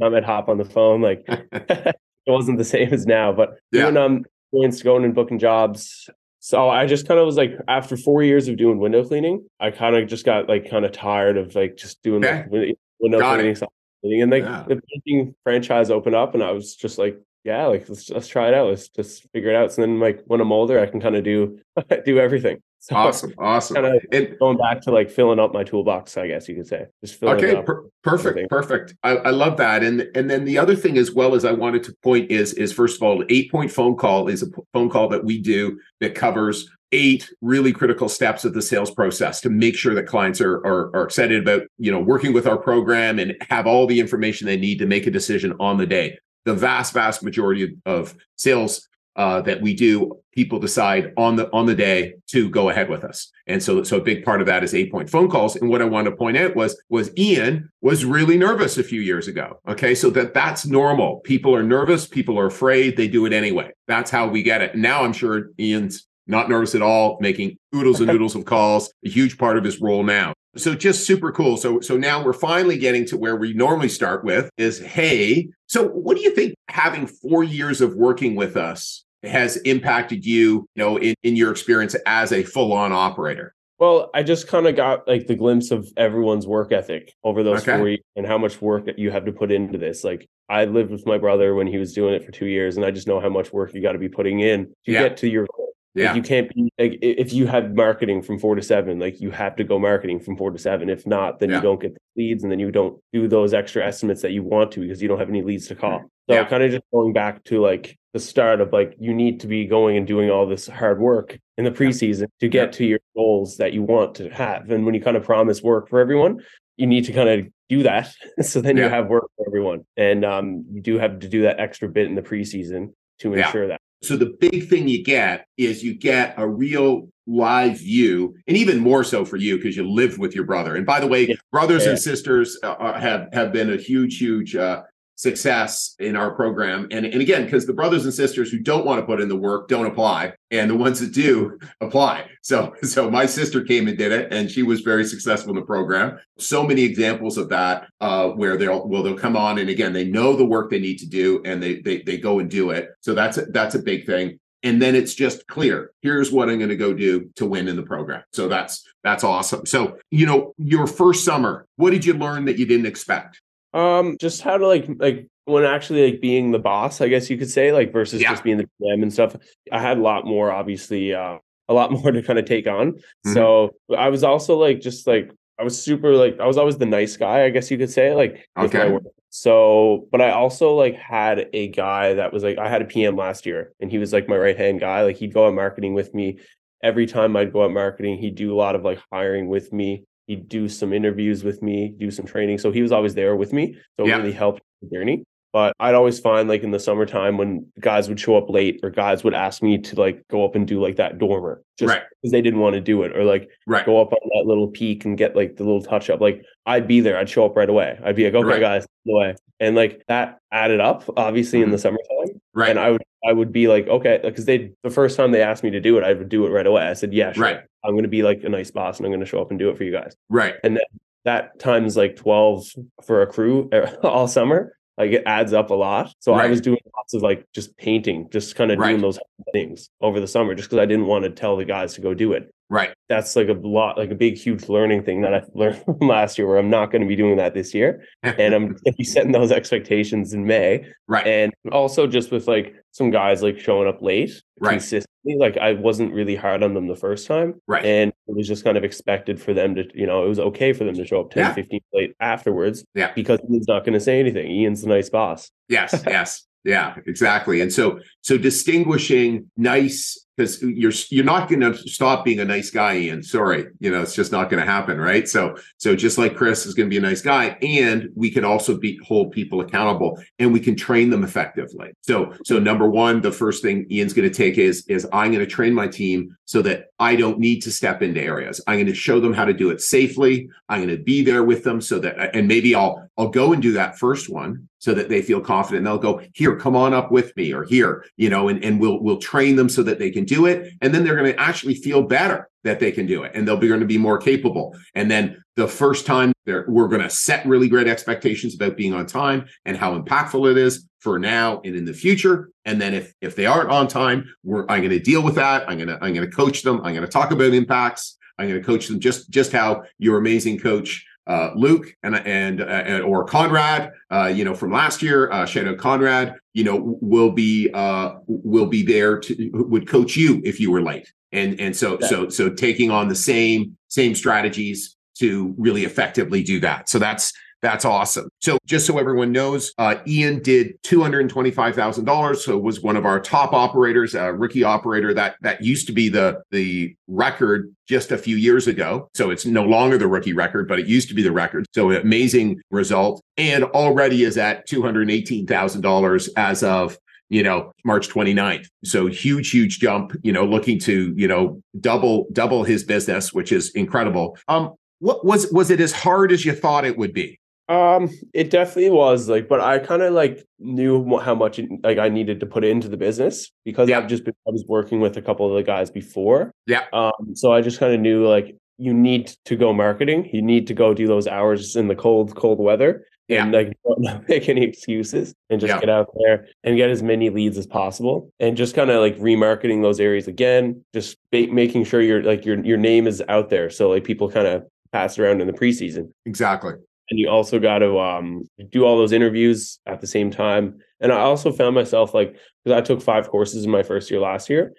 I'm 0.00 0.14
at 0.20 0.24
hop 0.24 0.48
on 0.48 0.56
the 0.58 0.64
phone. 0.64 1.02
Like 1.02 1.22
it 1.28 1.96
wasn't 2.26 2.56
the 2.58 2.64
same 2.64 2.92
as 2.94 3.06
now, 3.06 3.30
but 3.32 3.58
Yeah. 3.72 3.82
doing 3.82 3.96
um 3.98 4.24
points, 4.52 4.82
going 4.82 5.04
and 5.04 5.14
booking 5.14 5.38
jobs. 5.38 6.08
So 6.40 6.68
I 6.70 6.86
just 6.86 7.06
kind 7.06 7.20
of 7.20 7.26
was 7.26 7.36
like, 7.36 7.52
after 7.68 7.96
four 7.96 8.22
years 8.22 8.48
of 8.48 8.56
doing 8.56 8.78
window 8.78 9.04
cleaning, 9.04 9.44
I 9.60 9.70
kind 9.70 9.94
of 9.96 10.08
just 10.08 10.24
got 10.24 10.48
like 10.48 10.70
kind 10.70 10.84
of 10.86 10.92
tired 10.92 11.36
of 11.36 11.54
like 11.54 11.76
just 11.76 12.02
doing 12.02 12.24
Okay. 12.24 12.44
like 12.50 12.78
window 13.00 13.18
Got 13.18 13.40
it. 13.40 13.62
And 14.02 14.30
like 14.30 14.42
Yeah. 14.44 14.64
the 14.68 14.80
painting 14.92 15.34
franchise 15.42 15.90
opened 15.90 16.14
up, 16.14 16.34
and 16.34 16.42
I 16.42 16.52
was 16.52 16.76
just 16.76 16.98
like, 16.98 17.18
yeah, 17.44 17.66
like 17.66 17.88
let's 17.88 18.08
let's 18.10 18.28
try 18.28 18.48
it 18.48 18.54
out. 18.54 18.68
Let's 18.68 18.88
just 18.88 19.26
figure 19.32 19.50
it 19.50 19.56
out. 19.56 19.72
So 19.72 19.82
then, 19.82 19.98
like 20.00 20.22
when 20.26 20.40
I'm 20.40 20.52
older, 20.52 20.78
I 20.78 20.86
can 20.86 21.00
kind 21.00 21.16
of 21.16 21.24
do 21.24 21.58
do 22.04 22.18
everything. 22.18 22.58
So 22.78 22.94
awesome 22.94 23.32
awesome 23.38 23.74
Kind 23.82 23.86
of 24.14 24.38
going 24.38 24.58
back 24.58 24.80
to 24.82 24.92
like 24.92 25.10
filling 25.10 25.40
up 25.40 25.52
my 25.52 25.64
toolbox, 25.64 26.16
I 26.16 26.28
guess 26.28 26.48
you 26.48 26.54
could 26.54 26.68
say. 26.68 26.86
Just 27.02 27.18
filling 27.18 27.38
it 27.38 27.44
okay 27.44 27.56
up. 27.56 27.64
per- 27.66 27.82
perfect 28.04 28.48
perfect 28.48 28.94
I, 29.02 29.16
I 29.16 29.30
love 29.30 29.56
that 29.56 29.82
and 29.82 30.06
and 30.14 30.30
then 30.30 30.44
the 30.44 30.56
other 30.58 30.76
thing 30.76 30.96
as 30.96 31.10
well 31.10 31.34
as 31.34 31.44
i 31.44 31.50
wanted 31.50 31.82
to 31.84 31.96
point 32.04 32.30
is 32.30 32.52
is 32.54 32.72
first 32.72 32.94
of 32.96 33.02
all 33.02 33.24
eight 33.28 33.50
point 33.50 33.72
phone 33.72 33.96
call 33.96 34.28
is 34.28 34.42
a 34.42 34.46
p- 34.46 34.62
phone 34.72 34.88
call 34.88 35.08
that 35.08 35.24
we 35.24 35.40
do 35.40 35.80
that 36.00 36.14
covers 36.14 36.70
eight 36.92 37.28
really 37.40 37.72
critical 37.72 38.08
steps 38.08 38.44
of 38.44 38.54
the 38.54 38.62
sales 38.62 38.90
process 38.90 39.40
to 39.40 39.50
make 39.50 39.76
sure 39.76 39.94
that 39.94 40.06
clients 40.06 40.40
are, 40.40 40.56
are 40.58 40.94
are 40.94 41.04
excited 41.04 41.42
about 41.42 41.62
you 41.78 41.90
know 41.90 42.00
working 42.00 42.32
with 42.32 42.46
our 42.46 42.58
program 42.58 43.18
and 43.18 43.34
have 43.48 43.66
all 43.66 43.86
the 43.86 44.00
information 44.00 44.46
they 44.46 44.56
need 44.56 44.78
to 44.78 44.86
make 44.86 45.06
a 45.06 45.10
decision 45.10 45.54
on 45.58 45.78
the 45.78 45.86
day. 45.86 46.18
The 46.44 46.54
vast 46.54 46.92
vast 46.94 47.22
majority 47.22 47.76
of, 47.86 48.14
sales 48.36 48.88
uh, 49.16 49.40
that 49.40 49.62
we 49.62 49.74
do 49.74 50.12
people 50.32 50.58
decide 50.58 51.12
on 51.16 51.36
the 51.36 51.50
on 51.52 51.64
the 51.64 51.74
day 51.74 52.14
to 52.28 52.50
go 52.50 52.68
ahead 52.68 52.90
with 52.90 53.02
us. 53.02 53.30
And 53.46 53.62
so 53.62 53.82
so 53.82 53.96
a 53.96 54.02
big 54.02 54.24
part 54.24 54.40
of 54.40 54.46
that 54.46 54.62
is 54.62 54.74
eight 54.74 54.92
point 54.92 55.08
phone 55.08 55.30
calls. 55.30 55.56
And 55.56 55.70
what 55.70 55.80
i 55.80 55.86
wanted 55.86 56.10
to 56.10 56.16
point 56.16 56.36
out 56.36 56.54
was 56.54 56.80
was 56.90 57.10
ian 57.16 57.70
was 57.80 58.04
really 58.04 58.36
nervous 58.36 58.76
a 58.76 58.84
few 58.84 59.00
years 59.00 59.26
ago 59.26 59.58
okay? 59.66 59.94
So 59.94 60.10
that 60.10 60.34
that's 60.34 60.66
normal. 60.66 61.20
People 61.20 61.54
are 61.54 61.62
nervous. 61.62 62.06
People 62.06 62.38
are 62.38 62.46
afraid. 62.46 62.96
They 62.96 63.08
do 63.08 63.24
it 63.24 63.32
anyway. 63.32 63.70
That's 63.88 64.10
how 64.10 64.28
we 64.28 64.42
get 64.42 64.60
it. 64.60 64.76
Now 64.76 65.02
i'm 65.02 65.14
sure 65.14 65.48
ian's 65.58 66.05
not 66.26 66.48
nervous 66.48 66.74
at 66.74 66.82
all 66.82 67.18
making 67.20 67.56
oodles 67.74 68.00
and 68.00 68.10
oodles 68.10 68.34
of 68.34 68.44
calls 68.44 68.92
a 69.04 69.08
huge 69.08 69.38
part 69.38 69.56
of 69.56 69.64
his 69.64 69.80
role 69.80 70.02
now 70.02 70.32
so 70.56 70.74
just 70.74 71.06
super 71.06 71.30
cool 71.32 71.56
so 71.56 71.80
so 71.80 71.96
now 71.96 72.22
we're 72.24 72.32
finally 72.32 72.78
getting 72.78 73.04
to 73.06 73.16
where 73.16 73.36
we 73.36 73.52
normally 73.54 73.88
start 73.88 74.24
with 74.24 74.48
is 74.56 74.80
hey 74.80 75.48
so 75.66 75.86
what 75.88 76.16
do 76.16 76.22
you 76.22 76.34
think 76.34 76.54
having 76.68 77.06
four 77.06 77.44
years 77.44 77.80
of 77.80 77.94
working 77.94 78.34
with 78.36 78.56
us 78.56 79.04
has 79.22 79.56
impacted 79.58 80.24
you, 80.24 80.68
you 80.76 80.84
know, 80.84 80.98
in, 80.98 81.14
in 81.24 81.34
your 81.34 81.50
experience 81.50 81.96
as 82.06 82.30
a 82.32 82.44
full-on 82.44 82.92
operator? 82.92 83.52
Well, 83.80 84.08
I 84.14 84.22
just 84.22 84.46
kind 84.46 84.68
of 84.68 84.76
got 84.76 85.08
like 85.08 85.26
the 85.26 85.34
glimpse 85.34 85.72
of 85.72 85.88
everyone's 85.96 86.46
work 86.46 86.70
ethic 86.70 87.12
over 87.24 87.42
those 87.42 87.62
Okay. 87.62 87.76
four 87.76 87.88
years 87.88 88.00
and 88.14 88.24
how 88.24 88.38
much 88.38 88.62
work 88.62 88.86
that 88.86 89.00
you 89.00 89.10
have 89.10 89.24
to 89.24 89.32
put 89.32 89.50
into 89.50 89.78
this. 89.78 90.04
Like 90.04 90.28
I 90.48 90.66
lived 90.66 90.92
with 90.92 91.04
my 91.06 91.18
brother 91.18 91.56
when 91.56 91.66
he 91.66 91.76
was 91.76 91.92
doing 91.92 92.14
it 92.14 92.24
for 92.24 92.30
two 92.30 92.46
years, 92.46 92.76
and 92.76 92.86
I 92.86 92.92
just 92.92 93.08
know 93.08 93.18
how 93.18 93.28
much 93.30 93.52
work 93.52 93.74
you 93.74 93.82
got 93.82 93.92
to 93.92 93.98
be 93.98 94.08
putting 94.08 94.40
in 94.40 94.66
to 94.84 94.92
Yeah. 94.92 95.02
get 95.08 95.16
to 95.18 95.28
your 95.28 95.46
goal. 95.56 95.72
Yeah. 95.96 96.08
Like 96.08 96.16
you 96.16 96.22
can't 96.22 96.54
be 96.54 96.70
like 96.78 96.98
if 97.00 97.32
you 97.32 97.46
have 97.46 97.74
marketing 97.74 98.20
from 98.22 98.38
four 98.38 98.54
to 98.54 98.62
seven, 98.62 98.98
like 98.98 99.20
you 99.20 99.30
have 99.30 99.56
to 99.56 99.64
go 99.64 99.78
marketing 99.78 100.20
from 100.20 100.36
four 100.36 100.50
to 100.50 100.58
seven. 100.58 100.90
If 100.90 101.06
not, 101.06 101.38
then 101.40 101.48
Yeah. 101.50 101.56
you 101.56 101.62
don't 101.62 101.80
get 101.80 101.94
the 101.94 102.00
leads 102.22 102.42
and 102.42 102.52
then 102.52 102.58
you 102.60 102.70
don't 102.70 103.00
do 103.14 103.26
those 103.26 103.54
extra 103.54 103.84
estimates 103.84 104.20
that 104.22 104.32
you 104.32 104.42
want 104.42 104.72
to 104.72 104.80
because 104.80 105.00
you 105.00 105.08
don't 105.08 105.18
have 105.18 105.30
any 105.30 105.42
leads 105.42 105.66
to 105.68 105.74
call. 105.74 106.00
So 106.28 106.34
Yeah. 106.34 106.44
kind 106.44 106.62
of 106.62 106.70
just 106.70 106.84
going 106.92 107.12
back 107.14 107.42
to 107.44 107.60
like 107.60 107.96
the 108.12 108.20
start 108.20 108.60
of 108.60 108.72
like 108.72 108.94
you 109.00 109.14
need 109.14 109.40
to 109.40 109.46
be 109.46 109.64
going 109.66 109.96
and 109.96 110.06
doing 110.06 110.30
all 110.30 110.46
this 110.46 110.66
hard 110.68 111.00
work 111.00 111.38
in 111.56 111.64
the 111.64 111.70
preseason 111.70 112.26
to 112.40 112.48
get 112.48 112.72
to 112.74 112.84
your 112.84 113.00
goals 113.16 113.56
that 113.56 113.72
you 113.72 113.82
want 113.82 114.14
to 114.16 114.28
have. 114.30 114.70
And 114.70 114.84
when 114.84 114.94
you 114.94 115.00
kind 115.00 115.16
of 115.16 115.24
promise 115.24 115.62
work 115.62 115.88
for 115.88 115.98
everyone, 115.98 116.40
you 116.76 116.86
need 116.86 117.06
to 117.06 117.12
kind 117.14 117.28
of 117.30 117.46
do 117.70 117.82
that. 117.84 118.12
so 118.42 118.60
then 118.60 118.76
Yeah. 118.76 118.84
you 118.84 118.88
have 118.90 119.06
work 119.08 119.24
for 119.36 119.46
everyone. 119.48 119.86
And 119.96 120.26
um, 120.26 120.66
you 120.70 120.82
do 120.82 120.98
have 120.98 121.20
to 121.20 121.28
do 121.28 121.42
that 121.42 121.58
extra 121.58 121.88
bit 121.88 122.06
in 122.06 122.14
the 122.16 122.22
preseason 122.22 122.92
to 123.20 123.30
Yeah. 123.32 123.46
ensure 123.46 123.68
that. 123.68 123.80
So 124.02 124.16
the 124.16 124.36
big 124.40 124.68
thing 124.68 124.88
you 124.88 125.02
get 125.02 125.46
is 125.56 125.82
you 125.82 125.94
get 125.94 126.34
a 126.36 126.48
real 126.48 127.08
live 127.26 127.78
view, 127.78 128.34
and 128.46 128.56
even 128.56 128.78
more 128.78 129.02
so 129.02 129.24
for 129.24 129.36
you 129.36 129.56
because 129.56 129.76
you 129.76 129.88
lived 129.88 130.18
with 130.18 130.34
your 130.34 130.44
brother. 130.44 130.76
And 130.76 130.86
by 130.86 131.00
the 131.00 131.06
way, 131.06 131.26
Yeah. 131.28 131.34
brothers 131.50 131.84
Yeah. 131.84 131.90
and 131.90 131.98
sisters 131.98 132.58
uh, 132.62 132.68
uh, 132.72 133.00
have 133.00 133.28
have 133.32 133.52
been 133.52 133.72
a 133.72 133.76
huge, 133.76 134.18
huge 134.18 134.54
uh, 134.54 134.82
success 135.16 135.96
in 135.98 136.14
our 136.14 136.34
program. 136.34 136.86
And, 136.90 137.04
and 137.04 137.20
again, 137.20 137.44
because 137.44 137.66
the 137.66 137.72
brothers 137.72 138.04
and 138.04 138.14
sisters 138.14 138.50
who 138.50 138.58
don't 138.58 138.86
want 138.86 139.00
to 139.00 139.06
put 139.06 139.20
in 139.20 139.28
the 139.28 139.36
work 139.36 139.68
don't 139.68 139.86
apply, 139.86 140.34
and 140.50 140.70
the 140.70 140.76
ones 140.76 141.00
that 141.00 141.12
do 141.12 141.58
apply. 141.80 142.26
So, 142.42 142.74
so 142.82 143.10
my 143.10 143.26
sister 143.26 143.64
came 143.64 143.88
and 143.88 143.98
did 143.98 144.12
it, 144.12 144.32
and 144.32 144.50
she 144.50 144.62
was 144.62 144.82
very 144.82 145.04
successful 145.04 145.50
in 145.50 145.56
the 145.56 145.66
program. 145.66 146.18
So 146.38 146.62
many 146.62 146.82
examples 146.82 147.36
of 147.36 147.48
that 147.48 147.88
uh, 148.00 148.28
where 148.28 148.56
they'll 148.56 148.86
well 148.86 149.02
they'll 149.02 149.18
come 149.18 149.36
on 149.36 149.58
and 149.58 149.68
again 149.70 149.92
they 149.92 150.04
know 150.04 150.36
the 150.36 150.44
work 150.44 150.70
they 150.70 150.78
need 150.78 150.98
to 150.98 151.06
do 151.06 151.42
and 151.44 151.62
they 151.62 151.80
they 151.80 152.02
they 152.02 152.18
go 152.18 152.38
and 152.38 152.50
do 152.50 152.70
it. 152.70 152.90
So 153.00 153.14
that's 153.14 153.38
a, 153.38 153.46
that's 153.46 153.74
a 153.74 153.80
big 153.80 154.06
thing 154.06 154.38
and 154.62 154.82
then 154.82 154.94
it's 154.94 155.14
just 155.14 155.46
clear 155.46 155.92
here's 156.02 156.32
what 156.32 156.48
i'm 156.48 156.58
going 156.58 156.68
to 156.68 156.76
go 156.76 156.92
do 156.92 157.30
to 157.36 157.46
win 157.46 157.68
in 157.68 157.76
the 157.76 157.82
program 157.82 158.22
so 158.32 158.48
that's 158.48 158.84
that's 159.04 159.22
awesome 159.24 159.64
so 159.66 159.96
you 160.10 160.26
know 160.26 160.54
your 160.58 160.86
first 160.86 161.24
summer 161.24 161.66
what 161.76 161.90
did 161.90 162.04
you 162.04 162.14
learn 162.14 162.44
that 162.44 162.58
you 162.58 162.66
didn't 162.66 162.86
expect 162.86 163.40
um 163.76 164.16
just 164.18 164.40
how 164.42 164.56
to 164.56 164.66
like 164.66 164.86
like 164.98 165.28
when 165.44 165.64
actually 165.64 166.10
like 166.10 166.20
being 166.20 166.50
the 166.50 166.58
boss 166.58 167.00
i 167.00 167.08
guess 167.08 167.28
you 167.30 167.36
could 167.38 167.50
say 167.50 167.72
like 167.72 167.92
versus 167.92 168.20
Yeah. 168.22 168.30
just 168.30 168.42
being 168.42 168.56
the 168.56 168.68
GM 168.80 169.02
and 169.02 169.12
stuff 169.12 169.36
i 169.70 169.80
had 169.80 169.98
a 169.98 170.00
lot 170.00 170.24
more 170.26 170.50
obviously 170.50 171.14
uh 171.14 171.38
a 171.68 171.74
lot 171.74 171.92
more 171.96 172.10
to 172.10 172.22
kind 172.22 172.38
of 172.38 172.44
take 172.46 172.66
on 172.66 172.92
Mhm. 173.26 173.34
so 173.34 173.70
i 173.96 174.08
was 174.08 174.24
also 174.24 174.56
like 174.56 174.80
just 174.80 175.06
like 175.06 175.30
i 175.58 175.62
was 175.64 175.80
super 175.80 176.12
like 176.16 176.40
i 176.40 176.46
was 176.46 176.56
always 176.58 176.78
the 176.78 176.86
nice 176.86 177.16
guy 177.16 177.44
i 177.44 177.50
guess 177.50 177.70
you 177.70 177.78
could 177.78 177.90
say 177.90 178.14
like 178.14 178.46
Okay. 178.58 178.96
so 179.30 180.08
but 180.10 180.20
i 180.20 180.30
also 180.30 180.74
like 180.74 180.94
had 180.96 181.48
a 181.52 181.68
guy 181.68 182.14
that 182.14 182.32
was 182.32 182.42
like 182.42 182.56
i 182.58 182.68
had 182.68 182.82
a 182.82 182.86
pm 182.86 183.16
last 183.16 183.44
year 183.46 183.72
and 183.80 183.90
he 183.90 183.98
was 183.98 184.12
like 184.12 184.28
my 184.28 184.36
right 184.38 184.56
hand 184.56 184.80
guy 184.80 185.02
like 185.02 185.16
he'd 185.16 185.34
go 185.34 185.46
out 185.46 185.54
marketing 185.54 185.92
with 185.94 186.14
me 186.14 186.38
every 186.82 187.06
time 187.06 187.36
i'd 187.36 187.52
go 187.52 187.64
out 187.64 187.72
marketing 187.72 188.16
he'd 188.18 188.34
do 188.36 188.54
a 188.54 188.56
lot 188.56 188.74
of 188.74 188.82
like 188.84 189.00
hiring 189.12 189.48
with 189.48 189.72
me 189.72 190.04
he'd 190.26 190.48
do 190.48 190.68
some 190.68 190.92
interviews 190.92 191.44
with 191.44 191.62
me 191.62 191.94
do 191.98 192.10
some 192.10 192.26
training 192.26 192.58
so 192.58 192.70
he 192.72 192.82
was 192.82 192.92
always 192.92 193.14
there 193.14 193.36
with 193.36 193.52
me 193.52 193.76
so 193.96 194.04
it 194.04 194.08
Yeah. 194.08 194.16
really 194.18 194.32
helped 194.32 194.62
the 194.82 194.88
journey 194.96 195.24
but 195.52 195.72
I'd 195.80 195.94
always 195.94 196.20
find 196.20 196.48
like 196.50 196.62
in 196.64 196.70
the 196.70 196.78
summertime 196.78 197.38
when 197.38 197.66
guys 197.80 198.10
would 198.10 198.20
show 198.20 198.36
up 198.36 198.50
late 198.50 198.80
or 198.82 198.90
guys 198.90 199.24
would 199.24 199.32
ask 199.32 199.62
me 199.62 199.78
to 199.78 199.98
like 199.98 200.22
go 200.28 200.44
up 200.44 200.54
and 200.54 200.66
do 200.68 200.82
like 200.82 200.96
that 200.96 201.18
dormer 201.18 201.62
just 201.78 201.90
Right. 201.94 202.02
because 202.20 202.30
they 202.32 202.42
didn't 202.42 202.60
want 202.60 202.74
to 202.74 202.80
do 202.82 203.02
it 203.04 203.16
or 203.16 203.24
like 203.24 203.48
right 203.66 203.86
go 203.86 203.98
up 204.00 204.12
on 204.12 204.18
that 204.34 204.46
little 204.46 204.68
peak 204.68 205.06
and 205.06 205.16
get 205.16 205.34
like 205.34 205.56
the 205.56 205.64
little 205.64 205.80
touch 205.80 206.10
up. 206.10 206.20
Like 206.20 206.44
I'd 206.66 206.86
be 206.86 207.00
there, 207.00 207.16
I'd 207.16 207.30
show 207.30 207.46
up 207.46 207.56
right 207.56 207.70
away. 207.70 207.98
I'd 208.04 208.16
be 208.16 208.24
like, 208.24 208.34
okay, 208.34 208.46
Right. 208.46 208.60
guys, 208.60 208.86
no 209.06 209.16
way. 209.18 209.34
And 209.58 209.74
like 209.76 210.02
that 210.08 210.38
added 210.52 210.80
up, 210.80 211.04
obviously, 211.16 211.62
in 211.62 211.68
Mhm. 211.68 211.72
the 211.72 211.78
summertime. 211.78 212.40
right 212.52 212.68
And 212.70 212.78
I 212.78 212.90
would 212.90 213.02
I 213.26 213.32
would 213.32 213.50
be 213.50 213.66
like, 213.66 213.88
okay, 213.88 214.20
because 214.22 214.44
they 214.44 214.72
the 214.82 214.90
first 214.90 215.16
time 215.16 215.30
they 215.32 215.40
asked 215.42 215.64
me 215.64 215.70
to 215.70 215.80
do 215.80 215.96
it, 215.96 216.04
I 216.04 216.12
would 216.12 216.28
do 216.28 216.44
it 216.44 216.50
right 216.50 216.66
away. 216.66 216.82
I 216.82 216.92
said, 216.92 217.14
yeah, 217.14 217.32
sure. 217.32 217.44
Right. 217.44 217.60
I'm 217.86 217.94
gonna 217.94 218.08
be 218.08 218.22
like 218.22 218.42
a 218.44 218.48
nice 218.48 218.70
boss 218.70 218.98
and 218.98 219.06
I'm 219.06 219.12
gonna 219.12 219.24
show 219.26 219.40
up 219.40 219.50
and 219.50 219.58
do 219.58 219.70
it 219.70 219.76
for 219.76 219.84
you 219.84 219.92
guys. 219.92 220.16
right 220.28 220.54
And 220.64 220.76
then 220.76 220.84
That 221.24 221.58
times 221.58 221.96
like 221.96 222.16
12 222.16 222.66
for 223.04 223.22
a 223.22 223.26
crew 223.26 223.68
er, 223.72 223.96
all 224.02 224.28
summer. 224.28 224.76
Like 224.98 225.10
it 225.12 225.24
adds 225.26 225.52
up 225.52 225.70
a 225.70 225.74
lot. 225.74 226.14
So 226.20 226.32
I 226.34 226.46
was 226.46 226.60
doing 226.62 226.78
lots 226.96 227.12
of 227.14 227.20
like 227.22 227.44
just 227.52 227.76
painting, 227.76 228.28
just 228.30 228.54
kind 228.56 228.70
of 228.70 228.78
Right. 228.78 228.90
doing 228.90 229.02
those 229.02 229.18
things 229.52 229.90
over 230.00 230.20
the 230.20 230.26
summer, 230.26 230.54
just 230.54 230.70
because 230.70 230.80
I 230.82 230.86
didn't 230.86 231.06
want 231.06 231.24
to 231.24 231.30
tell 231.30 231.56
the 231.56 231.64
guys 231.66 231.94
to 231.94 232.00
go 232.00 232.14
do 232.14 232.32
it 232.32 232.50
right. 232.68 232.92
That's 233.08 233.36
like 233.36 233.48
a 233.48 233.52
lot 233.52 233.96
like 233.98 234.10
a 234.10 234.14
big 234.14 234.36
huge 234.36 234.68
learning 234.68 235.04
thing 235.04 235.20
that 235.22 235.32
i 235.32 235.42
learned 235.54 235.76
from 235.84 235.98
last 236.00 236.36
year 236.38 236.46
where 236.48 236.58
i'm 236.58 236.70
not 236.70 236.90
going 236.90 237.02
to 237.02 237.08
be 237.08 237.14
doing 237.16 237.36
that 237.36 237.54
this 237.54 237.72
year 237.74 238.04
and 238.22 238.54
i'm 238.54 238.66
going 238.68 238.78
to 238.86 238.92
be 238.98 239.04
setting 239.04 239.32
those 239.32 239.52
expectations 239.52 240.32
in 240.32 240.44
may. 240.46 240.84
Right. 241.06 241.26
And 241.26 241.52
also 241.72 242.06
just 242.06 242.30
with 242.32 242.48
like 242.48 242.74
some 242.92 243.10
guys 243.10 243.42
like 243.42 243.58
showing 243.60 243.88
up 243.88 244.02
late 244.02 244.32
Right. 244.58 244.70
consistently 244.72 245.36
like 245.38 245.56
i 245.58 245.72
wasn't 245.74 246.12
really 246.14 246.34
hard 246.34 246.62
on 246.62 246.72
them 246.74 246.86
the 246.86 246.96
first 246.96 247.26
time 247.26 247.60
right. 247.66 247.84
and 247.84 248.10
it 248.26 248.34
was 248.36 248.48
just 248.48 248.64
kind 248.64 248.76
of 248.78 248.84
expected 248.84 249.40
for 249.40 249.52
them 249.52 249.74
to 249.74 249.84
you 249.94 250.06
know 250.06 250.24
it 250.24 250.28
was 250.28 250.38
okay 250.38 250.72
for 250.72 250.84
them 250.84 250.94
to 250.94 251.04
show 251.04 251.20
up 251.20 251.30
10 251.30 251.42
Yeah. 251.44 251.52
15 251.52 251.80
late 251.92 252.14
afterwards 252.20 252.84
Yeah. 252.94 253.12
because 253.14 253.38
ian's 253.50 253.68
not 253.68 253.84
going 253.84 253.92
to 253.94 254.00
say 254.00 254.18
anything. 254.18 254.50
Ian's 254.50 254.82
the 254.82 254.88
nice 254.88 255.10
boss. 255.10 255.50
Yes 255.68 256.02
yes. 256.06 256.46
Yeah 256.64 256.96
exactly. 257.06 257.60
And 257.60 257.72
so 257.72 258.00
so 258.22 258.38
distinguishing 258.38 259.50
nice 259.56 260.25
because 260.36 260.62
you're 260.62 260.92
you're 261.10 261.24
not 261.24 261.48
going 261.48 261.60
to 261.60 261.76
stop 261.88 262.24
being 262.24 262.40
a 262.40 262.44
nice 262.44 262.70
guy 262.70 262.96
ian. 262.98 263.22
Sorry. 263.22 263.66
You 263.80 263.90
know 263.90 264.02
it's 264.02 264.14
just 264.14 264.32
not 264.32 264.50
going 264.50 264.64
to 264.64 264.70
happen 264.70 264.98
right? 264.98 265.28
So 265.28 265.56
so 265.78 265.96
just 265.96 266.18
like 266.18 266.36
chris 266.36 266.66
is 266.66 266.74
going 266.74 266.88
to 266.88 266.90
be 266.90 266.98
a 266.98 267.08
nice 267.08 267.22
guy 267.22 267.56
and 267.62 268.10
we 268.14 268.30
can 268.30 268.44
also 268.44 268.76
be 268.76 268.98
hold 269.04 269.32
people 269.32 269.60
accountable 269.60 270.20
and 270.38 270.52
we 270.52 270.60
can 270.60 270.76
train 270.76 271.10
them 271.10 271.24
effectively. 271.24 271.92
So 272.02 272.34
so 272.44 272.58
number 272.58 272.88
one 272.88 273.20
the 273.20 273.32
first 273.32 273.62
thing 273.62 273.86
ian's 273.90 274.12
going 274.12 274.28
to 274.28 274.34
take 274.34 274.58
is 274.58 274.84
is 274.88 275.06
i'm 275.12 275.32
going 275.32 275.44
to 275.44 275.50
train 275.50 275.72
my 275.72 275.88
team 275.88 276.36
so 276.44 276.62
that 276.62 276.90
i 276.98 277.16
don't 277.16 277.38
need 277.38 277.60
to 277.62 277.70
step 277.70 278.02
into 278.02 278.20
areas. 278.20 278.60
I'm 278.66 278.76
going 278.76 278.86
to 278.86 278.94
show 278.94 279.20
them 279.20 279.32
how 279.32 279.44
to 279.44 279.52
do 279.52 279.70
it 279.70 279.80
safely. 279.80 280.48
I'm 280.68 280.84
going 280.84 280.96
to 280.96 281.02
be 281.02 281.22
there 281.22 281.44
with 281.44 281.64
them 281.64 281.80
so 281.80 281.98
that 282.00 282.34
and 282.34 282.48
maybe 282.48 282.74
i'll 282.74 283.08
i'll 283.16 283.28
go 283.28 283.52
and 283.52 283.62
do 283.62 283.72
that 283.72 283.98
first 283.98 284.28
one 284.28 284.68
so 284.78 284.94
that 284.94 285.08
they 285.08 285.22
feel 285.22 285.40
confident. 285.40 285.84
They'll 285.84 285.98
go 285.98 286.20
here 286.32 286.56
come 286.56 286.76
on 286.76 286.94
up 286.94 287.10
with 287.10 287.36
me 287.36 287.52
or 287.52 287.64
here 287.64 288.04
you 288.16 288.28
know 288.28 288.48
and, 288.48 288.62
and 288.64 288.80
we'll 288.80 289.02
we'll 289.02 289.18
train 289.18 289.56
them 289.56 289.68
so 289.68 289.82
that 289.82 289.98
they 289.98 290.10
can 290.10 290.24
do 290.26 290.46
it 290.46 290.72
and 290.80 290.94
then 290.94 291.04
they're 291.04 291.16
going 291.16 291.32
to 291.32 291.40
actually 291.40 291.74
feel 291.74 292.02
better 292.02 292.48
that 292.64 292.80
they 292.80 292.92
can 292.92 293.06
do 293.06 293.22
it 293.22 293.32
and 293.34 293.46
they'll 293.46 293.56
be 293.56 293.68
going 293.68 293.80
to 293.80 293.86
be 293.86 293.98
more 293.98 294.18
capable. 294.18 294.76
And 294.94 295.10
then 295.10 295.42
the 295.54 295.68
first 295.68 296.04
time 296.04 296.32
we're 296.46 296.88
going 296.88 297.02
to 297.02 297.10
set 297.10 297.46
really 297.46 297.68
great 297.68 297.88
expectations 297.88 298.54
about 298.54 298.76
being 298.76 298.92
on 298.92 299.06
time 299.06 299.46
and 299.64 299.76
how 299.76 299.98
impactful 299.98 300.50
it 300.50 300.58
is 300.58 300.86
for 301.00 301.18
now 301.18 301.60
and 301.64 301.76
in 301.76 301.84
the 301.84 301.92
future. 301.92 302.50
And 302.64 302.80
then 302.80 302.94
if 302.94 303.14
if 303.20 303.36
they 303.36 303.46
aren't 303.46 303.70
on 303.70 303.88
time 303.88 304.28
we're 304.42 304.66
i'm 304.68 304.80
going 304.80 304.90
to 304.90 305.00
deal 305.00 305.22
with 305.22 305.36
that. 305.36 305.68
I'm 305.68 305.78
going 305.78 305.88
to 305.88 305.98
i'm 306.02 306.12
going 306.12 306.28
to 306.28 306.36
coach 306.36 306.62
them. 306.62 306.76
I'm 306.82 306.94
going 306.94 307.06
to 307.06 307.08
talk 307.08 307.30
about 307.30 307.54
impacts. 307.54 308.18
I'm 308.38 308.48
going 308.48 308.60
to 308.60 308.66
coach 308.66 308.88
them 308.88 309.00
just 309.00 309.30
just 309.30 309.52
how 309.52 309.84
your 309.98 310.18
amazing 310.18 310.58
coach 310.58 311.06
uh, 311.26 311.50
Luke 311.54 311.94
and 312.02 312.14
and, 312.14 312.60
uh, 312.60 312.64
and 312.64 313.02
or 313.02 313.24
Conrad, 313.24 313.90
uh, 314.10 314.32
you 314.34 314.44
know, 314.44 314.54
from 314.54 314.72
last 314.72 315.02
year, 315.02 315.30
uh, 315.30 315.42
out 315.42 315.78
Conrad, 315.78 316.34
you 316.54 316.64
know, 316.64 316.98
will 317.00 317.30
be 317.32 317.70
uh, 317.74 318.14
will 318.26 318.66
be 318.66 318.82
there 318.84 319.18
to 319.18 319.50
would 319.52 319.88
coach 319.88 320.16
you 320.16 320.40
if 320.44 320.60
you 320.60 320.70
were 320.70 320.82
late, 320.82 321.12
and 321.32 321.60
and 321.60 321.74
so 321.74 321.98
Yeah. 322.00 322.06
so 322.08 322.28
so 322.28 322.50
taking 322.50 322.90
on 322.90 323.08
the 323.08 323.14
same 323.14 323.76
same 323.88 324.14
strategies 324.14 324.96
to 325.18 325.54
really 325.56 325.84
effectively 325.84 326.42
do 326.42 326.60
that. 326.60 326.88
So 326.88 326.98
that's 326.98 327.32
that's 327.66 327.84
awesome. 327.84 328.28
So 328.40 328.58
just 328.64 328.86
so 328.86 328.96
everyone 328.96 329.32
knows, 329.32 329.74
uh, 329.76 329.96
Ian 330.06 330.40
did 330.40 330.80
two 330.84 331.02
hundred 331.02 331.28
twenty-five 331.28 331.74
thousand 331.74 332.04
dollars. 332.04 332.44
So 332.44 332.56
was 332.56 332.80
one 332.80 332.96
of 332.96 333.04
our 333.04 333.18
top 333.18 333.52
operators, 333.52 334.14
uh, 334.14 334.32
rookie 334.34 334.62
operator. 334.62 335.12
That 335.12 335.34
that 335.40 335.64
used 335.64 335.88
to 335.88 335.92
be 335.92 336.08
the 336.08 336.42
the 336.52 336.94
record 337.08 337.74
just 337.88 338.12
a 338.12 338.18
few 338.18 338.36
years 338.36 338.68
ago. 338.68 339.08
So 339.14 339.30
it's 339.30 339.44
no 339.44 339.64
longer 339.64 339.98
the 339.98 340.06
rookie 340.06 340.32
record, 340.32 340.68
but 340.68 340.78
it 340.78 340.86
used 340.86 341.08
to 341.08 341.14
be 341.14 341.24
the 341.24 341.32
record. 341.32 341.66
So 341.74 341.90
amazing 341.90 342.60
result, 342.70 343.20
and 343.36 343.64
already 343.64 344.22
is 344.22 344.38
at 344.38 344.64
two 344.68 344.80
hundred 344.80 345.10
eighteen 345.10 345.44
thousand 345.44 345.80
dollars 345.80 346.28
as 346.36 346.62
of 346.62 346.96
you 347.28 347.42
know 347.42 347.72
march 347.84 348.08
29th 348.08 348.68
so 348.84 349.08
huge 349.08 349.50
huge 349.50 349.80
jump 349.80 350.12
you 350.22 350.32
know 350.32 350.44
looking 350.44 350.78
to 350.78 351.12
you 351.16 351.26
know 351.26 351.60
double 351.80 352.28
double 352.32 352.62
his 352.62 352.84
business 352.84 353.32
which 353.32 353.50
is 353.50 353.70
incredible 353.74 354.38
um 354.46 354.72
what 355.00 355.24
was 355.24 355.50
was 355.50 355.68
it 355.68 355.80
as 355.80 355.90
hard 355.90 356.30
as 356.30 356.44
you 356.44 356.52
thought 356.52 356.84
it 356.84 356.96
would 356.96 357.12
be 357.12 357.36
Um, 357.68 358.10
it 358.32 358.50
definitely 358.50 358.90
was 358.90 359.28
like, 359.28 359.48
but 359.48 359.60
I 359.60 359.78
kind 359.80 360.02
of 360.02 360.12
like 360.12 360.44
knew 360.60 361.18
how 361.18 361.34
much 361.34 361.58
it, 361.58 361.68
like 361.82 361.98
I 361.98 362.08
needed 362.08 362.38
to 362.40 362.46
put 362.46 362.64
into 362.64 362.88
the 362.88 362.96
business 362.96 363.50
because 363.64 363.88
Yeah. 363.88 363.98
I've 363.98 364.06
just 364.06 364.24
been 364.24 364.34
I 364.46 364.50
was 364.50 364.64
working 364.68 365.00
with 365.00 365.16
a 365.16 365.22
couple 365.22 365.48
of 365.48 365.54
the 365.56 365.62
guys 365.64 365.90
before. 365.90 366.52
Yeah. 366.66 366.84
Um, 366.92 367.34
so 367.34 367.52
I 367.52 367.60
just 367.62 367.80
kind 367.80 367.92
of 367.92 368.00
knew 368.00 368.26
like 368.26 368.56
you 368.78 368.94
need 368.94 369.32
to 369.46 369.56
go 369.56 369.72
marketing. 369.72 370.28
You 370.32 370.42
need 370.42 370.66
to 370.68 370.74
go 370.74 370.94
do 370.94 371.06
those 371.08 371.26
hours 371.26 371.74
in 371.76 371.88
the 371.88 371.96
cold, 371.96 372.36
cold 372.36 372.60
weather. 372.60 373.04
Yeah. 373.26 373.42
And 373.42 373.52
like 373.52 373.72
don't 373.84 374.28
make 374.28 374.48
any 374.48 374.62
excuses 374.62 375.34
and 375.50 375.60
just 375.60 375.80
get 375.80 375.88
out 375.90 376.08
there 376.22 376.46
and 376.62 376.76
get 376.76 376.90
as 376.90 377.02
many 377.02 377.30
leads 377.30 377.58
as 377.58 377.66
possible 377.66 378.30
and 378.38 378.56
just 378.56 378.76
kind 378.76 378.90
of 378.90 379.00
like 379.00 379.18
remarketing 379.18 379.82
those 379.82 379.98
areas 379.98 380.28
again, 380.28 380.84
just 380.94 381.16
ba- 381.32 381.48
making 381.48 381.82
sure 381.84 382.00
your 382.00 382.22
like 382.22 382.44
your 382.44 382.64
your 382.64 382.76
name 382.78 383.08
is 383.08 383.24
out 383.28 383.50
there. 383.50 383.70
So 383.70 383.90
like 383.90 384.04
people 384.04 384.30
kind 384.30 384.46
of 384.46 384.62
pass 384.92 385.18
around 385.18 385.40
in 385.40 385.48
the 385.48 385.52
preseason 385.52 386.12
exactly 386.26 386.72
and 387.10 387.18
you 387.18 387.28
also 387.28 387.58
got 387.58 387.78
to 387.78 387.98
um, 387.98 388.44
do 388.70 388.84
all 388.84 388.96
those 388.96 389.12
interviews 389.12 389.78
at 389.86 390.00
the 390.00 390.06
same 390.06 390.30
time. 390.30 390.78
And 391.00 391.12
I 391.12 391.20
also 391.20 391.52
found 391.52 391.74
myself 391.74 392.14
like 392.14 392.36
because 392.64 392.76
I 392.76 392.80
took 392.80 393.00
five 393.02 393.28
courses 393.28 393.64
in 393.64 393.70
my 393.70 393.82
first 393.82 394.10
year 394.10 394.20
last 394.20 394.48
year 394.50 394.72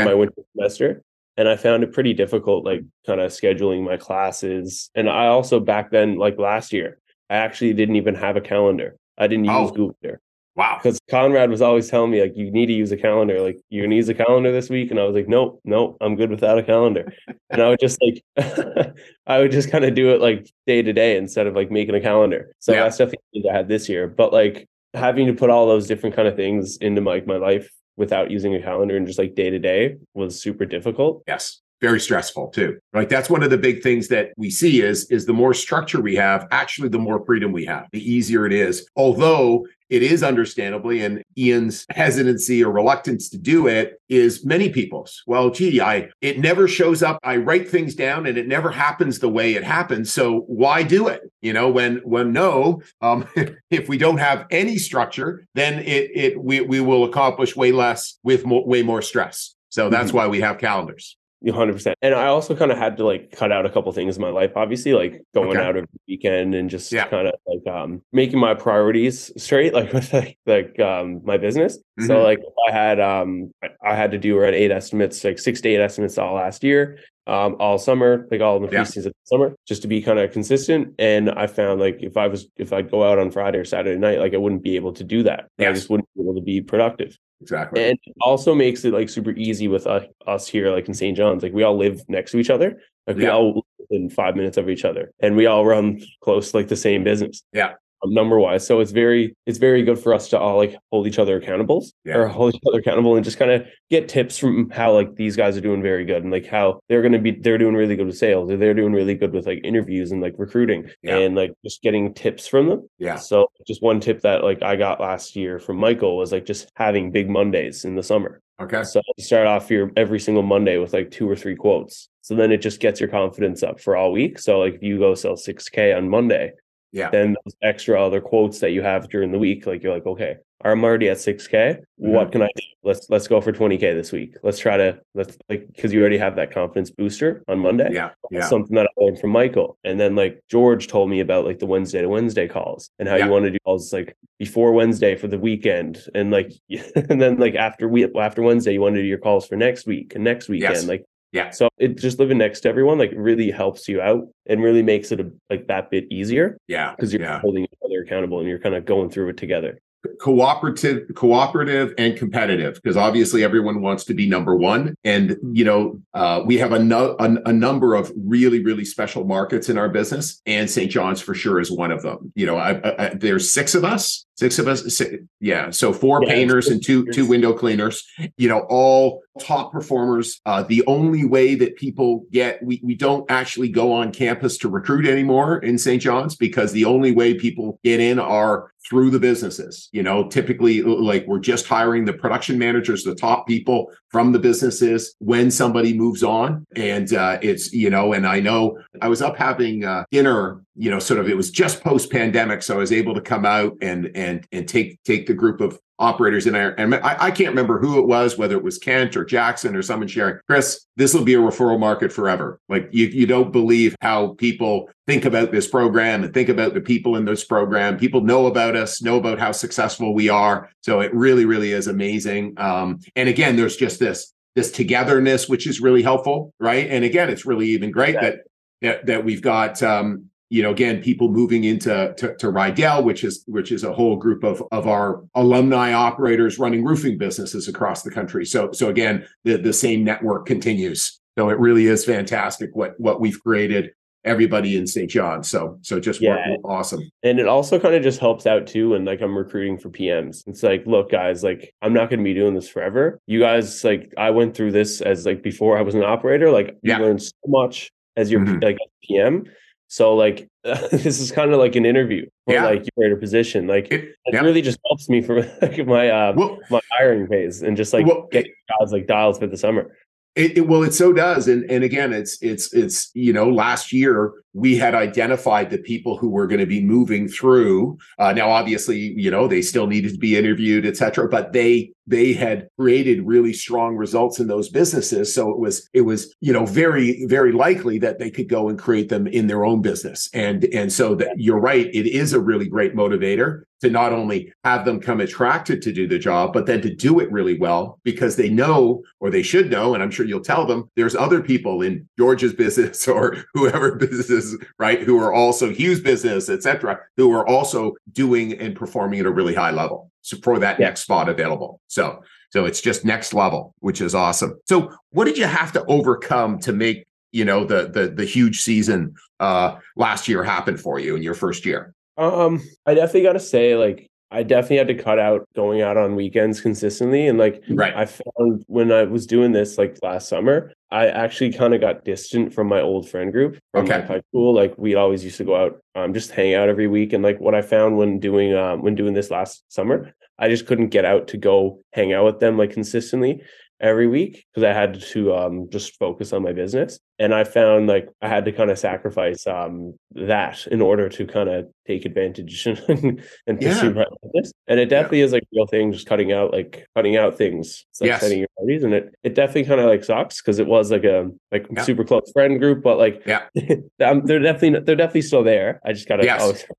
in 0.00 0.04
my 0.06 0.14
winter 0.14 0.42
semester, 0.56 1.02
and 1.36 1.48
I 1.48 1.56
found 1.56 1.82
it 1.82 1.92
pretty 1.92 2.14
difficult, 2.14 2.64
like 2.64 2.82
kind 3.06 3.20
of 3.20 3.30
scheduling 3.32 3.84
my 3.84 3.96
classes. 3.96 4.90
And 4.94 5.10
I 5.10 5.26
also 5.26 5.60
back 5.60 5.90
then, 5.90 6.16
like 6.16 6.38
last 6.38 6.72
year, 6.72 6.98
I 7.28 7.36
actually 7.36 7.74
didn't 7.74 7.96
even 7.96 8.14
have 8.14 8.36
a 8.36 8.40
calendar. 8.40 8.96
I 9.18 9.26
didn't 9.26 9.44
use 9.44 9.54
Oh. 9.54 9.70
Google 9.70 9.96
there 10.02 10.20
wow 10.56 10.78
because 10.82 10.98
Conrad 11.10 11.50
was 11.50 11.62
always 11.62 11.88
telling 11.88 12.10
me 12.10 12.20
like 12.20 12.36
you 12.36 12.50
need 12.50 12.66
to 12.66 12.72
use 12.72 12.92
a 12.92 12.96
calendar. 12.96 13.40
Like 13.40 13.58
gonna 13.72 13.94
use 13.94 14.08
a 14.08 14.14
calendar 14.14 14.52
this 14.52 14.70
week, 14.70 14.90
and 14.90 15.00
I 15.00 15.04
was 15.04 15.14
like, 15.14 15.28
nope, 15.28 15.60
nope, 15.64 15.96
I'm 16.00 16.16
good 16.16 16.30
without 16.30 16.58
a 16.58 16.62
calendar. 16.62 17.12
and 17.50 17.62
I 17.62 17.68
would 17.68 17.80
just 17.80 17.98
like 18.02 18.22
I 19.26 19.38
would 19.38 19.50
just 19.52 19.70
kind 19.70 19.84
of 19.84 19.94
do 19.94 20.10
it 20.10 20.20
like 20.20 20.50
day 20.66 20.82
to 20.82 20.92
day 20.92 21.16
instead 21.16 21.46
of 21.46 21.54
like 21.54 21.70
making 21.70 21.94
a 21.94 22.00
calendar. 22.00 22.54
So 22.60 22.72
Yeah. 22.72 22.84
that's 22.84 22.98
definitely 22.98 23.44
I 23.50 23.54
had 23.56 23.68
this 23.68 23.88
year. 23.88 24.06
But 24.08 24.32
like 24.32 24.68
having 24.94 25.26
to 25.26 25.34
put 25.34 25.50
all 25.50 25.66
those 25.66 25.86
different 25.86 26.14
kind 26.14 26.28
of 26.28 26.36
things 26.36 26.76
into 26.78 27.00
like 27.00 27.26
my 27.26 27.36
life 27.36 27.68
without 27.96 28.30
using 28.30 28.54
a 28.54 28.62
calendar 28.62 28.96
and 28.96 29.06
just 29.06 29.18
like 29.18 29.34
day 29.34 29.50
to 29.50 29.58
day 29.58 29.96
was 30.14 30.40
super 30.40 30.64
difficult. 30.64 31.22
yes 31.26 31.60
very 31.80 32.00
stressful 32.00 32.48
too 32.48 32.78
like 32.94 33.08
that's 33.10 33.28
one 33.28 33.42
of 33.42 33.50
the 33.50 33.58
big 33.58 33.82
things 33.82 34.08
that 34.08 34.30
we 34.38 34.48
see 34.48 34.80
is 34.80 35.04
is 35.10 35.26
the 35.26 35.32
more 35.34 35.52
structure 35.52 36.00
we 36.00 36.14
have 36.14 36.46
actually 36.50 36.88
the 36.88 36.98
more 36.98 37.22
freedom 37.26 37.52
we 37.52 37.64
have 37.66 37.86
the 37.92 38.00
easier 38.10 38.46
it 38.46 38.52
is 38.54 38.88
although 38.96 39.66
it 39.90 40.02
is 40.02 40.22
understandably, 40.22 41.04
and 41.04 41.22
Ian's 41.36 41.86
hesitancy 41.90 42.64
or 42.64 42.72
reluctance 42.72 43.28
to 43.30 43.38
do 43.38 43.66
it 43.66 44.00
is 44.08 44.44
many 44.44 44.68
people's. 44.70 45.22
Well, 45.26 45.50
gee, 45.50 45.80
I 45.80 46.10
it 46.20 46.38
never 46.38 46.66
shows 46.68 47.02
up. 47.02 47.18
I 47.22 47.36
write 47.36 47.68
things 47.68 47.94
down 47.94 48.26
and 48.26 48.38
it 48.38 48.46
never 48.46 48.70
happens 48.70 49.18
the 49.18 49.28
way 49.28 49.54
it 49.54 49.64
happens. 49.64 50.12
So 50.12 50.40
why 50.46 50.82
do 50.82 51.08
it? 51.08 51.22
You 51.42 51.52
know, 51.52 51.68
when 51.68 51.96
when 51.98 52.32
no, 52.32 52.82
um, 53.00 53.28
if 53.70 53.88
we 53.88 53.98
don't 53.98 54.18
have 54.18 54.46
any 54.50 54.78
structure, 54.78 55.46
then 55.54 55.80
it 55.80 56.10
it 56.14 56.42
we 56.42 56.60
we 56.60 56.80
will 56.80 57.04
accomplish 57.04 57.56
way 57.56 57.72
less 57.72 58.18
with 58.22 58.44
more, 58.44 58.66
way 58.66 58.82
more 58.82 59.02
stress. 59.02 59.54
So 59.70 59.90
that's 59.90 60.08
mm-hmm. 60.08 60.18
why 60.18 60.28
we 60.28 60.40
have 60.40 60.58
calendars. 60.58 61.16
100% 61.52 61.94
and 62.02 62.14
i 62.14 62.26
also 62.26 62.54
kind 62.54 62.70
of 62.70 62.78
had 62.78 62.96
to 62.96 63.04
like 63.04 63.30
cut 63.32 63.52
out 63.52 63.66
a 63.66 63.70
couple 63.70 63.90
things 63.92 64.16
in 64.16 64.22
my 64.22 64.30
life 64.30 64.52
obviously 64.56 64.92
like 64.92 65.22
going 65.34 65.50
okay. 65.50 65.58
out 65.58 65.76
every 65.76 65.88
weekend 66.08 66.54
and 66.54 66.70
just 66.70 66.90
yeah. 66.92 67.06
kind 67.06 67.28
of 67.28 67.34
like 67.46 67.74
um 67.74 68.02
making 68.12 68.38
my 68.38 68.54
priorities 68.54 69.30
straight 69.36 69.74
like 69.74 69.92
with 69.92 70.12
like, 70.12 70.38
like 70.46 70.78
um 70.80 71.20
my 71.24 71.36
business 71.36 71.78
mm-hmm. 71.78 72.06
so 72.06 72.22
like 72.22 72.40
i 72.68 72.72
had 72.72 73.00
um 73.00 73.52
i 73.84 73.94
had 73.94 74.10
to 74.10 74.18
do 74.18 74.38
around 74.38 74.54
eight 74.54 74.70
estimates 74.70 75.22
like 75.24 75.38
six 75.38 75.60
to 75.60 75.68
eight 75.68 75.80
estimates 75.80 76.18
all 76.18 76.34
last 76.34 76.64
year 76.64 76.98
um, 77.26 77.56
all 77.58 77.78
summer, 77.78 78.26
like 78.30 78.40
all 78.40 78.56
in 78.56 78.66
the 78.66 78.72
yeah. 78.72 78.84
seasons 78.84 79.06
of 79.06 79.12
the 79.12 79.26
summer, 79.26 79.54
just 79.66 79.82
to 79.82 79.88
be 79.88 80.02
kind 80.02 80.18
of 80.18 80.30
consistent. 80.32 80.94
And 80.98 81.30
I 81.30 81.46
found 81.46 81.80
like 81.80 81.98
if 82.00 82.16
I 82.16 82.26
was 82.28 82.46
if 82.56 82.72
I'd 82.72 82.90
go 82.90 83.04
out 83.04 83.18
on 83.18 83.30
Friday 83.30 83.58
or 83.58 83.64
Saturday 83.64 83.98
night, 83.98 84.18
like 84.18 84.34
I 84.34 84.38
wouldn't 84.38 84.62
be 84.62 84.76
able 84.76 84.92
to 84.94 85.04
do 85.04 85.22
that. 85.22 85.48
Yes. 85.58 85.68
I 85.68 85.72
just 85.72 85.90
wouldn't 85.90 86.08
be 86.14 86.22
able 86.22 86.34
to 86.34 86.40
be 86.40 86.60
productive. 86.60 87.18
Exactly. 87.40 87.82
And 87.82 87.98
it 88.04 88.14
also 88.20 88.54
makes 88.54 88.84
it 88.84 88.92
like 88.92 89.08
super 89.08 89.32
easy 89.32 89.68
with 89.68 89.86
us, 89.86 90.04
us 90.26 90.46
here, 90.46 90.70
like 90.70 90.88
in 90.88 90.94
St. 90.94 91.16
John's. 91.16 91.42
Like 91.42 91.52
we 91.52 91.62
all 91.62 91.76
live 91.76 92.02
next 92.08 92.32
to 92.32 92.38
each 92.38 92.50
other. 92.50 92.80
Like 93.06 93.16
we 93.16 93.26
all 93.26 93.66
in 93.90 94.08
five 94.08 94.34
minutes 94.34 94.56
of 94.56 94.70
each 94.70 94.84
other, 94.84 95.12
and 95.20 95.36
we 95.36 95.46
all 95.46 95.66
run 95.66 96.00
close 96.22 96.54
like 96.54 96.68
the 96.68 96.76
same 96.76 97.04
business. 97.04 97.42
Yeah 97.52 97.74
number 98.06 98.38
wise. 98.38 98.66
So 98.66 98.80
it's 98.80 98.90
very 98.90 99.36
it's 99.46 99.58
very 99.58 99.82
good 99.82 99.98
for 99.98 100.14
us 100.14 100.28
to 100.30 100.38
all 100.38 100.56
like 100.56 100.76
hold 100.90 101.06
each 101.06 101.18
other 101.18 101.36
accountable 101.36 101.84
yeah. 102.04 102.16
or 102.16 102.26
hold 102.26 102.54
each 102.54 102.62
other 102.68 102.78
accountable 102.78 103.16
and 103.16 103.24
just 103.24 103.38
kind 103.38 103.50
of 103.50 103.66
get 103.90 104.08
tips 104.08 104.38
from 104.38 104.70
how 104.70 104.92
like 104.92 105.14
these 105.16 105.36
guys 105.36 105.56
are 105.56 105.60
doing 105.60 105.82
very 105.82 106.04
good 106.04 106.22
and 106.22 106.32
like 106.32 106.46
how 106.46 106.80
they're 106.88 107.02
going 107.02 107.12
to 107.12 107.18
be 107.18 107.32
they're 107.32 107.58
doing 107.58 107.74
really 107.74 107.96
good 107.96 108.06
with 108.06 108.16
sales 108.16 108.50
or 108.50 108.56
they're 108.56 108.74
doing 108.74 108.92
really 108.92 109.14
good 109.14 109.32
with 109.32 109.46
like 109.46 109.60
interviews 109.64 110.12
and 110.12 110.20
like 110.20 110.34
recruiting 110.38 110.88
yeah. 111.02 111.18
and 111.18 111.34
like 111.34 111.52
just 111.64 111.82
getting 111.82 112.14
tips 112.14 112.46
from 112.46 112.68
them. 112.68 112.88
Yeah. 112.98 113.16
So 113.16 113.48
just 113.66 113.82
one 113.82 114.00
tip 114.00 114.22
that 114.22 114.44
like 114.44 114.62
I 114.62 114.76
got 114.76 115.00
last 115.00 115.36
year 115.36 115.58
from 115.58 115.76
Michael 115.76 116.16
was 116.16 116.32
like 116.32 116.46
just 116.46 116.70
having 116.76 117.10
big 117.10 117.28
Mondays 117.28 117.84
in 117.84 117.94
the 117.94 118.02
summer. 118.02 118.40
Okay. 118.60 118.84
So 118.84 119.00
you 119.16 119.24
start 119.24 119.46
off 119.46 119.70
your 119.70 119.90
every 119.96 120.20
single 120.20 120.42
Monday 120.42 120.78
with 120.78 120.92
like 120.92 121.10
two 121.10 121.28
or 121.28 121.34
three 121.34 121.56
quotes. 121.56 122.08
So 122.20 122.34
then 122.34 122.52
it 122.52 122.62
just 122.62 122.80
gets 122.80 123.00
your 123.00 123.08
confidence 123.08 123.62
up 123.62 123.80
for 123.80 123.96
all 123.96 124.12
week. 124.12 124.38
So 124.38 124.60
like 124.60 124.74
if 124.74 124.82
you 124.82 124.98
go 124.98 125.14
sell 125.14 125.34
6K 125.34 125.96
on 125.96 126.08
Monday, 126.08 126.52
yeah. 126.94 127.10
Then 127.10 127.36
those 127.44 127.56
extra 127.60 128.00
other 128.00 128.20
quotes 128.20 128.60
that 128.60 128.70
you 128.70 128.80
have 128.80 129.08
during 129.08 129.32
the 129.32 129.38
week, 129.38 129.66
like 129.66 129.82
you're 129.82 129.92
like, 129.92 130.06
okay, 130.06 130.36
I'm 130.64 130.84
already 130.84 131.08
at 131.08 131.16
6K. 131.16 131.50
Mm-hmm. 131.50 132.08
What 132.08 132.30
can 132.30 132.42
I 132.42 132.48
do? 132.54 132.62
Let's 132.84 133.10
let's 133.10 133.26
go 133.26 133.40
for 133.40 133.52
20K 133.52 133.80
this 133.80 134.12
week. 134.12 134.36
Let's 134.44 134.60
try 134.60 134.76
to 134.76 135.00
let's 135.14 135.36
like 135.48 135.66
because 135.74 135.92
you 135.92 136.00
already 136.00 136.18
have 136.18 136.36
that 136.36 136.52
confidence 136.52 136.90
booster 136.90 137.42
on 137.48 137.58
Monday. 137.58 137.90
Yeah. 137.92 138.10
Yeah. 138.30 138.46
Something 138.46 138.76
that 138.76 138.86
I 138.86 139.02
learned 139.02 139.18
from 139.18 139.30
Michael. 139.30 139.76
And 139.82 139.98
then 139.98 140.14
like 140.14 140.40
George 140.48 140.86
told 140.86 141.10
me 141.10 141.18
about 141.18 141.44
like 141.44 141.58
the 141.58 141.66
Wednesday 141.66 142.00
to 142.00 142.08
Wednesday 142.08 142.46
calls 142.46 142.90
and 143.00 143.08
how 143.08 143.16
yeah. 143.16 143.24
you 143.24 143.30
want 143.32 143.44
to 143.46 143.50
do 143.50 143.58
calls 143.64 143.92
like 143.92 144.16
before 144.38 144.72
Wednesday 144.72 145.16
for 145.16 145.26
the 145.26 145.38
weekend. 145.38 145.98
And 146.14 146.30
like 146.30 146.52
and 146.94 147.20
then 147.20 147.38
like 147.38 147.56
after 147.56 147.88
we 147.88 148.06
after 148.16 148.42
Wednesday, 148.42 148.74
you 148.74 148.80
want 148.80 148.94
to 148.94 149.02
do 149.02 149.08
your 149.08 149.18
calls 149.18 149.48
for 149.48 149.56
next 149.56 149.86
week 149.86 150.14
and 150.14 150.22
next 150.22 150.48
weekend. 150.48 150.74
Yes. 150.74 150.86
Like 150.86 151.04
yeah. 151.34 151.50
So 151.50 151.68
it 151.78 151.98
just 151.98 152.20
living 152.20 152.38
next 152.38 152.60
to 152.60 152.68
everyone 152.68 152.96
like 152.96 153.12
really 153.14 153.50
helps 153.50 153.88
you 153.88 154.00
out 154.00 154.28
and 154.46 154.62
really 154.62 154.82
makes 154.82 155.10
it 155.10 155.18
a, 155.18 155.30
like 155.50 155.66
that 155.66 155.90
bit 155.90 156.04
easier. 156.10 156.56
Yeah. 156.68 156.94
Because 156.94 157.12
you're 157.12 157.22
yeah. 157.22 157.40
holding 157.40 157.64
each 157.64 157.78
other 157.84 158.02
accountable 158.02 158.38
and 158.38 158.48
you're 158.48 158.60
kind 158.60 158.76
of 158.76 158.84
going 158.84 159.10
through 159.10 159.30
it 159.30 159.36
together 159.36 159.80
cooperative 160.20 161.02
cooperative 161.14 161.94
and 161.98 162.16
competitive 162.16 162.74
because 162.74 162.96
obviously 162.96 163.42
everyone 163.44 163.80
wants 163.80 164.04
to 164.04 164.14
be 164.14 164.28
number 164.28 164.54
one. 164.56 164.96
And 165.04 165.36
you 165.52 165.64
know 165.64 166.00
uh, 166.14 166.42
we 166.44 166.58
have 166.58 166.72
a, 166.72 166.78
no, 166.78 167.16
a, 167.18 167.36
a, 167.46 167.52
number 167.52 167.94
of 167.94 168.12
really 168.16 168.62
really 168.62 168.84
special 168.84 169.24
markets 169.24 169.68
in 169.68 169.78
our 169.78 169.88
business 169.88 170.40
and 170.46 170.70
st 170.70 170.90
john's 170.90 171.20
for 171.20 171.34
sure 171.34 171.60
is 171.60 171.70
one 171.70 171.90
of 171.90 172.02
them. 172.02 172.32
You 172.34 172.46
know 172.46 172.56
I, 172.56 173.06
I, 173.06 173.14
there's 173.14 173.52
six 173.52 173.74
of 173.74 173.84
us 173.84 174.26
six 174.36 174.58
of 174.58 174.68
us 174.68 174.96
six, 174.96 175.16
yeah 175.40 175.70
so 175.70 175.92
four 175.92 176.22
yeah, 176.24 176.32
painters 176.32 176.68
and 176.68 176.84
two 176.84 177.06
two 177.12 177.26
window 177.26 177.52
cleaners 177.52 178.06
you 178.36 178.48
know 178.48 178.60
all 178.68 179.22
top 179.40 179.72
performers. 179.72 180.40
Uh, 180.46 180.62
the 180.62 180.84
only 180.86 181.24
way 181.24 181.54
that 181.56 181.76
people 181.76 182.24
get 182.30 182.62
we, 182.62 182.80
we 182.84 182.94
don't 182.94 183.28
actually 183.30 183.68
go 183.68 183.92
on 183.92 184.12
campus 184.12 184.56
to 184.58 184.68
recruit 184.68 185.06
anymore 185.06 185.58
in 185.58 185.78
st 185.78 186.00
john's 186.00 186.36
because 186.36 186.72
the 186.72 186.84
only 186.84 187.12
way 187.12 187.34
people 187.34 187.78
get 187.82 188.00
in 188.00 188.18
are 188.18 188.72
through 188.88 189.10
the 189.10 189.18
businesses. 189.18 189.88
You 189.92 190.02
know, 190.02 190.28
typically, 190.28 190.82
like 190.82 191.26
we're 191.26 191.38
just 191.38 191.66
hiring 191.66 192.04
the 192.04 192.12
production 192.12 192.58
managers, 192.58 193.04
the 193.04 193.14
top 193.14 193.46
people 193.46 193.90
from 194.10 194.32
the 194.32 194.38
businesses 194.38 195.14
when 195.18 195.50
somebody 195.50 195.96
moves 195.96 196.22
on. 196.22 196.66
And 196.76 197.12
uh, 197.12 197.38
it's, 197.42 197.72
you 197.72 197.90
know, 197.90 198.12
and 198.12 198.26
I 198.26 198.40
know 198.40 198.78
I 199.00 199.08
was 199.08 199.22
up 199.22 199.36
having 199.36 199.84
uh, 199.84 200.04
dinner, 200.10 200.60
you 200.76 200.90
know, 200.90 200.98
sort 200.98 201.20
of 201.20 201.28
it 201.28 201.36
was 201.36 201.50
just 201.50 201.82
post 201.82 202.10
pandemic. 202.10 202.62
So 202.62 202.74
I 202.74 202.78
was 202.78 202.92
able 202.92 203.14
to 203.14 203.20
come 203.20 203.46
out 203.46 203.76
and, 203.80 204.10
and, 204.14 204.46
and 204.52 204.68
take, 204.68 205.02
take 205.04 205.26
the 205.26 205.34
group 205.34 205.60
of 205.60 205.78
operators 205.98 206.46
in 206.46 206.52
there. 206.52 206.78
And 206.78 206.94
I, 206.96 207.16
I, 207.26 207.30
can't 207.30 207.50
remember 207.50 207.78
who 207.78 208.00
it 208.00 208.06
was, 208.06 208.36
whether 208.36 208.56
it 208.56 208.64
was 208.64 208.78
Kent 208.78 209.16
or 209.16 209.24
Jackson 209.24 209.76
or 209.76 209.82
someone 209.82 210.08
sharing. 210.08 210.38
Chris, 210.48 210.86
this 210.96 211.14
will 211.14 211.24
be 211.24 211.34
a 211.34 211.38
referral 211.38 211.78
market 211.78 212.12
forever. 212.12 212.58
Like 212.68 212.88
you, 212.90 213.06
you 213.06 213.26
don't 213.26 213.52
believe 213.52 213.94
how 214.00 214.34
people 214.34 214.90
think 215.06 215.24
about 215.24 215.52
this 215.52 215.68
program 215.68 216.24
and 216.24 216.34
think 216.34 216.48
about 216.48 216.74
the 216.74 216.80
people 216.80 217.16
in 217.16 217.24
this 217.24 217.44
program. 217.44 217.96
People 217.96 218.22
know 218.22 218.46
about 218.46 218.74
us, 218.74 219.02
know 219.02 219.16
about 219.16 219.38
how 219.38 219.52
successful 219.52 220.14
we 220.14 220.28
are. 220.28 220.68
So 220.82 221.00
it 221.00 221.14
really, 221.14 221.44
really 221.44 221.72
is 221.72 221.86
amazing. 221.86 222.54
Um, 222.56 222.98
and 223.14 223.28
again, 223.28 223.56
there's 223.56 223.76
just 223.76 224.00
this 224.00 224.32
this 224.56 224.70
togetherness, 224.70 225.48
which 225.48 225.66
is 225.66 225.80
really 225.80 226.02
helpful, 226.02 226.52
right? 226.60 226.88
And 226.88 227.04
again, 227.04 227.28
it's 227.28 227.44
really 227.44 227.68
even 227.68 227.90
great 227.90 228.14
that 228.14 228.42
that, 228.82 229.06
that 229.06 229.24
we've 229.24 229.42
got 229.42 229.82
um, 229.82 230.30
you 230.50 230.62
know, 230.62 230.70
again, 230.70 231.02
people 231.02 231.30
moving 231.30 231.64
into 231.64 232.14
to, 232.16 232.36
to 232.36 232.46
Rydell, 232.48 233.02
which 233.02 233.24
is 233.24 233.44
which 233.46 233.72
is 233.72 233.82
a 233.82 233.92
whole 233.92 234.16
group 234.16 234.44
of 234.44 234.62
of 234.72 234.86
our 234.86 235.22
alumni 235.34 235.92
operators 235.92 236.58
running 236.58 236.84
roofing 236.84 237.18
businesses 237.18 237.66
across 237.68 238.02
the 238.02 238.10
country. 238.10 238.44
So 238.44 238.72
so 238.72 238.88
again, 238.88 239.26
the 239.44 239.56
the 239.56 239.72
same 239.72 240.04
network 240.04 240.46
continues. 240.46 241.20
So 241.36 241.48
it 241.48 241.58
really 241.58 241.86
is 241.86 242.04
fantastic 242.04 242.70
what 242.74 242.98
what 242.98 243.20
we've 243.20 243.42
created. 243.42 243.90
Everybody 244.24 244.78
in 244.78 244.86
St. 244.86 245.10
John. 245.10 245.42
So 245.42 245.78
so 245.82 246.00
just 246.00 246.22
yeah. 246.22 246.56
awesome. 246.64 247.02
And 247.22 247.38
it 247.38 247.46
also 247.46 247.78
kind 247.78 247.94
of 247.94 248.02
just 248.02 248.20
helps 248.20 248.46
out 248.46 248.66
too 248.66 248.90
when 248.90 249.04
like 249.04 249.20
I'm 249.20 249.36
recruiting 249.36 249.76
for 249.76 249.90
PMs. 249.90 250.44
It's 250.46 250.62
like, 250.62 250.86
look, 250.86 251.10
guys, 251.10 251.42
like 251.42 251.74
I'm 251.82 251.92
not 251.92 252.08
gonna 252.08 252.22
be 252.22 252.32
doing 252.32 252.54
this 252.54 252.66
forever. 252.66 253.20
You 253.26 253.40
guys 253.40 253.84
like 253.84 254.14
I 254.16 254.30
went 254.30 254.56
through 254.56 254.72
this 254.72 255.02
as 255.02 255.26
like 255.26 255.42
before 255.42 255.76
I 255.76 255.82
was 255.82 255.94
an 255.94 256.04
operator. 256.04 256.50
Like 256.50 256.74
yeah. 256.82 256.96
you 256.96 257.04
learn 257.04 257.18
so 257.18 257.32
much 257.48 257.90
as 258.16 258.30
your 258.30 258.40
mm-hmm. 258.40 258.60
like 258.60 258.78
PM 259.02 259.44
so 259.88 260.14
like 260.14 260.48
this 260.64 261.20
is 261.20 261.30
kind 261.30 261.52
of 261.52 261.58
like 261.58 261.76
an 261.76 261.86
interview 261.86 262.26
for 262.46 262.54
yeah. 262.54 262.64
like 262.64 262.86
a 262.98 263.16
position. 263.16 263.66
Like 263.66 263.90
it, 263.90 264.04
it 264.24 264.34
yeah. 264.34 264.40
really 264.40 264.62
just 264.62 264.78
helps 264.86 265.08
me 265.08 265.20
for 265.20 265.42
like 265.62 265.86
my 265.86 266.08
uh 266.08 266.32
well, 266.36 266.58
my 266.70 266.80
hiring 266.90 267.26
phase 267.26 267.62
and 267.62 267.76
just 267.76 267.92
like 267.92 268.06
well, 268.06 268.28
get 268.30 268.46
guys 268.78 268.92
like 268.92 269.06
dials 269.06 269.38
for 269.38 269.46
the 269.46 269.56
summer. 269.56 269.96
It, 270.34 270.58
it, 270.58 270.60
well, 270.62 270.82
it 270.82 270.92
so 270.92 271.12
does, 271.12 271.46
and 271.46 271.70
and 271.70 271.84
again, 271.84 272.12
it's 272.12 272.42
it's 272.42 272.72
it's 272.72 273.10
you 273.14 273.32
know, 273.32 273.48
last 273.48 273.92
year 273.92 274.32
we 274.54 274.76
had 274.76 274.94
identified 274.94 275.68
the 275.70 275.78
people 275.78 276.16
who 276.16 276.30
were 276.30 276.46
going 276.46 276.60
to 276.60 276.66
be 276.66 276.82
moving 276.82 277.28
through. 277.28 277.98
Uh, 278.18 278.32
now, 278.32 278.50
obviously, 278.50 279.12
you 279.16 279.30
know, 279.30 279.48
they 279.48 279.60
still 279.60 279.88
needed 279.88 280.12
to 280.12 280.18
be 280.18 280.36
interviewed, 280.36 280.86
et 280.86 280.96
cetera, 280.96 281.28
but 281.28 281.52
they 281.52 281.92
they 282.06 282.32
had 282.32 282.68
created 282.78 283.26
really 283.26 283.52
strong 283.52 283.96
results 283.96 284.38
in 284.38 284.46
those 284.46 284.68
businesses 284.68 285.32
so 285.32 285.50
it 285.50 285.58
was 285.58 285.88
it 285.92 286.02
was 286.02 286.34
you 286.40 286.52
know 286.52 286.66
very 286.66 287.24
very 287.26 287.52
likely 287.52 287.98
that 287.98 288.18
they 288.18 288.30
could 288.30 288.48
go 288.48 288.68
and 288.68 288.78
create 288.78 289.08
them 289.08 289.26
in 289.26 289.46
their 289.46 289.64
own 289.64 289.80
business 289.80 290.28
and 290.34 290.64
and 290.66 290.92
so 290.92 291.14
that 291.14 291.34
you're 291.36 291.60
right 291.60 291.86
it 291.94 292.06
is 292.06 292.32
a 292.32 292.40
really 292.40 292.68
great 292.68 292.94
motivator 292.94 293.62
to 293.80 293.90
not 293.90 294.12
only 294.12 294.52
have 294.64 294.84
them 294.84 295.00
come 295.00 295.20
attracted 295.20 295.82
to 295.82 295.92
do 295.92 296.06
the 296.06 296.18
job 296.18 296.52
but 296.52 296.66
then 296.66 296.80
to 296.80 296.94
do 296.94 297.20
it 297.20 297.30
really 297.32 297.58
well 297.58 297.98
because 298.04 298.36
they 298.36 298.48
know 298.48 299.02
or 299.20 299.30
they 299.30 299.42
should 299.42 299.70
know 299.70 299.94
and 299.94 300.02
i'm 300.02 300.10
sure 300.10 300.26
you'll 300.26 300.40
tell 300.40 300.66
them 300.66 300.90
there's 300.96 301.16
other 301.16 301.40
people 301.40 301.80
in 301.80 302.06
george's 302.18 302.52
business 302.64 303.08
or 303.08 303.36
whoever 303.54 303.96
business 303.96 304.43
right 304.78 305.00
who 305.00 305.18
are 305.18 305.32
also 305.32 305.70
hugh's 305.70 306.00
business 306.00 306.48
etc 306.48 306.98
who 307.16 307.32
are 307.32 307.46
also 307.46 307.92
doing 308.12 308.52
and 308.54 308.76
performing 308.76 309.20
at 309.20 309.26
a 309.26 309.30
really 309.30 309.54
high 309.54 309.70
level 309.70 310.10
so 310.24 310.38
for 310.38 310.58
that 310.58 310.80
next 310.80 311.02
spot 311.02 311.28
available. 311.28 311.80
So 311.86 312.22
so 312.50 312.64
it's 312.64 312.80
just 312.80 313.04
next 313.04 313.34
level, 313.34 313.74
which 313.80 314.00
is 314.00 314.14
awesome. 314.14 314.58
So 314.66 314.90
what 315.10 315.26
did 315.26 315.36
you 315.36 315.44
have 315.44 315.72
to 315.72 315.84
overcome 315.84 316.58
to 316.60 316.72
make 316.72 317.06
you 317.30 317.44
know 317.44 317.64
the 317.64 317.90
the 317.90 318.08
the 318.08 318.24
huge 318.24 318.62
season 318.62 319.14
uh 319.38 319.76
last 319.96 320.28
year 320.28 320.42
happen 320.42 320.76
for 320.76 320.98
you 320.98 321.14
in 321.14 321.22
your 321.22 321.34
first 321.34 321.66
year? 321.66 321.94
Um, 322.16 322.62
I 322.86 322.94
definitely 322.94 323.22
got 323.22 323.34
to 323.34 323.40
say 323.40 323.76
like 323.76 324.08
I 324.34 324.42
definitely 324.42 324.78
had 324.78 324.88
to 324.88 324.94
cut 324.94 325.18
out 325.20 325.46
going 325.54 325.80
out 325.80 325.96
on 325.96 326.16
weekends 326.16 326.60
consistently. 326.60 327.28
And 327.28 327.38
like 327.38 327.62
Right. 327.68 327.94
I 327.94 328.04
found 328.06 328.64
when 328.66 328.90
I 328.90 329.04
was 329.04 329.26
doing 329.26 329.52
this 329.52 329.78
like 329.78 329.96
last 330.02 330.28
summer, 330.28 330.72
I 330.90 331.06
actually 331.06 331.52
kind 331.52 331.72
of 331.72 331.80
got 331.80 332.04
distant 332.04 332.52
from 332.52 332.66
my 332.66 332.80
old 332.80 333.08
friend 333.08 333.30
group 333.32 333.58
from 333.72 333.84
Okay. 333.84 333.98
like, 333.98 334.08
high 334.08 334.22
school. 334.28 334.52
Like 334.52 334.74
we 334.76 334.96
always 334.96 335.24
used 335.24 335.36
to 335.38 335.44
go 335.44 335.54
out, 335.54 335.80
um, 335.94 336.12
just 336.12 336.32
hang 336.32 336.54
out 336.54 336.68
every 336.68 336.88
week. 336.88 337.12
And 337.12 337.22
like 337.22 337.38
what 337.38 337.54
I 337.54 337.62
found 337.62 337.96
when 337.96 338.18
doing 338.18 338.54
um 338.54 338.82
when 338.82 338.96
doing 338.96 339.14
this 339.14 339.30
last 339.30 339.64
summer, 339.68 340.12
I 340.38 340.48
just 340.48 340.66
couldn't 340.66 340.88
get 340.88 341.04
out 341.04 341.28
to 341.28 341.36
go 341.36 341.80
hang 341.92 342.12
out 342.12 342.24
with 342.24 342.40
them 342.40 342.58
like 342.58 342.72
consistently 342.72 343.42
every 343.84 344.06
week 344.08 344.44
because 344.50 344.64
I 344.64 344.72
had 344.72 345.00
to 345.12 345.34
um 345.34 345.68
just 345.70 345.96
focus 345.98 346.32
on 346.32 346.42
my 346.42 346.52
business. 346.52 346.98
And 347.18 347.32
I 347.34 347.44
found 347.44 347.86
like 347.86 348.08
I 348.22 348.28
had 348.28 348.44
to 348.46 348.52
kind 348.52 348.70
of 348.70 348.78
sacrifice 348.78 349.46
um 349.46 349.94
that 350.12 350.66
in 350.68 350.80
order 350.80 351.08
to 351.10 351.26
kind 351.26 351.48
of 351.50 351.66
take 351.86 352.06
advantage 352.06 352.66
and, 352.88 353.22
and 353.46 353.60
pursue 353.60 353.88
Yeah. 353.88 353.92
my 353.92 354.04
business. 354.22 354.52
And 354.66 354.80
it 354.80 354.86
definitely 354.86 355.20
is 355.20 355.32
like 355.32 355.42
a 355.42 355.46
real 355.52 355.66
thing, 355.66 355.92
just 355.92 356.08
cutting 356.08 356.32
out 356.32 356.52
like 356.52 356.86
cutting 356.96 357.16
out 357.16 357.36
things. 357.36 357.84
It's 357.90 358.00
like 358.00 358.08
Yes. 358.08 358.20
setting 358.22 358.38
your 358.38 358.48
parties. 358.58 358.82
And 358.82 358.94
it 358.94 359.14
it 359.22 359.34
definitely 359.34 359.64
kind 359.66 359.80
of 359.80 359.86
like 359.86 360.02
sucks 360.02 360.40
because 360.40 360.58
it 360.58 360.66
was 360.66 360.90
like 360.90 361.04
a 361.04 361.30
like 361.52 361.66
Yeah. 361.70 361.82
super 361.82 362.04
close 362.04 362.28
friend 362.32 362.58
group, 362.58 362.82
but 362.82 362.96
like 362.98 363.22
Yeah. 363.26 363.42
um, 364.04 364.24
they're 364.24 364.40
definitely 364.40 364.80
they're 364.80 364.96
definitely 364.96 365.22
still 365.22 365.44
there. 365.44 365.80
I 365.84 365.92
just 365.92 366.08
gotta 366.08 366.24
Yes. 366.24 366.64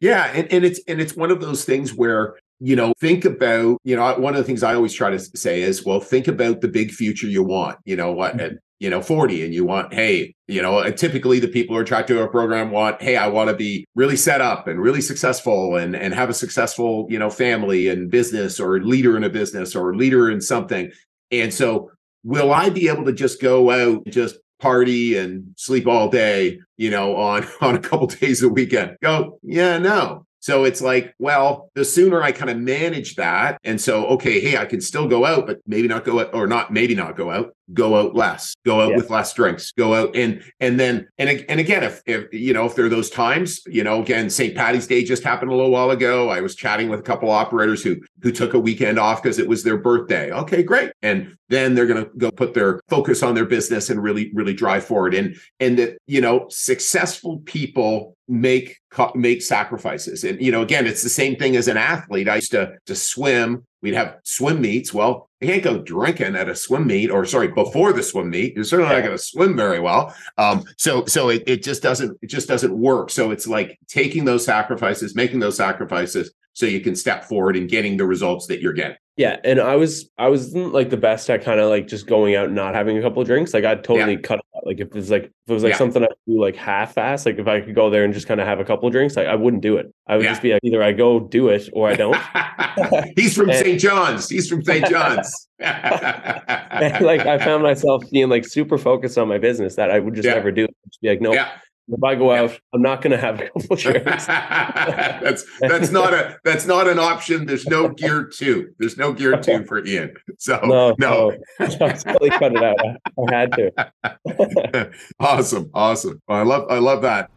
Yeah, 0.00 0.24
and, 0.34 0.52
and 0.52 0.64
it's 0.64 0.80
and 0.88 1.00
it's 1.00 1.14
one 1.16 1.30
of 1.30 1.40
those 1.40 1.64
things 1.64 1.94
where 1.94 2.34
you 2.64 2.74
know 2.74 2.94
think 2.98 3.26
about 3.26 3.78
you 3.84 3.94
know 3.94 4.18
one 4.18 4.34
of 4.34 4.38
the 4.38 4.44
things 4.44 4.62
I 4.62 4.74
always 4.74 4.94
try 4.94 5.10
to 5.10 5.18
say 5.18 5.60
is 5.60 5.84
well 5.84 6.00
think 6.00 6.26
about 6.26 6.62
the 6.62 6.68
big 6.68 6.92
future 6.92 7.26
you 7.26 7.42
want. 7.42 7.78
You 7.84 7.94
know 7.94 8.10
what 8.10 8.40
at 8.40 8.52
you 8.80 8.88
know 8.88 9.02
40 9.02 9.44
and 9.44 9.52
you 9.52 9.66
want 9.66 9.92
hey 9.92 10.34
you 10.48 10.62
know 10.62 10.78
uh, 10.78 10.90
typically 10.90 11.38
the 11.38 11.48
people 11.48 11.74
who 11.74 11.80
are 11.80 11.82
attracted 11.82 12.14
to 12.14 12.22
a 12.22 12.28
program 12.28 12.70
want 12.70 13.02
hey 13.02 13.16
I 13.16 13.28
want 13.28 13.50
to 13.50 13.56
be 13.56 13.86
really 13.94 14.16
set 14.16 14.40
up 14.40 14.66
and 14.66 14.80
really 14.80 15.02
successful 15.02 15.76
and 15.76 15.94
and 15.94 16.14
have 16.14 16.30
a 16.30 16.34
successful 16.34 17.06
you 17.10 17.18
know 17.18 17.28
family 17.28 17.88
and 17.88 18.10
business 18.10 18.58
or 18.58 18.82
leader 18.82 19.14
in 19.14 19.24
a 19.24 19.30
business 19.30 19.76
or 19.76 19.94
leader 19.94 20.30
in 20.30 20.40
something. 20.40 20.90
And 21.30 21.52
so 21.52 21.90
will 22.24 22.50
I 22.50 22.70
be 22.70 22.88
able 22.88 23.04
to 23.04 23.12
just 23.12 23.42
go 23.42 23.70
out 23.70 24.04
and 24.06 24.12
just 24.12 24.36
party 24.58 25.18
and 25.18 25.52
sleep 25.58 25.86
all 25.86 26.08
day, 26.08 26.58
you 26.78 26.88
know, 26.88 27.14
on 27.16 27.46
on 27.60 27.74
a 27.76 27.80
couple 27.80 28.06
days 28.06 28.42
a 28.42 28.48
weekend? 28.48 28.96
Go, 29.02 29.38
yeah, 29.42 29.76
no. 29.76 30.24
So 30.44 30.64
it's 30.64 30.82
like, 30.82 31.14
well, 31.18 31.70
the 31.74 31.86
sooner 31.86 32.22
I 32.22 32.30
kind 32.30 32.50
of 32.50 32.58
manage 32.58 33.14
that, 33.14 33.58
and 33.64 33.80
so 33.80 34.04
okay, 34.08 34.40
hey, 34.40 34.58
I 34.58 34.66
can 34.66 34.82
still 34.82 35.08
go 35.08 35.24
out, 35.24 35.46
but 35.46 35.60
maybe 35.66 35.88
not 35.88 36.04
go 36.04 36.20
out, 36.20 36.34
or 36.34 36.46
not, 36.46 36.70
maybe 36.70 36.94
not 36.94 37.16
go 37.16 37.30
out. 37.30 37.56
Go 37.72 37.96
out 37.96 38.14
less. 38.14 38.54
Go 38.66 38.80
out 38.80 38.90
Yeah. 38.90 38.96
with 38.96 39.08
less 39.10 39.32
drinks. 39.32 39.72
Go 39.72 39.94
out 39.94 40.14
and 40.14 40.42
and 40.60 40.78
then 40.78 41.08
and 41.16 41.44
and 41.48 41.60
again, 41.60 41.82
if 41.82 42.02
if 42.06 42.32
you 42.32 42.52
know 42.52 42.66
if 42.66 42.74
there 42.74 42.84
are 42.84 42.90
those 42.90 43.08
times, 43.08 43.62
you 43.66 43.82
know, 43.82 44.02
again, 44.02 44.28
St. 44.28 44.54
Patty's 44.54 44.86
Day 44.86 45.02
just 45.02 45.24
happened 45.24 45.50
a 45.50 45.54
little 45.54 45.70
while 45.70 45.90
ago. 45.90 46.28
I 46.28 46.42
was 46.42 46.54
chatting 46.54 46.90
with 46.90 47.00
a 47.00 47.04
couple 47.04 47.30
operators 47.30 47.82
who 47.82 47.96
who 48.22 48.32
took 48.32 48.52
a 48.52 48.58
weekend 48.58 48.98
off 48.98 49.22
because 49.22 49.38
it 49.38 49.48
was 49.48 49.62
their 49.62 49.78
birthday. 49.78 50.30
Okay, 50.30 50.62
great. 50.62 50.92
And 51.02 51.36
then 51.48 51.74
they're 51.74 51.86
going 51.86 52.04
to 52.04 52.10
go 52.16 52.30
put 52.30 52.54
their 52.54 52.80
focus 52.88 53.22
on 53.22 53.34
their 53.34 53.44
business 53.44 53.88
and 53.88 54.02
really 54.02 54.30
really 54.34 54.54
drive 54.54 54.84
forward. 54.84 55.14
And 55.14 55.34
and 55.58 55.78
that 55.78 55.96
you 56.06 56.20
know, 56.20 56.46
successful 56.50 57.38
people 57.46 58.14
make 58.28 58.78
make 59.14 59.42
sacrifices. 59.42 60.24
And 60.24 60.40
you 60.40 60.52
know, 60.52 60.62
again, 60.62 60.86
it's 60.86 61.02
the 61.02 61.08
same 61.08 61.36
thing 61.36 61.56
as 61.56 61.68
an 61.68 61.76
athlete. 61.76 62.28
I 62.28 62.36
used 62.36 62.50
to 62.50 62.74
to 62.86 62.94
swim. 62.94 63.64
We'd 63.82 63.94
have 63.94 64.16
swim 64.24 64.60
meets. 64.62 64.94
Well, 64.94 65.28
you 65.44 65.52
can't 65.52 65.62
go 65.62 65.78
drinking 65.78 66.36
at 66.36 66.48
a 66.48 66.54
swim 66.54 66.86
meet, 66.86 67.10
or 67.10 67.24
sorry, 67.24 67.48
before 67.48 67.92
the 67.92 68.02
swim 68.02 68.30
meet. 68.30 68.54
You're 68.54 68.64
certainly 68.64 68.94
not 68.94 69.02
going 69.02 69.16
to 69.16 69.22
swim 69.22 69.56
very 69.56 69.80
well. 69.80 70.14
Um, 70.38 70.64
so 70.76 71.04
so 71.06 71.28
it, 71.28 71.42
it 71.46 71.62
just 71.62 71.82
doesn't 71.82 72.18
it 72.22 72.26
just 72.26 72.48
doesn't 72.48 72.76
work. 72.76 73.10
So 73.10 73.30
it's 73.30 73.46
like 73.46 73.78
taking 73.88 74.24
those 74.24 74.44
sacrifices, 74.44 75.14
making 75.14 75.40
those 75.40 75.56
sacrifices, 75.56 76.32
so 76.54 76.66
you 76.66 76.80
can 76.80 76.96
step 76.96 77.24
forward 77.24 77.56
and 77.56 77.68
getting 77.68 77.96
the 77.96 78.06
results 78.06 78.46
that 78.46 78.60
you're 78.60 78.72
getting. 78.72 78.96
Yeah, 79.16 79.38
and 79.44 79.60
I 79.60 79.76
was 79.76 80.10
I 80.18 80.28
wasn't 80.28 80.72
like 80.72 80.90
the 80.90 80.96
best 80.96 81.30
at 81.30 81.44
kind 81.44 81.60
of 81.60 81.68
like 81.68 81.86
just 81.86 82.06
going 82.06 82.34
out 82.34 82.46
and 82.46 82.54
not 82.54 82.74
having 82.74 82.98
a 82.98 83.02
couple 83.02 83.22
of 83.22 83.28
drinks. 83.28 83.54
Like 83.54 83.64
I'd 83.64 83.84
totally 83.84 84.16
cut 84.16 84.38
it 84.38 84.44
out. 84.64 84.66
Like 84.66 84.80
if 84.80 84.94
it's 84.96 85.10
like 85.10 85.24
if 85.24 85.30
it 85.48 85.52
was 85.52 85.62
like 85.62 85.72
Yeah. 85.72 85.78
something 85.78 86.02
I 86.02 86.08
do 86.26 86.40
like 86.40 86.56
half 86.56 86.96
ass, 86.98 87.26
like 87.26 87.38
if 87.38 87.46
I 87.46 87.60
could 87.60 87.74
go 87.74 87.90
there 87.90 88.04
and 88.04 88.14
just 88.14 88.26
kind 88.26 88.40
of 88.40 88.46
have 88.46 88.60
a 88.60 88.64
couple 88.64 88.86
of 88.86 88.92
drinks, 88.92 89.16
like 89.16 89.26
I 89.26 89.34
wouldn't 89.34 89.62
do 89.62 89.76
it. 89.76 89.92
I 90.06 90.16
would 90.16 90.24
Yeah. 90.24 90.30
just 90.30 90.42
be 90.42 90.52
like 90.52 90.60
either 90.64 90.82
I 90.82 90.92
go 90.92 91.20
do 91.20 91.48
it 91.48 91.68
or 91.72 91.88
I 91.88 91.94
don't. 91.94 92.16
He's 93.16 93.34
from 93.36 93.50
And- 93.50 93.58
St. 93.58 93.80
John's. 93.80 94.28
He's 94.28 94.48
from 94.48 94.62
St. 94.64 94.86
John's. 94.88 95.48
And, 95.60 97.04
like 97.04 97.20
I 97.26 97.38
found 97.38 97.62
myself 97.62 98.02
being 98.10 98.28
like 98.28 98.46
super 98.46 98.76
focused 98.78 99.16
on 99.16 99.28
my 99.28 99.38
business 99.38 99.76
that 99.76 99.90
I 99.90 99.98
would 100.00 100.14
just 100.14 100.26
Yeah. 100.26 100.34
never 100.34 100.50
do. 100.50 100.66
Just 100.88 101.00
be 101.00 101.08
like, 101.08 101.20
no, 101.20 101.32
yeah. 101.32 101.48
If 101.88 102.02
I 102.02 102.14
go 102.14 102.32
out, 102.32 102.58
I'm 102.72 102.80
not 102.80 103.02
gonna 103.02 103.18
have 103.18 103.40
a 103.40 103.44
couple 103.50 103.74
of 103.74 103.78
drinks. 103.78 104.26
that's 104.26 105.44
that's 105.60 105.90
not 105.90 106.14
a 106.14 106.38
that's 106.44 106.66
not 106.66 106.88
an 106.88 106.98
option. 106.98 107.46
There's 107.46 107.66
no 107.66 107.88
gear 107.88 108.24
two. 108.24 108.72
There's 108.78 108.96
no 108.96 109.12
gear 109.12 109.38
two 109.40 109.64
for 109.64 109.84
Ian. 109.84 110.14
So 110.38 110.58
no, 110.64 110.94
no. 110.98 111.36
no, 111.60 111.66
I 111.66 111.66
totally 111.66 112.30
cut 112.30 112.56
it 112.56 112.62
out. 112.62 112.76
I, 112.80 112.96
I 113.18 113.34
had 113.34 113.52
to. 113.52 114.90
awesome, 115.20 115.70
awesome. 115.74 116.22
I 116.28 116.42
love 116.42 116.66
I 116.70 116.78
love 116.78 117.02
that. 117.02 117.30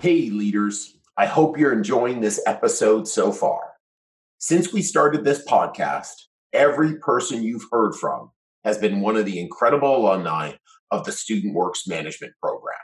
Hey 0.00 0.30
leaders, 0.30 0.96
I 1.16 1.26
hope 1.26 1.58
you're 1.58 1.72
enjoying 1.72 2.20
this 2.20 2.40
episode 2.46 3.06
so 3.06 3.32
far. 3.32 3.60
Since 4.38 4.72
we 4.72 4.82
started 4.82 5.24
this 5.24 5.44
podcast, 5.46 6.14
every 6.52 6.96
person 6.96 7.42
you've 7.42 7.66
heard 7.70 7.94
from 7.94 8.30
has 8.64 8.78
been 8.78 9.00
one 9.00 9.16
of 9.16 9.26
the 9.26 9.38
incredible 9.38 9.96
alumni 9.96 10.52
of 10.94 11.04
the 11.04 11.12
Student 11.12 11.54
Works 11.54 11.86
Management 11.86 12.32
Program. 12.40 12.78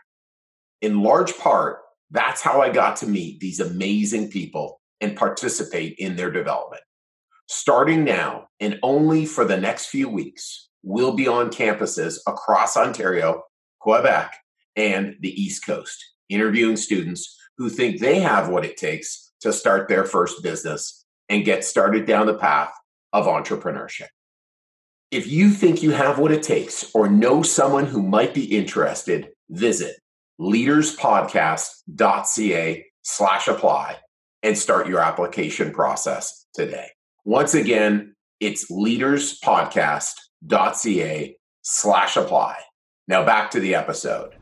In 0.83 1.03
large 1.03 1.37
part, 1.39 1.79
that's 2.11 2.43
how 2.43 2.61
I 2.61 2.71
got 2.71 2.97
to 2.97 3.07
meet 3.07 3.41
these 3.41 3.61
amazing 3.61 4.31
people 4.31 4.81
and 5.01 5.17
participate 5.17 5.97
in 5.99 6.17
their 6.17 6.31
development. 6.31 6.83
Starting 7.49 8.05
now 8.05 8.49
and 8.59 8.79
only 8.83 9.27
for 9.27 9.45
the 9.45 9.57
next 9.57 9.87
few 9.87 10.09
weeks, 10.09 10.69
we'll 10.83 11.15
be 11.15 11.29
on 11.29 11.51
campuses 11.51 12.19
across 12.27 12.77
Ontario, 12.77 13.43
Quebec, 13.81 14.35
and 14.77 15.17
the 15.21 15.41
East 15.41 15.65
Coast, 15.65 16.05
interviewing 16.29 16.77
students 16.77 17.37
who 17.59 17.69
think 17.69 18.01
they 18.01 18.21
have 18.21 18.49
what 18.49 18.65
it 18.65 18.77
takes 18.77 19.33
to 19.41 19.53
start 19.53 19.89
their 19.89 20.05
first 20.05 20.43
business 20.43 21.05
and 21.29 21.45
get 21.45 21.65
started 21.65 22.07
down 22.07 22.27
the 22.27 22.35
path 22.35 22.73
of 23.13 23.27
entrepreneurship. 23.27 24.09
If 25.11 25.27
you 25.27 25.51
think 25.51 25.83
you 25.83 25.91
have 25.91 26.21
what 26.21 26.31
it 26.31 26.45
takes 26.45 26.89
or 26.95 27.09
know 27.09 27.43
someone 27.43 27.87
who 27.87 28.01
might 28.01 28.33
be 28.33 28.45
interested, 28.45 29.31
visit 29.49 29.97
leaderspodcast.ca 30.41 32.87
slash 33.03 33.49
apply 33.49 33.97
and 34.45 34.57
start 34.57 34.87
your 34.87 35.01
application 35.01 35.73
process 35.73 36.47
today. 36.55 36.87
Once 37.25 37.55
again, 37.55 38.15
it's 38.39 38.71
leaderspodcast.ca 38.71 41.37
slash 41.63 42.17
apply. 42.17 42.57
Now 43.09 43.25
back 43.25 43.51
to 43.51 43.59
the 43.59 43.75
episode. 43.75 44.37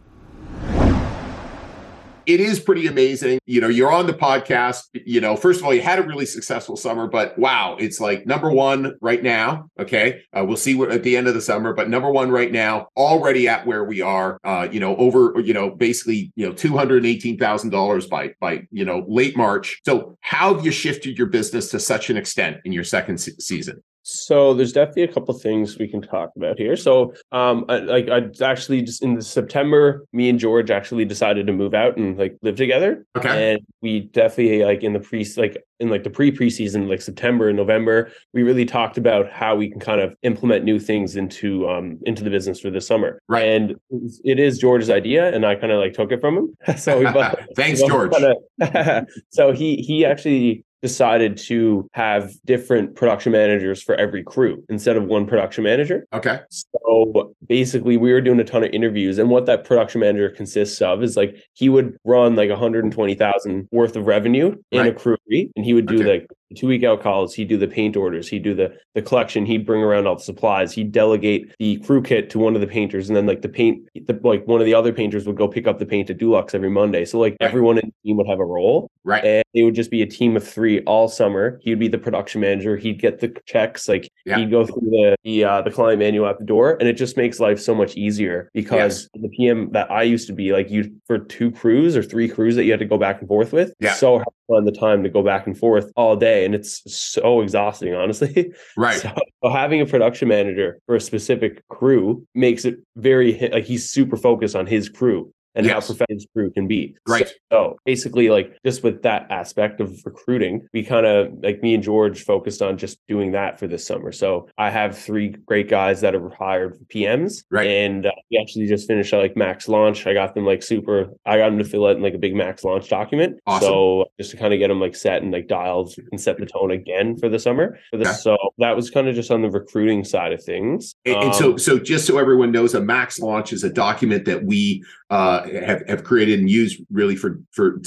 It 2.28 2.40
is 2.40 2.60
pretty 2.60 2.86
amazing. 2.86 3.38
You 3.46 3.62
know, 3.62 3.68
you're 3.68 3.90
on 3.90 4.06
the 4.06 4.12
podcast. 4.12 4.82
You 4.92 5.18
know, 5.18 5.34
first 5.34 5.60
of 5.60 5.66
all, 5.66 5.72
you 5.72 5.80
had 5.80 5.98
a 5.98 6.02
really 6.02 6.26
successful 6.26 6.76
summer, 6.76 7.06
but 7.06 7.38
wow, 7.38 7.78
it's 7.80 8.00
like 8.00 8.26
number 8.26 8.50
one 8.50 8.96
right 9.00 9.22
now. 9.22 9.70
Okay. 9.80 10.20
Uh, 10.36 10.44
we'll 10.44 10.58
see 10.58 10.74
what 10.74 10.92
at 10.92 11.02
the 11.02 11.16
end 11.16 11.26
of 11.26 11.32
the 11.32 11.40
summer, 11.40 11.72
but 11.72 11.88
number 11.88 12.10
one 12.10 12.30
right 12.30 12.52
now, 12.52 12.88
already 12.98 13.48
at 13.48 13.66
where 13.66 13.82
we 13.82 14.02
are, 14.02 14.38
uh, 14.44 14.68
you 14.70 14.78
know, 14.78 14.94
over, 14.96 15.40
you 15.40 15.54
know, 15.54 15.70
basically, 15.70 16.30
you 16.36 16.46
know, 16.46 16.52
$218,000 16.52 18.10
by, 18.10 18.34
by, 18.42 18.66
you 18.70 18.84
know, 18.84 19.06
late 19.08 19.34
March. 19.34 19.80
So 19.86 20.18
how 20.20 20.52
have 20.52 20.66
you 20.66 20.70
shifted 20.70 21.16
your 21.16 21.28
business 21.28 21.70
to 21.70 21.80
such 21.80 22.10
an 22.10 22.18
extent 22.18 22.58
in 22.66 22.72
your 22.72 22.84
second 22.84 23.22
se- 23.22 23.36
season? 23.40 23.82
So 24.10 24.54
there's 24.54 24.72
definitely 24.72 25.02
a 25.02 25.12
couple 25.12 25.34
things 25.34 25.78
we 25.78 25.86
can 25.86 26.00
talk 26.00 26.30
about 26.34 26.58
here. 26.58 26.76
So 26.76 27.12
um 27.32 27.66
I, 27.68 27.78
like 27.80 28.08
I 28.08 28.22
actually 28.42 28.80
just 28.80 29.02
in 29.02 29.14
the 29.14 29.22
September, 29.22 30.06
me 30.14 30.30
and 30.30 30.38
George 30.38 30.70
actually 30.70 31.04
decided 31.04 31.46
to 31.46 31.52
move 31.52 31.74
out 31.74 31.98
and 31.98 32.16
like 32.16 32.36
live 32.40 32.56
together. 32.56 33.04
Okay. 33.16 33.52
And 33.52 33.60
we 33.82 34.00
definitely 34.00 34.64
like 34.64 34.82
in 34.82 34.94
the 34.94 35.00
pre 35.00 35.26
like 35.36 35.62
in 35.78 35.90
like 35.90 36.04
the 36.04 36.10
pre 36.10 36.32
preseason, 36.32 36.88
like 36.88 37.02
September 37.02 37.48
and 37.48 37.56
November, 37.58 38.10
we 38.32 38.42
really 38.42 38.64
talked 38.64 38.96
about 38.96 39.30
how 39.30 39.54
we 39.56 39.70
can 39.70 39.78
kind 39.78 40.00
of 40.00 40.14
implement 40.22 40.64
new 40.64 40.78
things 40.80 41.14
into 41.16 41.68
um 41.68 41.98
into 42.06 42.24
the 42.24 42.30
business 42.30 42.60
for 42.60 42.70
the 42.70 42.80
summer. 42.80 43.20
Right. 43.28 43.44
And 43.46 43.76
it 44.24 44.38
is 44.38 44.58
George's 44.58 44.88
idea, 44.90 45.32
and 45.34 45.44
I 45.44 45.54
kind 45.54 45.70
of 45.72 45.80
like 45.80 45.92
took 45.92 46.12
it 46.12 46.20
from 46.22 46.36
him. 46.38 46.56
so 46.78 46.98
we 46.98 47.04
both 47.12 47.34
Thanks, 47.56 47.82
we 47.82 47.88
George. 47.88 48.12
kinda- 48.12 49.06
so 49.30 49.52
he 49.52 49.76
he 49.76 50.04
actually 50.06 50.64
decided 50.82 51.36
to 51.36 51.88
have 51.92 52.32
different 52.44 52.94
production 52.94 53.32
managers 53.32 53.82
for 53.82 53.94
every 53.96 54.22
crew 54.22 54.64
instead 54.68 54.96
of 54.96 55.04
one 55.04 55.26
production 55.26 55.64
manager. 55.64 56.06
Okay. 56.12 56.40
So 56.50 57.34
basically, 57.46 57.96
we 57.96 58.12
were 58.12 58.20
doing 58.20 58.38
a 58.40 58.44
ton 58.44 58.64
of 58.64 58.70
interviews, 58.70 59.18
and 59.18 59.30
what 59.30 59.46
that 59.46 59.64
production 59.64 60.00
manager 60.00 60.30
consists 60.30 60.80
of 60.80 61.02
is 61.02 61.16
like 61.16 61.36
he 61.54 61.68
would 61.68 61.96
run 62.04 62.36
like 62.36 62.50
120,000 62.50 63.68
worth 63.72 63.96
of 63.96 64.06
revenue 64.06 64.54
in 64.70 64.86
a 64.86 64.92
crew, 64.92 65.16
and 65.30 65.64
he 65.64 65.74
would 65.74 65.86
do 65.86 66.00
Okay. 66.00 66.20
like 66.20 66.26
two 66.56 66.66
week 66.66 66.84
out 66.84 67.02
calls. 67.02 67.34
He'd 67.34 67.48
do 67.48 67.56
the 67.56 67.68
paint 67.68 67.96
orders. 67.96 68.28
He'd 68.28 68.42
do 68.42 68.54
the 68.54 68.74
the 68.94 69.02
collection. 69.02 69.44
He'd 69.46 69.66
bring 69.66 69.82
around 69.82 70.06
all 70.06 70.16
the 70.16 70.22
supplies. 70.22 70.72
He'd 70.72 70.92
delegate 70.92 71.52
the 71.58 71.76
crew 71.78 72.02
kit 72.02 72.30
to 72.30 72.38
one 72.38 72.54
of 72.54 72.61
the 72.61 72.66
painters, 72.66 73.08
and 73.08 73.16
then 73.16 73.26
like 73.26 73.42
the 73.42 73.48
paint, 73.48 73.87
the, 74.06 74.18
like 74.22 74.46
one 74.46 74.61
of 74.61 74.64
the 74.66 74.74
other 74.74 74.92
painters 74.92 75.26
would 75.26 75.37
go 75.37 75.46
pick 75.48 75.66
up 75.66 75.78
the 75.78 75.87
paint 75.87 76.11
at 76.11 76.18
Dulux 76.18 76.54
every 76.54 76.70
Monday. 76.70 77.04
So 77.04 77.18
like 77.18 77.37
Right. 77.40 77.46
everyone 77.48 77.78
in 77.78 77.87
the 77.87 78.08
team 78.08 78.16
would 78.16 78.26
have 78.28 78.40
a 78.40 78.44
role, 78.44 78.90
Right. 79.04 79.24
and 79.24 79.44
it 79.54 79.62
would 79.62 79.74
just 79.74 79.90
be 79.90 80.02
a 80.02 80.06
team 80.06 80.37
of 80.37 80.46
three 80.46 80.80
all 80.84 81.08
summer. 81.08 81.58
He'd 81.62 81.78
be 81.78 81.88
the 81.88 81.98
production 81.98 82.40
manager. 82.40 82.76
He'd 82.76 83.00
get 83.00 83.20
the 83.20 83.37
checks. 83.46 83.88
Like 83.88 84.08
Yeah. 84.24 84.38
he'd 84.38 84.50
go 84.50 84.64
through 84.64 84.90
the 84.90 85.16
the, 85.24 85.44
uh, 85.44 85.62
the 85.62 85.70
client 85.70 85.98
manual 85.98 86.26
at 86.26 86.38
the 86.38 86.44
door, 86.44 86.76
and 86.80 86.88
it 86.88 86.94
just 86.94 87.16
makes 87.16 87.38
life 87.40 87.58
so 87.61 87.74
much 87.74 87.96
easier 87.96 88.48
because 88.54 89.08
the 89.14 89.28
PM 89.28 89.70
that 89.72 89.90
I 89.90 90.02
used 90.02 90.26
to 90.28 90.32
be 90.32 90.52
like 90.52 90.70
you 90.70 90.90
for 91.06 91.18
two 91.18 91.50
crews 91.50 91.96
or 91.96 92.02
three 92.02 92.28
crews 92.28 92.56
that 92.56 92.64
you 92.64 92.70
had 92.70 92.80
to 92.80 92.87
go 92.87 92.98
back 92.98 93.20
and 93.20 93.28
forth 93.28 93.52
with. 93.52 93.74
Yeah. 93.80 93.92
So 93.92 94.22
find 94.48 94.66
the 94.66 94.72
time 94.72 95.02
to 95.02 95.08
go 95.08 95.22
back 95.22 95.46
and 95.46 95.56
forth 95.56 95.92
all 95.96 96.16
day, 96.16 96.44
and 96.44 96.54
it's 96.54 96.82
so 96.92 97.40
exhausting, 97.40 97.94
honestly. 97.94 98.52
Right. 98.76 98.98
So, 99.00 99.12
so 99.42 99.50
having 99.50 99.80
a 99.80 99.87
production 99.87 100.28
manager 100.28 100.80
for 100.87 100.94
a 100.94 101.00
specific 101.00 101.66
crew 101.68 102.26
makes 102.34 102.64
it 102.64 102.76
very 102.96 103.48
like 103.52 103.64
he's 103.64 103.88
super 103.88 104.16
focused 104.16 104.54
on 104.54 104.66
his 104.66 104.88
crew 104.88 105.32
and 105.58 105.66
how 105.66 105.74
Yes. 105.76 105.86
professional 105.88 106.16
his 106.16 106.26
crew 106.34 106.50
can 106.50 106.66
be. 106.66 106.94
Right. 107.06 107.28
So, 107.52 107.76
basically, 107.84 108.30
like 108.30 108.56
just 108.64 108.82
with 108.82 109.02
that 109.02 109.26
aspect 109.30 109.80
of 109.80 110.00
recruiting, 110.06 110.66
we 110.72 110.82
kind 110.82 111.04
of 111.04 111.32
like 111.42 111.62
me 111.62 111.74
and 111.74 111.82
George 111.82 112.22
focused 112.24 112.62
on 112.62 112.78
just 112.78 112.98
doing 113.08 113.32
that 113.32 113.58
for 113.58 113.66
this 113.66 113.86
summer. 113.86 114.12
So 114.12 114.48
I 114.56 114.70
have 114.70 114.96
three 114.96 115.28
great 115.46 115.68
guys 115.68 116.00
that 116.00 116.14
are 116.14 116.28
hired 116.30 116.78
for 116.78 116.84
PMs, 116.84 117.44
Right. 117.50 117.66
And 117.68 118.06
uh, 118.06 118.12
we 118.30 118.38
actually 118.40 118.66
just 118.66 118.86
finished 118.88 119.12
uh, 119.12 119.18
like 119.18 119.36
max 119.36 119.68
launch. 119.68 120.06
I 120.06 120.14
got 120.14 120.34
them 120.34 120.46
like 120.46 120.62
super. 120.62 121.10
I 121.26 121.36
got 121.38 121.50
them 121.50 121.58
to 121.58 121.64
fill 121.64 121.86
out 121.86 121.96
in 121.96 122.02
like 122.02 122.14
a 122.14 122.18
big 122.18 122.34
max 122.34 122.64
launch 122.64 122.88
document. 122.88 123.40
Awesome. 123.46 123.66
So 123.68 124.04
just 124.18 124.30
to 124.30 124.36
kind 124.36 124.54
of 124.54 124.58
get 124.60 124.68
them 124.68 124.80
like 124.80 124.94
set 124.94 125.22
and 125.22 125.32
like 125.32 125.48
dialed 125.48 125.92
and 126.12 126.20
set 126.20 126.38
the 126.38 126.46
tone 126.46 126.70
again 126.70 127.16
for 127.16 127.28
the 127.28 127.38
summer. 127.38 127.78
For 127.90 127.96
this, 127.98 128.08
Okay. 128.08 128.16
so 128.16 128.36
that 128.58 128.76
was 128.76 128.90
kind 128.90 129.08
of 129.08 129.14
just 129.14 129.30
on 129.30 129.42
the 129.42 129.50
recruiting 129.50 130.04
side 130.04 130.32
of 130.32 130.42
things. 130.42 130.94
And, 131.04 131.16
and 131.16 131.34
so, 131.34 131.52
Um, 131.52 131.58
so 131.58 131.78
just 131.78 132.06
so 132.06 132.18
everyone 132.18 132.52
knows, 132.52 132.74
a 132.74 132.80
max 132.80 133.18
launch 133.18 133.52
is 133.52 133.64
a 133.64 133.70
document 133.70 134.24
that 134.26 134.44
we 134.44 134.84
uh, 135.10 135.46
have 135.54 135.82
have 135.88 136.04
created 136.04 136.38
and 136.40 136.50
used 136.50 136.80
really 136.90 137.16
for 137.16 137.40
for 137.52 137.80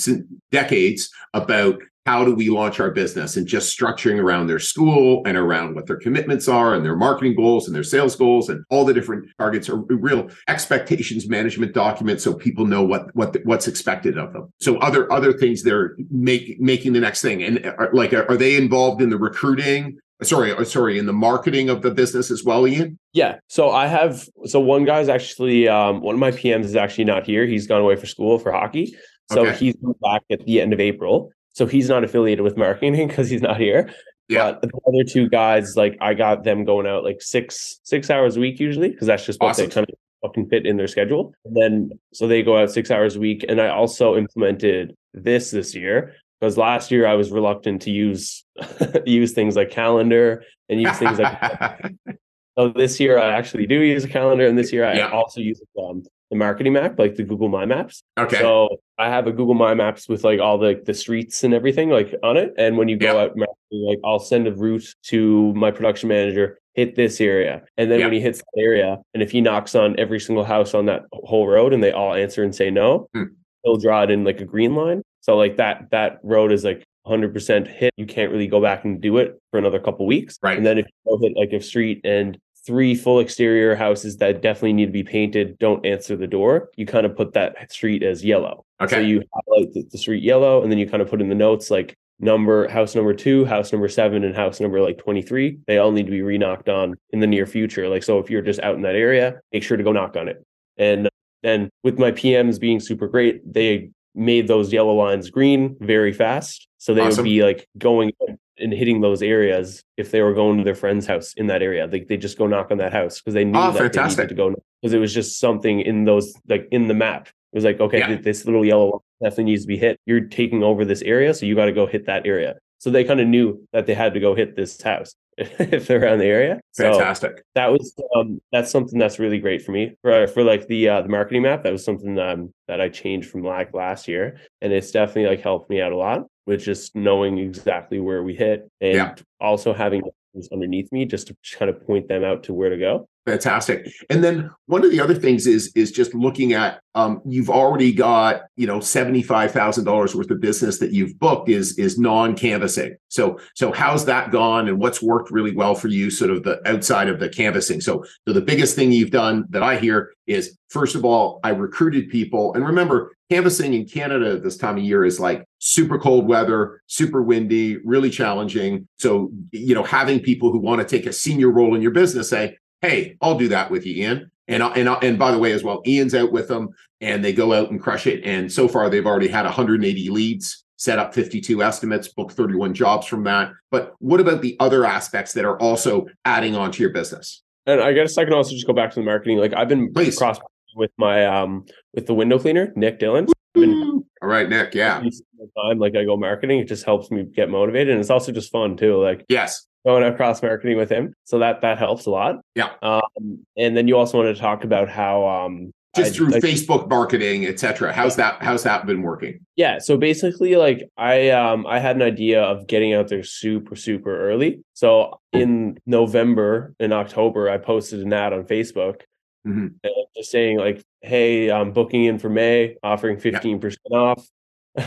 decades 0.51 1.09
about 1.33 1.79
how 2.05 2.25
do 2.25 2.33
we 2.33 2.49
launch 2.49 2.79
our 2.79 2.89
business 2.89 3.37
and 3.37 3.45
just 3.45 3.77
structuring 3.77 4.19
around 4.19 4.47
their 4.47 4.59
school 4.59 5.21
and 5.25 5.37
around 5.37 5.75
what 5.75 5.85
their 5.85 5.97
commitments 5.97 6.47
are 6.47 6.73
and 6.73 6.83
their 6.83 6.95
marketing 6.95 7.35
goals 7.35 7.67
and 7.67 7.75
their 7.75 7.83
sales 7.83 8.15
goals 8.15 8.49
and 8.49 8.63
all 8.69 8.83
the 8.83 8.93
different 8.93 9.29
targets 9.37 9.69
are 9.69 9.77
real 9.77 10.27
expectations 10.47 11.29
management 11.29 11.73
documents 11.73 12.23
so 12.23 12.33
people 12.33 12.65
know 12.65 12.83
what 12.83 13.15
what 13.15 13.37
what's 13.43 13.67
expected 13.67 14.17
of 14.17 14.33
them. 14.33 14.51
So 14.59 14.77
other 14.77 15.11
other 15.11 15.31
things 15.31 15.61
they're 15.61 15.95
make, 16.09 16.59
making 16.59 16.93
the 16.93 16.99
next 16.99 17.21
thing 17.21 17.43
and 17.43 17.65
are, 17.65 17.91
like 17.93 18.13
are, 18.13 18.29
are 18.29 18.37
they 18.37 18.55
involved 18.55 19.01
in 19.01 19.09
the 19.09 19.17
recruiting 19.17 19.99
sorry 20.23 20.51
uh, 20.53 20.63
sorry 20.63 20.97
in 20.97 21.05
the 21.05 21.13
marketing 21.13 21.69
of 21.69 21.81
the 21.81 21.91
business 21.91 22.29
as 22.31 22.43
well 22.43 22.67
ian 22.67 22.97
Yeah. 23.13 23.39
So 23.47 23.71
I 23.71 23.87
have 23.87 24.27
so 24.45 24.59
one 24.59 24.85
guy's 24.85 25.09
actually 25.09 25.67
um 25.67 26.01
one 26.01 26.15
of 26.15 26.19
my 26.19 26.31
PMs 26.31 26.65
is 26.65 26.75
actually 26.75 27.05
not 27.05 27.25
here. 27.25 27.45
He's 27.45 27.67
gone 27.67 27.81
away 27.81 27.95
for 27.95 28.05
school 28.05 28.39
for 28.39 28.51
hockey. 28.51 28.95
So 29.31 29.45
Okay. 29.47 29.57
he's 29.57 29.75
back 30.01 30.23
at 30.29 30.45
the 30.45 30.61
end 30.61 30.73
of 30.73 30.79
April. 30.79 31.31
So 31.53 31.65
he's 31.65 31.89
not 31.89 32.03
affiliated 32.03 32.43
with 32.43 32.57
marketing 32.57 33.07
because 33.07 33.29
he's 33.29 33.41
not 33.41 33.59
here. 33.59 33.89
Yeah. 34.29 34.53
But 34.53 34.69
the 34.71 34.79
other 34.87 35.03
two 35.03 35.27
guys, 35.27 35.75
like 35.75 35.97
I 36.01 36.13
got 36.13 36.43
them 36.43 36.63
going 36.65 36.87
out 36.87 37.03
like 37.03 37.21
six 37.21 37.79
six 37.83 38.09
hours 38.09 38.37
a 38.37 38.39
week 38.39 38.59
usually, 38.59 38.89
because 38.89 39.07
that's 39.07 39.25
just 39.25 39.39
what 39.41 39.49
Awesome. 39.49 39.67
they 39.67 39.73
kind 39.73 39.87
of 39.89 39.95
fucking 40.21 40.47
fit 40.49 40.65
in 40.65 40.77
their 40.77 40.87
schedule. 40.87 41.33
And 41.45 41.55
then 41.55 41.89
so 42.13 42.27
they 42.27 42.43
go 42.43 42.57
out 42.57 42.71
six 42.71 42.91
hours 42.91 43.15
a 43.15 43.19
week. 43.19 43.43
And 43.49 43.59
I 43.59 43.69
also 43.69 44.15
implemented 44.15 44.95
this 45.13 45.51
this 45.51 45.75
year 45.75 46.13
because 46.41 46.57
last 46.57 46.91
year 46.91 47.05
I 47.07 47.13
was 47.13 47.31
reluctant 47.31 47.83
to 47.83 47.91
use 47.91 48.43
use 49.05 49.31
things 49.33 49.55
like 49.55 49.69
calendar 49.69 50.43
and 50.69 50.81
use 50.81 50.97
things 50.97 51.19
like 51.19 51.37
so 52.57 52.69
this 52.69 52.99
year 52.99 53.17
I 53.19 53.31
actually 53.33 53.67
do 53.67 53.79
use 53.81 54.03
a 54.03 54.09
calendar, 54.09 54.47
and 54.47 54.57
this 54.57 54.73
year 54.73 54.85
I 54.85 54.95
Yeah. 54.97 55.11
also 55.11 55.39
use 55.39 55.61
um, 55.81 56.03
the 56.31 56.37
marketing 56.37 56.73
map, 56.73 56.97
like 56.97 57.15
the 57.15 57.23
Google 57.23 57.49
My 57.49 57.65
Maps. 57.65 58.03
okay 58.17 58.39
So 58.39 58.69
I 58.97 59.09
have 59.09 59.27
a 59.27 59.31
Google 59.31 59.53
My 59.53 59.73
Maps 59.75 60.09
with 60.09 60.23
like 60.23 60.39
all 60.39 60.57
the 60.57 60.81
the 60.83 60.93
streets 60.93 61.43
and 61.43 61.53
everything 61.53 61.89
like 61.89 62.15
on 62.23 62.37
it. 62.37 62.53
And 62.57 62.77
when 62.77 62.87
you 62.89 62.97
go 62.97 63.13
Yeah. 63.13 63.21
out 63.23 63.37
like 63.71 63.99
I'll 64.03 64.19
send 64.19 64.47
a 64.47 64.51
route 64.53 64.87
to 65.03 65.53
my 65.53 65.71
production 65.71 66.09
manager, 66.09 66.59
hit 66.73 66.95
this 66.95 67.21
area, 67.21 67.63
and 67.77 67.91
then 67.91 67.99
Yeah. 67.99 68.05
when 68.07 68.13
he 68.13 68.19
hits 68.21 68.39
that 68.39 68.61
area, 68.61 68.97
and 69.13 69.21
if 69.21 69.31
he 69.31 69.41
knocks 69.41 69.75
on 69.75 69.99
every 69.99 70.19
single 70.19 70.43
house 70.43 70.73
on 70.73 70.87
that 70.87 71.03
whole 71.13 71.47
road, 71.47 71.71
and 71.73 71.83
they 71.83 71.91
all 71.91 72.13
answer 72.15 72.43
and 72.43 72.53
say 72.55 72.69
no, 72.71 73.07
Hmm. 73.13 73.23
he'll 73.63 73.77
draw 73.77 74.03
it 74.03 74.09
in 74.11 74.23
like 74.23 74.41
a 74.41 74.45
green 74.45 74.73
line. 74.75 75.03
So 75.21 75.37
like 75.37 75.57
that 75.57 75.89
that 75.91 76.19
road 76.23 76.51
is 76.51 76.63
like 76.63 76.83
100% 77.07 77.67
hit. 77.67 77.93
You 77.97 78.05
can't 78.05 78.31
really 78.31 78.47
go 78.47 78.61
back 78.61 78.85
and 78.85 79.01
do 79.01 79.17
it 79.17 79.39
for 79.51 79.57
another 79.57 79.79
couple 79.79 80.05
weeks. 80.05 80.37
Right. 80.41 80.57
And 80.57 80.65
then 80.65 80.77
if 80.77 80.85
you 81.05 81.19
hit 81.21 81.33
like 81.35 81.51
a 81.53 81.63
street 81.63 82.01
and 82.03 82.37
three 82.65 82.93
full 82.93 83.19
exterior 83.19 83.75
houses 83.75 84.17
that 84.17 84.41
definitely 84.41 84.73
need 84.73 84.85
to 84.85 84.91
be 84.91 85.03
painted 85.03 85.57
don't 85.57 85.85
answer 85.85 86.15
the 86.15 86.27
door, 86.27 86.69
you 86.75 86.85
kind 86.85 87.05
of 87.05 87.15
put 87.15 87.33
that 87.33 87.71
street 87.71 88.03
as 88.03 88.23
yellow. 88.23 88.65
okay 88.81 88.97
So 88.97 88.99
you 88.99 89.23
highlight 89.33 89.73
the, 89.73 89.83
the 89.91 89.97
street 89.97 90.23
yellow, 90.23 90.61
and 90.61 90.71
then 90.71 90.77
you 90.77 90.87
kind 90.87 91.01
of 91.01 91.09
put 91.09 91.21
in 91.21 91.29
the 91.29 91.35
notes 91.35 91.71
like 91.71 91.95
number 92.19 92.67
house 92.67 92.93
number 92.93 93.13
two, 93.13 93.45
house 93.45 93.71
number 93.71 93.87
seven, 93.87 94.23
and 94.23 94.35
house 94.35 94.59
number 94.59 94.79
like 94.81 94.99
23. 94.99 95.57
They 95.65 95.79
all 95.79 95.91
need 95.91 96.05
to 96.05 96.11
be 96.11 96.21
re-knocked 96.21 96.69
on 96.69 96.95
in 97.09 97.19
the 97.19 97.27
near 97.27 97.47
future. 97.47 97.89
Like 97.89 98.03
so 98.03 98.19
if 98.19 98.29
you're 98.29 98.43
just 98.43 98.59
out 98.59 98.75
in 98.75 98.81
that 98.83 98.95
area, 98.95 99.39
make 99.51 99.63
sure 99.63 99.77
to 99.77 99.83
go 99.83 99.91
knock 99.91 100.15
on 100.15 100.27
it. 100.27 100.43
And 100.77 101.09
then 101.41 101.69
with 101.83 101.97
my 101.97 102.11
PMs 102.11 102.59
being 102.59 102.79
super 102.79 103.07
great, 103.07 103.41
they 103.51 103.89
made 104.15 104.47
those 104.47 104.71
yellow 104.73 104.93
lines 104.93 105.29
green 105.29 105.75
very 105.79 106.11
fast. 106.13 106.67
So 106.77 106.93
they 106.93 107.01
Awesome. 107.01 107.23
would 107.23 107.29
be 107.29 107.43
like 107.43 107.67
going 107.77 108.11
and 108.57 108.73
hitting 108.73 109.01
those 109.01 109.21
areas 109.23 109.83
if 109.97 110.11
they 110.11 110.21
were 110.21 110.33
going 110.33 110.57
to 110.59 110.63
their 110.63 110.75
friend's 110.75 111.05
house 111.07 111.33
in 111.35 111.47
that 111.47 111.61
area. 111.61 111.87
They 111.87 112.01
they 112.01 112.17
just 112.17 112.37
go 112.37 112.47
knock 112.47 112.71
on 112.71 112.77
that 112.79 112.91
house 112.93 113.19
because 113.19 113.33
they 113.33 113.45
knew 113.45 113.57
Oh, 113.57 113.71
that 113.71 113.73
they 113.73 113.79
fantastic. 113.79 114.17
needed 114.25 114.29
to 114.29 114.35
go 114.35 114.55
because 114.81 114.93
it 114.93 114.99
was 114.99 115.13
just 115.13 115.39
something 115.39 115.79
in 115.81 116.05
those 116.05 116.33
like 116.49 116.67
in 116.71 116.87
the 116.87 116.93
map. 116.93 117.27
It 117.27 117.57
was 117.57 117.63
like, 117.65 117.79
okay, 117.79 117.99
Yeah. 117.99 118.15
this 118.15 118.45
little 118.45 118.65
yellow 118.65 119.03
definitely 119.21 119.45
needs 119.45 119.63
to 119.63 119.67
be 119.67 119.77
hit. 119.77 119.99
You're 120.05 120.21
taking 120.21 120.63
over 120.63 120.85
this 120.85 121.01
area, 121.01 121.33
so 121.33 121.45
you 121.45 121.55
got 121.55 121.65
to 121.65 121.73
go 121.73 121.85
hit 121.85 122.05
that 122.05 122.25
area. 122.25 122.55
So 122.81 122.89
they 122.89 123.03
kind 123.03 123.19
of 123.21 123.27
knew 123.27 123.63
that 123.73 123.85
they 123.85 123.93
had 123.93 124.15
to 124.15 124.19
go 124.19 124.33
hit 124.33 124.55
this 124.55 124.81
house 124.81 125.13
if 125.37 125.85
they're 125.85 126.01
around 126.03 126.17
the 126.17 126.25
area. 126.25 126.59
So 126.71 126.91
fantastic 126.91 127.43
that 127.53 127.71
was 127.71 127.93
um 128.15 128.41
that's 128.51 128.71
something 128.71 128.97
that's 128.97 129.19
really 129.19 129.37
great 129.37 129.61
for 129.61 129.71
me 129.71 129.95
for 130.01 130.25
for 130.27 130.43
like 130.43 130.67
the 130.67 130.89
uh 130.89 131.01
the 131.03 131.09
marketing 131.09 131.43
map 131.43 131.61
that 131.63 131.71
was 131.71 131.83
something 131.85 132.17
um 132.17 132.51
that 132.67 132.79
i 132.81 132.87
changed 132.89 133.29
from 133.29 133.43
like 133.43 133.73
last 133.73 134.07
year 134.07 134.39
and 134.61 134.71
it's 134.73 134.89
definitely 134.91 135.27
like 135.29 135.41
helped 135.41 135.69
me 135.69 135.79
out 135.81 135.91
a 135.91 135.95
lot 135.97 136.25
with 136.47 136.61
just 136.63 136.95
knowing 136.95 137.37
exactly 137.37 137.99
where 137.99 138.23
we 138.23 138.33
hit 138.35 138.67
and 138.81 138.95
Yeah. 138.95 139.15
also 139.39 139.73
having 139.73 140.01
things 140.33 140.47
underneath 140.51 140.89
me 140.91 141.05
just 141.05 141.27
to 141.27 141.35
kind 141.57 141.69
of 141.69 141.85
point 141.85 142.07
them 142.07 142.23
out 142.23 142.43
to 142.43 142.53
where 142.53 142.69
to 142.69 142.77
go 142.77 143.07
fantastic. 143.25 143.91
And 144.09 144.23
then 144.23 144.49
one 144.65 144.83
of 144.83 144.91
the 144.91 144.99
other 144.99 145.13
things 145.13 145.45
is 145.45 145.71
is 145.75 145.91
just 145.91 146.13
looking 146.13 146.53
at 146.53 146.81
um 146.95 147.21
you've 147.25 147.49
already 147.49 147.93
got 147.93 148.43
you 148.55 148.67
know 148.67 148.79
$75000 148.79 150.15
worth 150.15 150.31
of 150.31 150.41
business 150.41 150.79
that 150.79 150.91
you've 150.91 151.17
booked 151.19 151.49
is 151.49 151.77
is 151.77 151.99
non-canvassing. 151.99 152.95
So 153.09 153.39
so 153.55 153.71
how's 153.71 154.05
that 154.05 154.31
gone 154.31 154.67
and 154.67 154.79
what's 154.79 155.01
worked 155.01 155.31
really 155.31 155.55
well 155.55 155.75
for 155.75 155.87
you 155.87 156.09
sort 156.09 156.31
of 156.31 156.43
the 156.43 156.61
outside 156.67 157.09
of 157.09 157.19
the 157.19 157.29
canvassing? 157.29 157.81
So 157.81 158.03
so 158.27 158.33
the 158.33 158.41
biggest 158.41 158.75
thing 158.75 158.91
you've 158.91 159.11
done 159.11 159.45
that 159.49 159.63
i 159.63 159.77
hear 159.77 160.11
is 160.27 160.57
first 160.69 160.95
of 160.95 161.05
all 161.05 161.39
i 161.43 161.49
recruited 161.49 162.09
people. 162.09 162.53
And 162.53 162.65
remember 162.65 163.13
canvassing 163.29 163.73
in 163.73 163.85
canada 163.85 164.39
this 164.39 164.57
time 164.57 164.77
of 164.77 164.83
year 164.83 165.05
is 165.05 165.19
like 165.19 165.45
super 165.59 165.97
cold 165.97 166.27
weather 166.27 166.81
super 166.87 167.21
windy 167.21 167.77
really 167.85 168.09
challenging. 168.09 168.87
So 168.97 169.31
you 169.51 169.75
know 169.75 169.83
having 169.83 170.19
people 170.19 170.51
who 170.51 170.59
want 170.59 170.81
to 170.81 170.87
take 170.87 171.05
a 171.05 171.13
senior 171.13 171.49
role 171.49 171.75
in 171.75 171.81
your 171.81 171.91
business 171.91 172.29
say 172.29 172.57
hey, 172.81 173.17
I'll 173.21 173.37
do 173.37 173.47
that 173.49 173.71
with 173.71 173.85
you, 173.85 174.03
Ian. 174.03 174.31
And 174.47 174.61
and 174.63 174.89
and 175.03 175.17
by 175.19 175.31
the 175.31 175.37
way, 175.37 175.51
as 175.53 175.63
well, 175.63 175.81
Ian's 175.87 176.13
out 176.15 176.31
with 176.31 176.47
them, 176.47 176.69
and 176.99 177.23
they 177.23 177.31
go 177.33 177.53
out 177.53 177.71
and 177.71 177.79
crush 177.81 178.07
it. 178.07 178.23
And 178.25 178.51
so 178.51 178.67
far, 178.67 178.89
they've 178.89 179.05
already 179.05 179.27
had 179.29 179.45
180 179.45 180.09
leads, 180.09 180.65
set 180.77 180.99
up 180.99 181.13
52 181.13 181.63
estimates, 181.63 182.09
booked 182.09 182.33
31 182.33 182.73
jobs 182.73 183.07
from 183.07 183.23
that. 183.23 183.51
But 183.69 183.93
what 183.99 184.19
about 184.19 184.41
the 184.41 184.57
other 184.59 184.83
aspects 184.85 185.31
that 185.33 185.45
are 185.45 185.57
also 185.61 186.07
adding 186.25 186.55
on 186.55 186.71
to 186.73 186.81
your 186.83 186.91
business? 186.91 187.43
and 187.67 187.79
i 187.79 187.93
guess 187.93 188.17
i 188.17 188.23
can 188.23 188.33
also 188.33 188.53
just 188.53 188.65
go 188.65 188.73
back 188.73 188.89
to 188.89 188.99
the 188.99 189.05
marketing 189.05 189.37
like 189.37 189.53
i've 189.53 189.67
been 189.67 189.93
Please. 189.93 190.17
cross 190.17 190.39
with 190.75 190.89
my 190.97 191.27
um 191.27 191.63
with 191.93 192.07
the 192.07 192.13
window 192.15 192.39
cleaner 192.39 192.73
nick 192.75 192.97
dillon 192.97 193.27
been 193.53 194.03
All 194.21 194.27
right, 194.27 194.49
Nick. 194.49 194.73
Yeah. 194.73 194.99
time 194.99 195.77
like 195.77 195.95
i 195.95 196.03
go 196.03 196.17
marketing 196.17 196.57
it 196.57 196.67
just 196.67 196.85
helps 196.85 197.11
me 197.11 197.23
get 197.23 197.51
motivated 197.51 197.89
and 197.89 197.99
it's 197.99 198.09
also 198.09 198.31
just 198.31 198.51
fun 198.51 198.77
too 198.77 198.99
like 198.99 199.23
Yes. 199.29 199.67
Going 199.85 200.03
across 200.03 200.41
marketing 200.41 200.77
with 200.77 200.89
him. 200.89 201.13
So 201.25 201.39
that 201.39 201.61
that 201.61 201.77
helps 201.77 202.05
a 202.05 202.09
lot. 202.11 202.35
Yeah. 202.55 202.69
Um, 202.81 203.39
and 203.57 203.75
then 203.75 203.87
you 203.87 203.97
also 203.97 204.17
wanted 204.17 204.35
to 204.35 204.39
talk 204.41 204.63
about 204.63 204.89
how 204.89 205.25
um 205.27 205.71
Just 205.95 206.13
I- 206.13 206.15
through 206.15 206.27
like- 206.29 206.43
Facebook 206.43 206.87
marketing, 206.89 207.45
etc. 207.45 207.91
How's 207.93 208.15
that? 208.17 208.41
How's 208.41 208.63
that 208.63 208.85
been 208.85 209.01
working? 209.01 209.39
yeah. 209.55 209.79
So 209.79 209.97
basically, 209.97 210.55
like 210.55 210.87
I 210.97 211.29
um 211.29 211.65
I 211.67 211.79
had 211.79 211.95
an 211.95 212.01
idea 212.03 212.41
of 212.43 212.67
getting 212.67 212.93
out 212.93 213.07
there 213.07 213.23
super 213.23 213.75
super 213.75 214.29
early. 214.29 214.61
So 214.73 215.19
in 215.33 215.77
November 215.85 216.73
and 216.79 216.93
October, 216.93 217.49
I 217.49 217.57
posted 217.57 218.01
an 218.01 218.13
ad 218.13 218.33
on 218.33 218.43
Facebook. 218.43 219.01
Mhm. 219.47 219.73
uh, 219.83 219.89
Just 220.15 220.29
saying 220.29 220.59
like, 220.59 220.83
hey, 221.01 221.49
I'm 221.49 221.71
booking 221.73 222.05
in 222.05 222.19
for 222.19 222.29
May, 222.29 222.75
offering 222.83 223.17
15% 223.17 223.75
off 223.91 224.27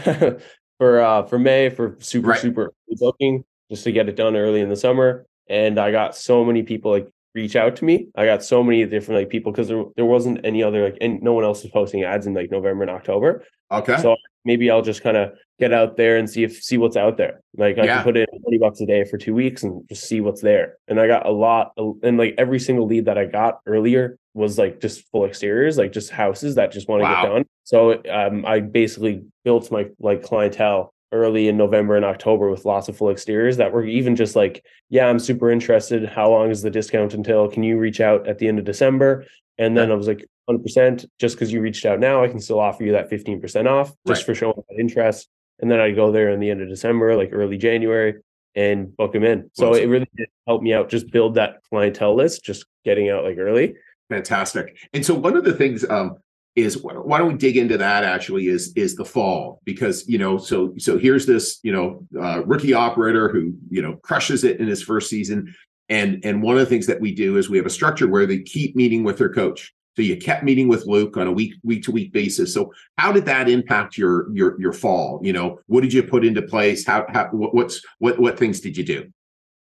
for 0.78 1.00
uh 1.00 1.24
for 1.24 1.38
May 1.38 1.70
for 1.70 1.96
super 2.00 2.28
Right. 2.28 2.38
super 2.40 2.72
booking. 2.88 3.44
Just 3.74 3.84
to 3.84 3.92
get 3.92 4.08
it 4.08 4.16
done 4.16 4.36
early 4.36 4.60
in 4.60 4.68
the 4.68 4.76
summer. 4.76 5.26
And 5.48 5.78
I 5.78 5.90
got 5.90 6.16
so 6.16 6.44
many 6.44 6.62
people 6.62 6.90
like 6.92 7.08
reach 7.34 7.56
out 7.56 7.76
to 7.76 7.84
me. 7.84 8.08
I 8.14 8.24
got 8.24 8.44
so 8.44 8.62
many 8.62 8.84
different 8.86 9.20
like 9.20 9.28
people 9.28 9.50
because 9.52 9.68
there, 9.68 9.84
there 9.96 10.04
wasn't 10.04 10.44
any 10.46 10.62
other 10.62 10.84
like 10.84 10.98
and 11.00 11.20
no 11.22 11.32
one 11.32 11.44
else 11.44 11.62
was 11.62 11.72
posting 11.72 12.04
ads 12.04 12.26
in 12.26 12.34
like 12.34 12.50
November 12.50 12.82
and 12.84 12.90
October. 12.90 13.44
Okay. 13.72 13.96
So 14.00 14.16
maybe 14.44 14.70
I'll 14.70 14.82
just 14.82 15.02
kind 15.02 15.16
of 15.16 15.32
get 15.58 15.72
out 15.72 15.96
there 15.96 16.16
and 16.16 16.28
see 16.30 16.44
if 16.44 16.62
see 16.62 16.78
what's 16.78 16.96
out 16.96 17.16
there. 17.16 17.40
Like 17.56 17.76
I 17.78 17.84
Yeah. 17.84 17.94
can 17.96 18.04
put 18.04 18.16
in 18.16 18.26
20 18.42 18.58
bucks 18.58 18.80
a 18.80 18.86
day 18.86 19.04
for 19.04 19.18
two 19.18 19.34
weeks 19.34 19.64
and 19.64 19.86
just 19.88 20.04
see 20.04 20.20
what's 20.20 20.40
there. 20.40 20.76
And 20.88 21.00
I 21.00 21.06
got 21.08 21.26
a 21.26 21.30
lot 21.32 21.72
and 21.76 22.16
like 22.16 22.34
every 22.38 22.60
single 22.60 22.86
lead 22.86 23.06
that 23.06 23.18
I 23.18 23.24
got 23.26 23.58
earlier 23.66 24.16
was 24.34 24.56
like 24.58 24.80
just 24.80 25.04
full 25.10 25.24
exteriors, 25.26 25.76
like 25.76 25.92
just 25.92 26.10
houses 26.10 26.54
that 26.54 26.72
just 26.72 26.88
want 26.88 27.00
to 27.00 27.04
Wow. 27.04 27.22
get 27.22 27.28
done. 27.28 27.44
So 27.64 28.00
um 28.10 28.46
I 28.46 28.60
basically 28.60 29.24
built 29.44 29.70
my 29.72 29.86
like 29.98 30.22
clientele 30.22 30.92
early 31.12 31.48
in 31.48 31.56
November 31.56 31.96
and 31.96 32.04
October 32.04 32.50
with 32.50 32.64
lots 32.64 32.88
of 32.88 32.96
full 32.96 33.10
exteriors 33.10 33.56
that 33.58 33.72
were 33.72 33.84
even 33.84 34.16
just 34.16 34.34
like, 34.36 34.64
yeah, 34.90 35.06
I'm 35.06 35.18
super 35.18 35.50
interested. 35.50 36.08
How 36.08 36.30
long 36.30 36.50
is 36.50 36.62
the 36.62 36.70
discount 36.70 37.14
until? 37.14 37.48
Can 37.48 37.62
you 37.62 37.78
reach 37.78 38.00
out 38.00 38.26
at 38.26 38.38
the 38.38 38.48
end 38.48 38.58
of 38.58 38.64
December? 38.64 39.24
And 39.56 39.76
then 39.76 39.92
I 39.92 39.94
was 39.94 40.08
like, 40.08 40.24
100%, 40.50 41.06
just 41.20 41.36
because 41.36 41.52
you 41.52 41.60
reached 41.60 41.86
out 41.86 42.00
now, 42.00 42.22
I 42.24 42.28
can 42.28 42.40
still 42.40 42.58
offer 42.58 42.82
you 42.84 42.92
that 42.92 43.08
15% 43.08 43.66
off 43.70 43.94
just 44.06 44.20
Right. 44.20 44.26
for 44.26 44.34
showing 44.34 44.56
that 44.68 44.80
interest. 44.80 45.28
And 45.60 45.70
then 45.70 45.80
I 45.80 45.92
go 45.92 46.10
there 46.10 46.30
in 46.30 46.40
the 46.40 46.50
end 46.50 46.60
of 46.60 46.68
December, 46.68 47.16
like 47.16 47.30
early 47.32 47.56
January, 47.56 48.16
and 48.56 48.94
book 48.96 49.12
them 49.12 49.22
in. 49.24 49.50
So 49.54 49.70
Awesome. 49.70 49.82
it 49.84 49.86
really 49.86 50.08
did 50.16 50.28
help 50.46 50.62
me 50.62 50.74
out, 50.74 50.88
just 50.90 51.10
build 51.10 51.36
that 51.36 51.62
clientele 51.70 52.14
list, 52.16 52.44
just 52.44 52.66
getting 52.84 53.08
out 53.08 53.22
like 53.24 53.38
early. 53.38 53.74
Fantastic. 54.10 54.76
And 54.92 55.06
so 55.06 55.14
one 55.14 55.36
of 55.36 55.44
the 55.44 55.54
things 55.54 55.88
um, 55.88 56.16
is 56.56 56.80
why 56.82 57.18
don't 57.18 57.32
we 57.32 57.38
dig 57.38 57.56
into 57.56 57.76
that 57.78 58.04
actually 58.04 58.46
is 58.46 58.72
is 58.76 58.94
the 58.94 59.04
fall? 59.04 59.60
Because 59.64 60.06
you 60.08 60.18
know 60.18 60.38
so 60.38 60.72
so 60.78 60.98
here's 60.98 61.26
this 61.26 61.58
you 61.62 61.72
know 61.72 62.06
uh, 62.20 62.44
rookie 62.44 62.74
operator 62.74 63.28
who 63.28 63.54
you 63.70 63.82
know 63.82 63.96
crushes 63.96 64.44
it 64.44 64.60
in 64.60 64.68
his 64.68 64.82
first 64.82 65.10
season. 65.10 65.54
And 65.88 66.24
and 66.24 66.42
one 66.42 66.54
of 66.54 66.60
the 66.60 66.66
things 66.66 66.86
that 66.86 67.00
we 67.00 67.14
do 67.14 67.36
is 67.36 67.50
we 67.50 67.56
have 67.56 67.66
a 67.66 67.70
structure 67.70 68.08
where 68.08 68.26
they 68.26 68.38
keep 68.40 68.76
meeting 68.76 69.04
with 69.04 69.18
their 69.18 69.32
coach. 69.32 69.72
So 69.96 70.02
you 70.02 70.16
kept 70.16 70.42
meeting 70.42 70.66
with 70.66 70.86
Luke 70.86 71.16
on 71.16 71.26
a 71.26 71.32
week 71.32 71.54
week 71.62 71.84
to 71.84 71.92
week 71.92 72.12
basis. 72.12 72.54
So 72.54 72.72
how 72.98 73.12
did 73.12 73.26
that 73.26 73.48
impact 73.48 73.98
your 73.98 74.32
your 74.32 74.60
your 74.60 74.72
fall? 74.72 75.20
You 75.22 75.32
know 75.32 75.58
what 75.66 75.82
did 75.82 75.92
you 75.92 76.02
put 76.02 76.24
into 76.24 76.42
place? 76.42 76.86
How, 76.86 77.04
how 77.08 77.28
what, 77.32 77.54
what's 77.54 77.80
what 77.98 78.18
what 78.18 78.38
things 78.38 78.60
did 78.60 78.76
you 78.76 78.84
do 78.84 79.12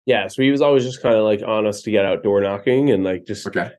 Yeah. 0.05 0.27
So 0.27 0.41
he 0.43 0.51
was 0.51 0.61
always 0.61 0.83
just 0.83 1.01
kind 1.01 1.15
of 1.15 1.23
like 1.23 1.41
on 1.41 1.65
us 1.65 1.81
to 1.83 1.91
get 1.91 2.05
out 2.05 2.23
door 2.23 2.41
knocking 2.41 2.91
and 2.91 3.03
like 3.03 3.25
just 3.25 3.47
okay 3.47 3.71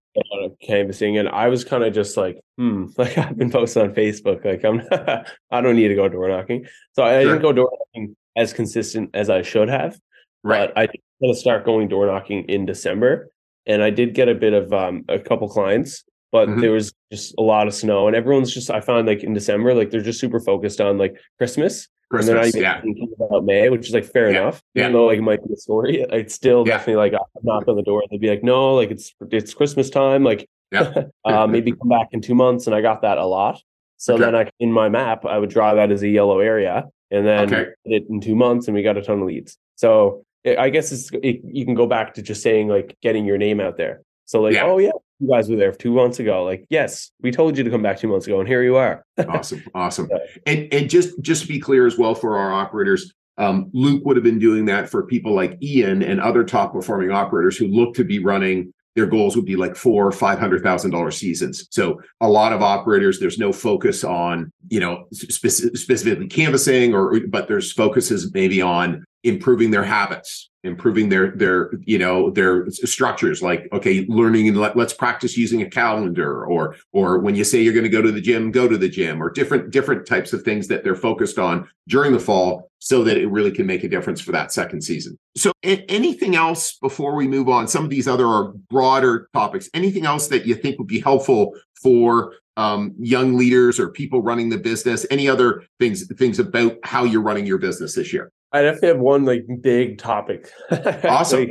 canvassing. 0.62 1.18
And 1.18 1.28
I 1.28 1.48
was 1.48 1.64
kind 1.64 1.84
of 1.84 1.92
just 1.94 2.16
like, 2.16 2.40
hmm, 2.56 2.86
like 2.96 3.16
I've 3.18 3.36
been 3.36 3.50
posting 3.50 3.82
on 3.82 3.94
Facebook, 3.94 4.44
like 4.44 4.64
I'm 4.64 4.78
not, 4.90 5.28
I 5.50 5.60
don't 5.60 5.76
need 5.76 5.88
to 5.88 5.94
go 5.94 6.08
door 6.08 6.28
knocking. 6.28 6.66
So 6.94 7.02
I 7.04 7.22
Sure. 7.22 7.32
didn't 7.32 7.42
go 7.42 7.52
door 7.52 7.70
knocking 7.94 8.16
as 8.36 8.52
consistent 8.52 9.10
as 9.14 9.30
I 9.30 9.42
should 9.42 9.68
have. 9.68 9.98
right 10.42 10.68
But 10.74 10.78
I 10.78 10.86
did 10.86 11.00
kind 11.20 11.30
of 11.30 11.38
start 11.38 11.64
going 11.64 11.88
door 11.88 12.06
knocking 12.06 12.44
in 12.48 12.66
December, 12.66 13.30
and 13.66 13.82
I 13.82 13.90
did 13.90 14.14
get 14.14 14.28
a 14.28 14.34
bit 14.34 14.52
of 14.52 14.72
um, 14.72 15.04
a 15.08 15.18
couple 15.18 15.48
clients, 15.48 16.04
but 16.32 16.48
Mhm. 16.48 16.60
there 16.60 16.72
was 16.72 16.92
just 17.12 17.34
a 17.38 17.42
lot 17.42 17.66
of 17.66 17.74
snow, 17.74 18.06
and 18.06 18.16
everyone's 18.16 18.52
just 18.52 18.70
I 18.70 18.80
found 18.80 19.06
like 19.06 19.22
in 19.22 19.32
December, 19.34 19.74
like 19.74 19.90
they're 19.90 20.00
just 20.02 20.20
super 20.20 20.40
focused 20.40 20.80
on 20.80 20.98
like 20.98 21.16
Christmas, 21.38 21.74
and 21.78 21.84
they're 21.84 21.84
not 21.84 21.88
Christmas 22.10 22.48
even 22.48 22.62
yeah 22.62 22.80
thinking 22.80 23.12
about 23.18 23.44
May, 23.44 23.68
which 23.68 23.88
is 23.88 23.94
like 23.94 24.04
fair 24.04 24.30
Yeah, 24.30 24.40
enough. 24.42 24.62
yeah. 24.74 24.82
Even 24.84 24.92
though 24.92 25.06
like 25.06 25.18
it 25.18 25.22
might 25.22 25.46
be 25.46 25.52
a 25.52 25.56
story, 25.56 26.00
it's 26.10 26.34
still 26.34 26.66
Yeah. 26.66 26.76
definitely 26.78 26.96
like 27.10 27.12
knock 27.42 27.66
on 27.68 27.76
the 27.76 27.82
door, 27.82 28.02
they'd 28.10 28.20
be 28.20 28.28
like, 28.28 28.44
no, 28.44 28.74
like 28.74 28.90
it's 28.90 29.14
it's 29.30 29.54
Christmas 29.54 29.90
time, 29.90 30.22
like 30.24 30.48
Yeah. 30.70 31.04
uh, 31.24 31.46
maybe 31.46 31.72
come 31.72 31.88
back 31.88 32.08
in 32.12 32.20
two 32.20 32.34
months, 32.34 32.66
and 32.66 32.74
I 32.74 32.80
got 32.80 33.02
that 33.02 33.18
a 33.18 33.26
lot. 33.26 33.60
So 33.98 34.14
Okay. 34.14 34.24
then 34.24 34.34
I 34.36 34.50
in 34.60 34.72
my 34.72 34.88
map 34.88 35.24
I 35.24 35.38
would 35.38 35.50
draw 35.50 35.74
that 35.74 35.90
as 35.90 36.02
a 36.02 36.08
yellow 36.08 36.40
area, 36.40 36.84
and 37.10 37.26
then 37.26 37.52
Okay. 37.52 37.66
it 37.84 38.04
in 38.08 38.20
two 38.20 38.36
months, 38.36 38.68
and 38.68 38.74
we 38.74 38.82
got 38.82 38.96
a 38.96 39.02
ton 39.02 39.20
of 39.20 39.26
leads. 39.26 39.58
So 39.76 40.24
it, 40.44 40.58
I 40.58 40.70
guess 40.70 40.92
it's 40.92 41.10
it, 41.22 41.40
you 41.44 41.64
can 41.64 41.74
go 41.74 41.86
back 41.86 42.14
to 42.14 42.22
just 42.22 42.42
saying 42.42 42.68
like 42.68 42.96
getting 43.02 43.24
your 43.24 43.38
name 43.38 43.60
out 43.60 43.76
there. 43.76 44.02
So 44.26 44.42
like, 44.42 44.56
oh 44.56 44.78
yeah, 44.78 44.90
you 45.18 45.28
guys 45.28 45.48
were 45.48 45.56
there 45.56 45.72
two 45.72 45.92
months 45.92 46.18
ago. 46.18 46.44
Like, 46.44 46.66
yes, 46.70 47.10
we 47.22 47.30
told 47.30 47.56
you 47.56 47.64
to 47.64 47.70
come 47.70 47.82
back 47.82 47.98
two 47.98 48.08
months 48.08 48.26
ago, 48.26 48.38
and 48.40 48.48
here 48.48 48.62
you 48.62 48.76
are. 48.76 49.04
awesome 49.28 49.62
awesome 49.74 50.08
and 50.46 50.68
and 50.72 50.90
just 50.90 51.20
just 51.20 51.42
to 51.42 51.48
be 51.48 51.58
clear 51.58 51.86
as 51.86 51.96
well 51.98 52.14
for 52.14 52.36
our 52.38 52.52
operators 52.52 53.14
um, 53.38 53.70
luke 53.72 54.02
would 54.04 54.16
have 54.16 54.24
been 54.24 54.38
doing 54.38 54.66
that 54.66 54.88
for 54.90 55.06
people 55.06 55.34
like 55.34 55.56
ian 55.62 56.02
and 56.02 56.20
other 56.20 56.44
top 56.44 56.72
performing 56.72 57.10
operators 57.10 57.56
who 57.56 57.66
look 57.66 57.94
to 57.94 58.04
be 58.04 58.18
running 58.18 58.72
their 58.94 59.06
goals 59.06 59.36
would 59.36 59.44
be 59.46 59.56
like 59.56 59.74
four 59.74 60.06
or 60.06 60.12
five 60.12 60.38
hundred 60.38 60.62
thousand 60.62 60.90
dollar 60.90 61.10
seasons 61.10 61.66
so 61.70 61.98
a 62.20 62.28
lot 62.28 62.52
of 62.52 62.62
operators 62.62 63.18
there's 63.20 63.38
no 63.38 63.52
focus 63.52 64.04
on 64.04 64.52
you 64.68 64.80
know 64.80 65.06
speci- 65.14 65.76
specifically 65.76 66.28
canvassing 66.28 66.94
or 66.94 67.20
but 67.28 67.48
there's 67.48 67.72
focuses 67.72 68.32
maybe 68.34 68.60
on 68.60 69.02
improving 69.24 69.70
their 69.70 69.84
habits 69.84 70.50
improving 70.66 71.08
their 71.08 71.30
their 71.30 71.70
you 71.84 71.98
know 71.98 72.30
their 72.30 72.68
structures 72.70 73.40
like 73.40 73.68
okay 73.72 74.04
learning 74.08 74.48
and 74.48 74.58
let, 74.58 74.76
let's 74.76 74.92
practice 74.92 75.36
using 75.36 75.62
a 75.62 75.70
calendar 75.70 76.44
or 76.44 76.76
or 76.92 77.18
when 77.18 77.34
you 77.34 77.44
say 77.44 77.62
you're 77.62 77.72
going 77.72 77.84
to 77.84 77.88
go 77.88 78.02
to 78.02 78.12
the 78.12 78.20
gym 78.20 78.50
go 78.50 78.68
to 78.68 78.76
the 78.76 78.88
gym 78.88 79.22
or 79.22 79.30
different 79.30 79.70
different 79.70 80.06
types 80.06 80.32
of 80.32 80.42
things 80.42 80.68
that 80.68 80.84
they're 80.84 80.96
focused 80.96 81.38
on 81.38 81.68
during 81.88 82.12
the 82.12 82.18
fall 82.18 82.70
so 82.78 83.02
that 83.02 83.16
it 83.16 83.26
really 83.28 83.50
can 83.50 83.66
make 83.66 83.84
a 83.84 83.88
difference 83.88 84.20
for 84.20 84.32
that 84.32 84.52
second 84.52 84.82
season. 84.82 85.18
So 85.36 85.50
a- 85.64 85.84
anything 85.90 86.36
else 86.36 86.76
before 86.80 87.16
we 87.16 87.26
move 87.26 87.48
on? 87.48 87.66
Some 87.66 87.84
of 87.84 87.90
these 87.90 88.06
other 88.06 88.26
are 88.26 88.52
broader 88.70 89.28
topics. 89.32 89.68
Anything 89.74 90.04
else 90.04 90.28
that 90.28 90.46
you 90.46 90.54
think 90.54 90.78
would 90.78 90.86
be 90.86 91.00
helpful 91.00 91.54
for 91.82 92.34
um, 92.56 92.94
young 92.98 93.36
leaders 93.36 93.80
or 93.80 93.88
people 93.88 94.22
running 94.22 94.50
the 94.50 94.58
business? 94.58 95.04
Any 95.10 95.28
other 95.28 95.64
things 95.80 96.06
things 96.16 96.38
about 96.38 96.76
how 96.84 97.04
you're 97.04 97.22
running 97.22 97.46
your 97.46 97.58
business 97.58 97.94
this 97.94 98.12
year 98.12 98.30
I 98.56 98.62
definitely 98.62 98.88
have 98.88 98.98
one 98.98 99.24
like 99.24 99.44
big 99.60 99.98
topic. 99.98 100.50
Awesome. 101.04 101.50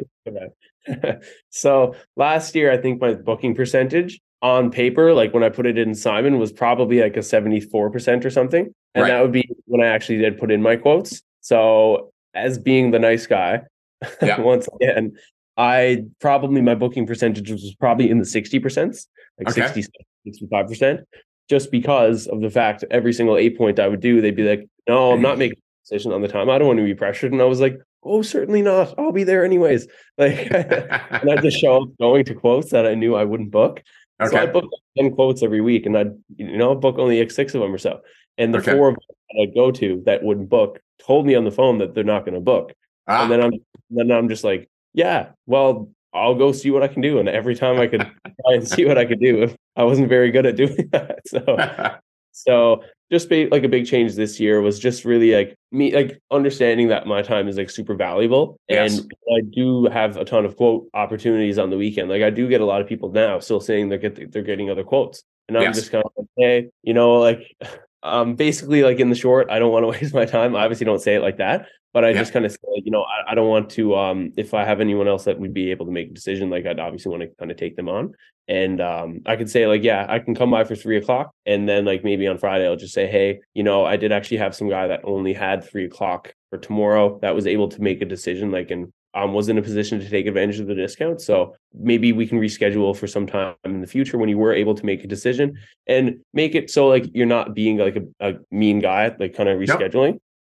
so 1.50 1.96
last 2.16 2.54
year, 2.56 2.72
I 2.72 2.78
think 2.78 3.02
my 3.02 3.14
booking 3.14 3.56
percentage 3.56 4.20
on 4.42 4.70
paper, 4.70 5.14
like 5.14 5.34
when 5.34 5.44
I 5.44 5.50
put 5.50 5.66
it 5.66 5.78
in 5.78 5.96
Simon, 5.96 6.38
was 6.38 6.52
probably 6.52 7.02
like 7.02 7.16
a 7.18 7.22
74% 7.22 8.26
or 8.26 8.30
something. 8.30 8.74
And 8.94 9.02
Right. 9.02 9.08
that 9.10 9.22
would 9.22 9.32
be 9.32 9.50
when 9.66 9.82
I 9.82 9.88
actually 9.88 10.20
did 10.20 10.38
put 10.38 10.52
in 10.52 10.62
my 10.62 10.76
quotes. 10.76 11.22
So 11.42 12.12
as 12.34 12.58
being 12.60 12.92
the 12.92 13.00
nice 13.00 13.26
guy, 13.28 13.62
Yeah. 14.22 14.40
once 14.42 14.68
again, 14.80 15.14
I 15.58 16.06
probably 16.20 16.62
my 16.62 16.76
booking 16.76 17.08
percentage 17.08 17.50
was 17.50 17.76
probably 17.80 18.10
in 18.10 18.20
the 18.20 18.26
60%, 18.26 19.08
like 19.40 19.50
Okay. 19.50 19.68
60, 19.74 19.86
65%, 20.28 21.04
just 21.50 21.72
because 21.72 22.28
of 22.28 22.42
the 22.42 22.50
fact 22.50 22.84
every 22.92 23.14
single 23.14 23.38
eight 23.38 23.58
point 23.58 23.80
I 23.80 23.88
would 23.88 24.02
do, 24.02 24.22
they'd 24.22 24.36
be 24.36 24.44
like, 24.48 24.68
no, 24.88 25.12
I'm 25.14 25.22
not 25.22 25.38
making 25.38 25.58
decision 25.86 26.12
on 26.12 26.22
the 26.22 26.28
time. 26.28 26.50
I 26.50 26.58
don't 26.58 26.68
want 26.68 26.80
to 26.80 26.86
be 26.86 26.96
pressured. 26.96 27.32
And 27.32 27.42
I 27.42 27.46
was 27.46 27.62
like, 27.62 27.78
oh, 28.04 28.22
certainly 28.22 28.62
not. 28.62 28.94
I'll 28.98 29.12
be 29.12 29.24
there 29.24 29.46
anyways. 29.46 29.88
Like, 30.18 30.50
and 30.50 31.30
I 31.30 31.36
just 31.42 31.60
show 31.60 31.84
up 31.84 31.90
going 32.00 32.24
to 32.26 32.34
quotes 32.36 32.72
that 32.72 32.86
I 32.88 32.96
knew 32.96 33.16
I 33.16 33.26
wouldn't 33.26 33.52
book. 33.52 33.84
Okay. 34.22 34.30
So 34.32 34.38
I 34.38 34.44
okay 34.44 34.52
book 34.54 34.64
like 34.64 35.06
10 35.06 35.14
quotes 35.14 35.44
every 35.44 35.60
week 35.60 35.86
and 35.86 35.98
I'd, 35.98 36.14
you 36.38 36.58
know, 36.58 36.74
book 36.74 36.98
only 36.98 37.20
like 37.20 37.32
six 37.32 37.54
of 37.54 37.60
them 37.62 37.74
or 37.74 37.78
so. 37.78 38.00
And 38.38 38.54
the 38.54 38.60
Okay. 38.60 38.72
four 38.72 38.88
of 38.90 38.96
them 38.96 39.04
that 39.30 39.42
I'd 39.44 39.54
go 39.56 39.72
to 39.72 40.02
that 40.06 40.24
wouldn't 40.24 40.48
book 40.50 40.80
told 41.06 41.26
me 41.28 41.36
on 41.36 41.44
the 41.44 41.52
phone 41.52 41.80
that 41.80 41.94
they're 41.94 42.06
not 42.06 42.24
going 42.24 42.36
to 42.36 42.40
book. 42.40 42.74
Ah, 43.08 43.24
And 43.24 43.32
then 43.32 43.42
I'm 43.42 43.52
then 43.90 44.10
I'm 44.12 44.30
just 44.30 44.46
like, 44.46 44.70
yeah, 44.94 45.32
well, 45.48 45.90
I'll 46.14 46.36
go 46.36 46.54
see 46.54 46.72
what 46.72 46.82
I 46.82 46.88
can 46.88 47.02
do. 47.02 47.20
And 47.20 47.28
every 47.28 47.56
time 47.56 47.78
I 47.78 47.88
could 47.88 48.00
try 48.24 48.54
and 48.54 48.66
see 48.66 48.86
what 48.86 48.98
I 48.98 49.04
could 49.04 49.20
do, 49.20 49.54
I 49.76 49.84
wasn't 49.84 50.08
very 50.08 50.32
good 50.32 50.46
at 50.46 50.56
doing 50.56 50.88
that. 50.94 51.20
So 51.28 52.00
so 52.36 52.84
just 53.12 53.30
be, 53.30 53.48
like 53.48 53.64
a 53.64 53.70
big 53.70 53.86
change 53.86 54.16
this 54.16 54.40
year 54.40 54.62
was 54.62 54.80
just 54.80 55.06
really 55.06 55.34
like 55.36 55.56
me 55.72 55.94
like 55.94 56.20
understanding 56.32 56.88
that 56.90 57.06
my 57.06 57.22
time 57.22 57.48
is 57.48 57.56
like 57.58 57.70
super 57.70 57.94
valuable 57.96 58.58
Yes. 58.68 58.98
and 59.00 59.14
I 59.38 59.42
do 59.54 59.86
have 59.86 60.18
a 60.18 60.26
ton 60.26 60.44
of 60.46 60.56
quote 60.58 60.88
opportunities 60.94 61.58
on 61.60 61.70
the 61.70 61.78
weekend. 61.78 62.10
Like 62.10 62.24
I 62.24 62.30
do 62.32 62.48
get 62.50 62.62
a 62.62 62.66
lot 62.66 62.82
of 62.82 62.88
people 62.88 63.12
now 63.12 63.40
still 63.40 63.60
saying 63.62 63.90
they're 63.90 64.00
get 64.00 64.32
they're 64.32 64.42
getting 64.42 64.70
other 64.72 64.84
quotes. 64.84 65.24
And 65.48 65.56
I'm 65.58 65.64
Yes. 65.64 65.76
just 65.76 65.92
kind 65.92 66.04
of 66.04 66.12
like, 66.18 66.28
hey, 66.38 66.70
you 66.84 66.94
know, 66.94 67.16
like 67.16 67.56
um 68.04 68.36
basically 68.36 68.84
like 68.84 69.00
in 69.00 69.10
the 69.10 69.16
short, 69.16 69.50
I 69.52 69.60
don't 69.60 69.72
want 69.72 69.84
to 69.84 69.88
waste 70.00 70.14
my 70.14 70.26
time. 70.26 70.56
I 70.56 70.64
obviously 70.64 70.86
don't 70.86 71.02
say 71.02 71.16
it 71.16 71.22
like 71.22 71.38
that, 71.38 71.68
but 71.96 72.04
I 72.04 72.10
Yeah. 72.10 72.20
just 72.20 72.34
kind 72.34 72.46
of 72.46 72.52
say, 72.52 72.60
you 72.84 72.92
know, 72.92 73.04
I, 73.04 73.32
I 73.32 73.36
don't 73.36 73.48
want 73.48 73.70
to 73.72 73.96
um 73.96 74.34
if 74.36 74.54
I 74.54 74.66
have 74.66 74.82
anyone 74.82 75.08
else 75.08 75.24
that 75.24 75.40
would 75.40 75.54
be 75.54 75.72
able 75.72 75.86
to 75.86 75.92
make 75.94 76.10
a 76.12 76.14
decision, 76.14 76.50
like 76.50 76.66
I'd 76.66 76.78
obviously 76.78 77.10
want 77.10 77.24
to 77.24 77.30
kind 77.40 77.50
of 77.50 77.58
take 77.58 77.78
them 77.78 77.88
on. 77.90 78.14
And 78.50 78.82
um, 78.82 79.22
I 79.26 79.38
could 79.38 79.50
say 79.50 79.66
like, 79.66 79.82
yeah, 79.82 80.06
I 80.08 80.20
can 80.20 80.36
come 80.36 80.52
by 80.52 80.66
for 80.66 80.76
three 80.76 80.98
o'clock, 80.98 81.32
and 81.48 81.68
then 81.68 81.86
like 81.86 82.04
maybe 82.04 82.28
on 82.28 82.38
Friday 82.38 82.68
I'll 82.68 82.76
just 82.76 82.94
say, 82.94 83.08
hey, 83.08 83.40
you 83.56 83.64
know, 83.64 83.86
I 83.86 83.96
did 83.96 84.12
actually 84.12 84.38
have 84.38 84.54
some 84.54 84.70
guy 84.70 84.86
that 84.90 85.02
only 85.06 85.34
had 85.34 85.64
three 85.64 85.86
o'clock 85.86 86.34
for 86.50 86.60
tomorrow 86.60 87.18
that 87.22 87.34
was 87.34 87.48
able 87.48 87.70
to 87.70 87.82
make 87.82 88.02
a 88.02 88.06
decision, 88.06 88.52
like, 88.52 88.70
and 88.72 88.92
um, 89.16 89.34
was 89.34 89.48
in 89.50 89.58
a 89.58 89.62
position 89.62 90.00
to 90.02 90.10
take 90.10 90.28
advantage 90.28 90.60
of 90.60 90.68
the 90.68 90.76
discount. 90.76 91.22
So 91.22 91.56
maybe 91.74 92.12
we 92.12 92.28
can 92.28 92.40
reschedule 92.40 92.96
for 92.96 93.08
some 93.08 93.26
time 93.26 93.56
in 93.64 93.80
the 93.82 93.88
future 93.88 94.18
when 94.18 94.30
you 94.30 94.38
were 94.38 94.54
able 94.54 94.76
to 94.76 94.86
make 94.86 95.04
a 95.06 95.08
decision 95.08 95.58
and 95.88 96.20
make 96.34 96.54
it 96.54 96.70
so 96.70 96.88
like 96.88 97.06
you're 97.16 97.26
not 97.26 97.56
being 97.56 97.78
like 97.78 97.96
a, 97.96 98.04
a 98.30 98.34
mean 98.52 98.80
guy, 98.82 99.16
like 99.18 99.34
kind 99.34 99.48
of 99.50 99.60
Yep. 99.62 99.80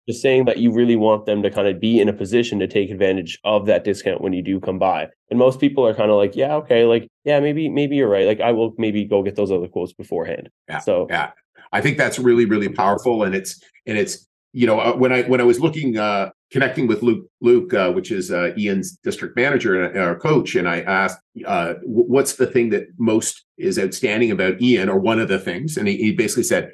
Just 0.08 0.22
saying 0.22 0.46
that 0.46 0.58
you 0.58 0.72
really 0.72 0.96
want 0.96 1.26
them 1.26 1.42
to 1.42 1.50
kind 1.50 1.68
of 1.68 1.80
be 1.80 2.00
in 2.00 2.08
a 2.08 2.12
position 2.12 2.58
to 2.58 2.66
take 2.66 2.90
advantage 2.90 3.38
of 3.44 3.66
that 3.66 3.84
discount 3.84 4.20
when 4.20 4.32
you 4.32 4.42
do 4.42 4.58
come 4.58 4.78
by. 4.78 5.08
And 5.30 5.38
most 5.38 5.60
people 5.60 5.86
are 5.86 5.94
kind 5.94 6.10
of 6.10 6.16
like, 6.16 6.34
yeah, 6.34 6.54
okay, 6.56 6.84
like, 6.84 7.06
yeah, 7.24 7.38
maybe, 7.38 7.68
maybe 7.68 7.96
you're 7.96 8.08
right. 8.08 8.26
Like, 8.26 8.40
I 8.40 8.52
will 8.52 8.74
maybe 8.78 9.04
go 9.04 9.22
get 9.22 9.36
those 9.36 9.52
other 9.52 9.68
quotes 9.68 9.92
beforehand. 9.92 10.48
Yeah, 10.68 10.78
So, 10.78 11.06
yeah 11.10 11.30
i 11.72 11.80
think 11.80 11.96
that's 11.96 12.18
really 12.18 12.44
really 12.44 12.68
powerful 12.68 13.22
and 13.22 13.34
it's 13.34 13.62
and 13.86 13.96
it's 13.98 14.26
you 14.52 14.66
know 14.66 14.80
uh, 14.80 14.94
when 14.94 15.12
i 15.12 15.22
when 15.22 15.40
i 15.40 15.44
was 15.44 15.60
looking 15.60 15.96
uh 15.96 16.30
connecting 16.50 16.88
with 16.88 17.00
Luke, 17.00 17.26
Luke, 17.40 17.72
uh, 17.72 17.92
which 17.92 18.10
is 18.10 18.32
uh, 18.32 18.52
Ian's 18.58 18.96
district 19.04 19.36
manager 19.36 19.84
and 19.84 19.96
our 19.96 20.18
coach, 20.18 20.56
and 20.56 20.68
I 20.68 20.80
asked, 20.80 21.20
uh, 21.46 21.74
"What's 21.84 22.34
the 22.34 22.46
thing 22.48 22.70
that 22.70 22.88
most 22.98 23.44
is 23.56 23.78
outstanding 23.78 24.32
about 24.32 24.60
Ian, 24.60 24.88
or 24.88 24.98
one 24.98 25.20
of 25.20 25.28
the 25.28 25.38
things?" 25.38 25.76
And 25.76 25.86
he, 25.86 25.96
he 25.98 26.10
basically 26.10 26.42
said, 26.42 26.72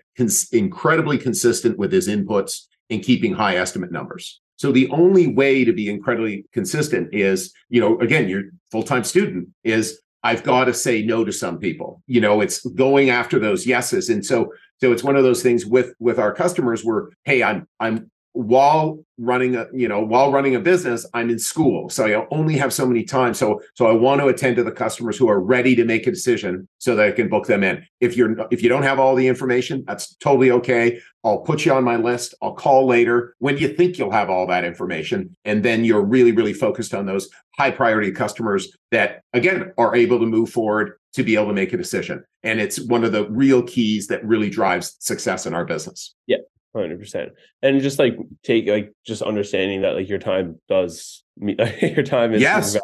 "Incredibly 0.51 1.19
consistent 1.19 1.77
with 1.77 1.93
his 1.93 2.09
inputs 2.09 2.63
and 2.91 3.03
keeping 3.03 3.33
high 3.35 3.57
estimate 3.57 3.93
numbers." 3.93 4.41
So 4.57 4.73
the 4.73 4.89
only 4.89 5.27
way 5.27 5.65
to 5.65 5.73
be 5.73 5.89
incredibly 5.89 6.47
consistent 6.53 7.15
is, 7.15 7.53
you 7.69 7.81
know, 7.81 7.99
again, 8.01 8.29
you're 8.29 8.45
full-time 8.71 9.05
student 9.05 9.49
is 9.65 10.01
I've 10.23 10.43
got 10.43 10.65
to 10.65 10.75
say 10.75 11.03
no 11.03 11.25
to 11.25 11.33
some 11.33 11.59
people. 11.59 12.03
You 12.07 12.21
know, 12.21 12.41
it's 12.41 12.65
going 12.67 13.11
after 13.11 13.39
those 13.39 13.67
yeses. 13.67 14.09
And 14.09 14.25
so 14.25 14.53
so 14.79 14.93
it's 14.93 15.05
one 15.05 15.17
of 15.17 15.23
those 15.23 15.43
things 15.43 15.65
with 15.65 15.95
with 15.99 16.19
our 16.19 16.33
customers 16.33 16.85
where, 16.85 17.11
hey, 17.25 17.43
I'm 17.43 17.69
I'm 17.81 18.11
while 18.37 18.99
running 19.19 19.57
a 19.57 19.67
you 19.73 19.89
know 19.89 19.99
while 19.99 20.31
running 20.31 20.55
a 20.55 20.61
business 20.61 21.07
i'm 21.15 21.31
in 21.31 21.39
school. 21.39 21.89
So 21.89 22.07
i 22.07 22.27
only 22.31 22.55
have 22.59 22.71
so 22.71 22.87
many 22.87 23.03
times 23.03 23.39
so 23.39 23.63
so 23.75 23.87
i 23.87 23.93
want 23.93 24.21
to 24.21 24.29
attend 24.29 24.57
to 24.57 24.63
the 24.63 24.71
customers 24.71 25.17
who 25.17 25.29
are 25.31 25.41
ready 25.41 25.75
to 25.75 25.87
make 25.87 26.07
a 26.07 26.11
decision 26.11 26.69
so 26.77 26.95
that 26.95 27.09
i 27.09 27.13
can 27.13 27.31
book 27.31 27.47
them 27.47 27.65
in. 27.65 27.83
If 28.01 28.15
you're 28.15 28.37
if 28.51 28.63
you 28.63 28.69
don't 28.69 28.83
have 28.83 28.99
all 28.99 29.15
the 29.15 29.27
information 29.27 29.85
that's 29.87 30.15
totally 30.17 30.51
okay. 30.51 31.01
I'll 31.25 31.39
put 31.39 31.65
you 31.65 31.73
on 31.73 31.83
my 31.83 31.97
list. 31.97 32.35
I'll 32.41 32.55
call 32.55 32.87
later. 32.87 33.35
When 33.39 33.59
you 33.59 33.73
think 33.75 33.99
you'll 33.99 34.13
have 34.13 34.31
all 34.31 34.47
that 34.47 34.65
information? 34.65 35.35
And 35.45 35.65
then 35.65 35.85
you're 35.85 36.05
really 36.05 36.33
really 36.33 36.53
focused 36.53 36.93
on 36.93 37.07
those 37.07 37.31
high 37.57 37.71
priority 37.71 38.13
customers 38.13 38.71
that 38.91 39.23
again 39.33 39.73
are 39.79 39.97
able 39.97 40.19
to 40.21 40.27
move 40.27 40.51
forward 40.51 40.93
to 41.15 41.23
be 41.23 41.37
able 41.37 41.47
to 41.47 41.55
make 41.55 41.73
a 41.73 41.79
decision. 41.79 42.23
And 42.43 42.61
it's 42.61 42.79
one 42.79 43.03
of 43.03 43.13
the 43.13 43.27
real 43.31 43.63
keys 43.63 44.09
that 44.09 44.23
really 44.23 44.51
drives 44.51 44.95
success 44.99 45.47
in 45.47 45.55
our 45.55 45.65
business. 45.65 46.15
Yeah 46.27 46.37
hundred 46.83 46.99
percent. 46.99 47.33
And 47.63 47.81
just 47.81 47.99
like 47.99 48.17
take 48.43 48.67
like 48.67 48.93
just 49.07 49.23
understanding 49.23 49.83
that 49.83 49.95
like 49.95 50.09
your 50.09 50.19
time 50.19 50.61
does 50.69 51.23
your 51.41 52.03
time 52.03 52.35
is 52.35 52.41
yes. 52.41 52.77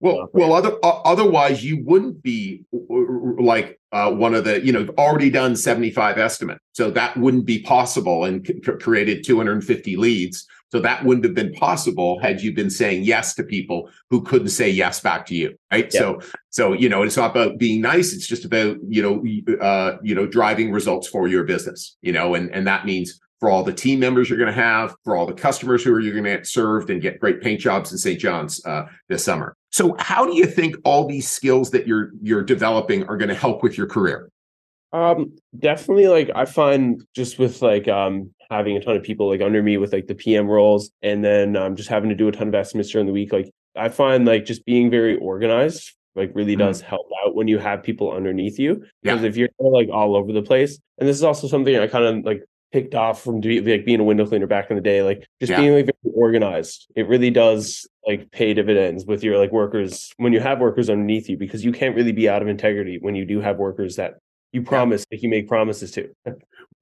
Well, 0.00 0.28
well, 0.32 0.52
other, 0.52 0.76
uh, 0.84 1.00
otherwise 1.04 1.64
you 1.64 1.82
wouldn't 1.84 2.22
be 2.22 2.64
like 2.70 3.80
uh, 3.90 4.12
one 4.12 4.32
of 4.34 4.44
the 4.44 4.64
you 4.64 4.72
know 4.72 4.86
already 4.96 5.28
done 5.28 5.56
seventy 5.56 5.90
five 5.90 6.18
estimate, 6.18 6.58
so 6.72 6.90
that 6.92 7.16
wouldn't 7.16 7.46
be 7.46 7.62
possible 7.62 8.24
and 8.24 8.46
c- 8.46 8.60
created 8.80 9.24
two 9.24 9.36
hundred 9.36 9.54
and 9.54 9.64
fifty 9.64 9.96
leads. 9.96 10.46
So 10.70 10.80
that 10.80 11.04
wouldn't 11.04 11.24
have 11.24 11.34
been 11.34 11.52
possible 11.54 12.20
had 12.20 12.42
you 12.42 12.54
been 12.54 12.68
saying 12.68 13.04
yes 13.04 13.34
to 13.36 13.42
people 13.42 13.90
who 14.10 14.22
couldn't 14.22 14.50
say 14.50 14.68
yes 14.68 15.00
back 15.00 15.24
to 15.26 15.34
you, 15.34 15.56
right? 15.72 15.92
Yep. 15.92 15.92
So, 15.92 16.20
so 16.50 16.72
you 16.74 16.90
know, 16.90 17.02
it's 17.02 17.16
not 17.16 17.30
about 17.30 17.58
being 17.58 17.80
nice; 17.80 18.12
it's 18.12 18.26
just 18.26 18.44
about 18.44 18.76
you 18.86 19.02
know, 19.02 19.56
uh, 19.60 19.96
you 20.02 20.14
know, 20.14 20.26
driving 20.26 20.70
results 20.70 21.08
for 21.08 21.26
your 21.26 21.44
business, 21.44 21.96
you 22.02 22.12
know, 22.12 22.34
and 22.34 22.54
and 22.54 22.66
that 22.66 22.84
means 22.84 23.18
for 23.40 23.50
all 23.50 23.62
the 23.62 23.72
team 23.72 24.00
members 24.00 24.28
you're 24.28 24.38
going 24.38 24.52
to 24.52 24.60
have, 24.60 24.94
for 25.04 25.16
all 25.16 25.26
the 25.26 25.32
customers 25.32 25.82
who 25.82 25.92
are 25.92 26.00
you're 26.00 26.12
going 26.12 26.24
to 26.24 26.30
get 26.30 26.46
served 26.46 26.90
and 26.90 27.00
get 27.00 27.20
great 27.20 27.40
paint 27.40 27.60
jobs 27.60 27.92
in 27.92 27.98
St. 27.98 28.18
John's 28.18 28.64
uh, 28.64 28.84
this 29.08 29.24
summer. 29.24 29.56
So, 29.70 29.96
how 29.98 30.26
do 30.26 30.36
you 30.36 30.46
think 30.46 30.76
all 30.84 31.06
these 31.06 31.28
skills 31.28 31.70
that 31.70 31.86
you're 31.86 32.10
you're 32.20 32.42
developing 32.42 33.04
are 33.04 33.16
going 33.16 33.28
to 33.28 33.34
help 33.34 33.62
with 33.62 33.76
your 33.76 33.86
career? 33.86 34.30
Um, 34.92 35.36
definitely. 35.58 36.08
Like 36.08 36.30
I 36.34 36.46
find 36.46 37.04
just 37.14 37.38
with 37.38 37.62
like 37.62 37.88
um 37.88 38.30
having 38.50 38.76
a 38.76 38.80
ton 38.80 38.96
of 38.96 39.02
people 39.02 39.28
like 39.28 39.42
under 39.42 39.62
me 39.62 39.76
with 39.76 39.92
like 39.92 40.06
the 40.06 40.14
PM 40.14 40.46
roles, 40.46 40.90
and 41.02 41.24
then 41.24 41.56
um 41.56 41.76
just 41.76 41.88
having 41.88 42.08
to 42.10 42.16
do 42.16 42.28
a 42.28 42.32
ton 42.32 42.48
of 42.48 42.54
estimates 42.54 42.90
during 42.90 43.06
the 43.06 43.12
week. 43.12 43.32
Like 43.32 43.50
I 43.76 43.88
find 43.88 44.24
like 44.24 44.44
just 44.44 44.64
being 44.64 44.90
very 44.90 45.16
organized 45.16 45.92
like 46.18 46.32
really 46.34 46.54
mm-hmm. 46.54 46.66
does 46.66 46.80
help 46.80 47.08
out 47.24 47.34
when 47.34 47.48
you 47.48 47.58
have 47.58 47.82
people 47.82 48.12
underneath 48.12 48.58
you 48.58 48.84
because 49.02 49.22
yeah. 49.22 49.28
if 49.28 49.36
you're 49.36 49.48
like 49.60 49.88
all 49.88 50.16
over 50.16 50.32
the 50.32 50.42
place 50.42 50.78
and 50.98 51.08
this 51.08 51.16
is 51.16 51.22
also 51.22 51.46
something 51.46 51.76
i 51.78 51.86
kind 51.86 52.04
of 52.04 52.24
like 52.24 52.42
picked 52.72 52.94
off 52.94 53.22
from 53.22 53.40
like 53.40 53.84
being 53.84 54.00
a 54.00 54.04
window 54.04 54.26
cleaner 54.26 54.46
back 54.46 54.70
in 54.70 54.76
the 54.76 54.82
day 54.82 55.02
like 55.02 55.26
just 55.40 55.50
yeah. 55.50 55.60
being 55.60 55.74
like 55.74 55.86
very 55.86 56.14
organized 56.14 56.86
it 56.96 57.08
really 57.08 57.30
does 57.30 57.88
like 58.06 58.30
pay 58.30 58.52
dividends 58.52 59.06
with 59.06 59.22
your 59.22 59.38
like 59.38 59.52
workers 59.52 60.12
when 60.18 60.32
you 60.32 60.40
have 60.40 60.60
workers 60.60 60.90
underneath 60.90 61.28
you 61.28 61.36
because 61.36 61.64
you 61.64 61.72
can't 61.72 61.96
really 61.96 62.12
be 62.12 62.28
out 62.28 62.42
of 62.42 62.48
integrity 62.48 62.98
when 63.00 63.14
you 63.14 63.24
do 63.24 63.40
have 63.40 63.56
workers 63.56 63.96
that 63.96 64.18
you 64.52 64.62
promise 64.62 65.04
yeah. 65.10 65.16
like 65.16 65.22
you 65.22 65.28
make 65.28 65.48
promises 65.48 65.90
to 65.90 66.10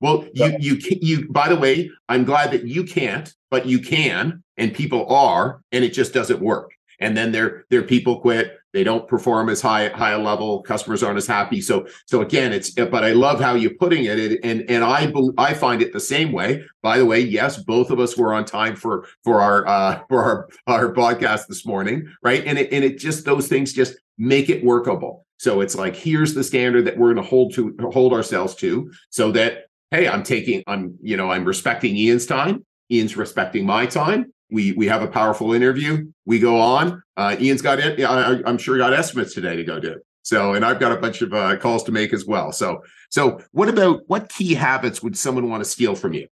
well 0.01 0.25
so. 0.35 0.47
you 0.47 0.57
you 0.59 0.99
you 1.01 1.29
by 1.31 1.49
the 1.49 1.57
way 1.57 1.89
i'm 2.09 2.25
glad 2.25 2.51
that 2.51 2.65
you 2.67 2.83
can't 2.83 3.33
but 3.51 3.67
you 3.67 3.79
can 3.79 4.43
and 4.57 4.75
people 4.75 5.07
are 5.07 5.61
and 5.71 5.85
it 5.85 5.93
just 5.93 6.13
doesn't 6.13 6.41
work 6.41 6.73
and 6.99 7.17
then 7.17 7.33
their 7.33 7.65
their 7.71 7.83
people 7.83 8.21
quit 8.21 8.59
they 8.77 8.85
don't 8.85 9.09
perform 9.09 9.49
as 9.49 9.63
high 9.63 9.89
high 9.89 10.11
a 10.11 10.19
level. 10.19 10.61
Customers 10.61 11.03
aren't 11.03 11.17
as 11.17 11.27
happy. 11.27 11.63
So 11.63 11.87
so 12.05 12.21
again 12.21 12.53
it's 12.53 12.71
but 12.71 13.03
i 13.05 13.13
love 13.13 13.41
how 13.41 13.55
you're 13.55 13.75
putting 13.75 14.05
it. 14.05 14.39
And 14.45 14.69
and 14.69 14.85
i 14.85 15.11
i 15.39 15.55
find 15.55 15.81
it 15.81 15.95
the 15.95 16.01
same 16.01 16.31
way. 16.31 16.63
By 16.83 16.99
the 16.99 17.07
way 17.07 17.21
yes 17.21 17.57
both 17.57 17.91
of 17.91 17.99
us 17.99 18.19
were 18.19 18.35
on 18.35 18.45
time 18.45 18.77
for 18.77 19.09
for 19.25 19.41
our 19.41 19.67
uh 19.67 20.03
for 20.11 20.23
our 20.23 20.49
our 20.67 20.93
podcast 20.93 21.47
this 21.47 21.65
morning 21.65 22.07
right? 22.23 22.45
And 22.45 22.59
it 22.59 22.71
and 22.71 22.85
it 22.85 22.99
just 22.99 23.25
those 23.25 23.49
things 23.49 23.73
just 23.73 23.97
make 24.19 24.51
it 24.51 24.63
workable. 24.63 25.25
So 25.39 25.63
it's 25.63 25.75
like 25.75 25.97
here's 25.97 26.35
the 26.35 26.45
standard 26.45 26.85
that 26.85 26.99
we're 26.99 27.15
going 27.15 27.25
to 27.25 27.31
hold 27.31 27.55
to 27.55 27.75
hold 27.95 28.13
ourselves 28.13 28.55
to 28.57 28.93
so 29.09 29.33
that 29.33 29.69
hey 29.91 30.07
i'm 30.07 30.23
taking 30.23 30.63
i'm 30.67 30.99
you 31.01 31.17
know 31.17 31.31
i'm 31.31 31.47
respecting 31.47 31.97
ian's 31.97 32.27
time. 32.27 32.65
Ian's 32.89 33.17
respecting 33.17 33.67
my 33.67 33.87
time 33.87 34.33
we 34.51 34.73
we 34.73 34.87
have 34.87 35.03
a 35.03 35.09
powerful 35.09 35.53
interview. 35.53 36.11
We 36.25 36.39
go 36.39 36.61
on. 36.61 37.03
Uh, 37.17 37.37
Ian's 37.41 37.63
got 37.63 37.79
it. 37.79 38.01
I, 38.03 38.41
I'm 38.47 38.59
sure 38.59 38.75
he 38.75 38.81
got 38.81 38.93
estimates 38.93 39.35
today 39.35 39.57
to 39.57 39.65
go 39.65 39.81
do. 39.81 40.01
So, 40.23 40.55
and 40.55 40.65
I've 40.65 40.81
got 40.81 40.91
a 40.91 40.97
bunch 40.97 41.23
of 41.23 41.33
uh, 41.33 41.57
calls 41.57 41.85
to 41.85 41.93
make 41.93 42.13
as 42.13 42.27
well. 42.27 42.51
So, 42.51 42.83
so 43.11 43.41
what 43.53 43.69
about 43.69 44.01
what 44.09 44.29
key 44.29 44.55
habits 44.55 45.01
would 45.01 45.17
someone 45.17 45.49
want 45.49 45.63
to 45.63 45.71
steal 45.71 45.95
from 45.95 46.15
you? 46.15 46.27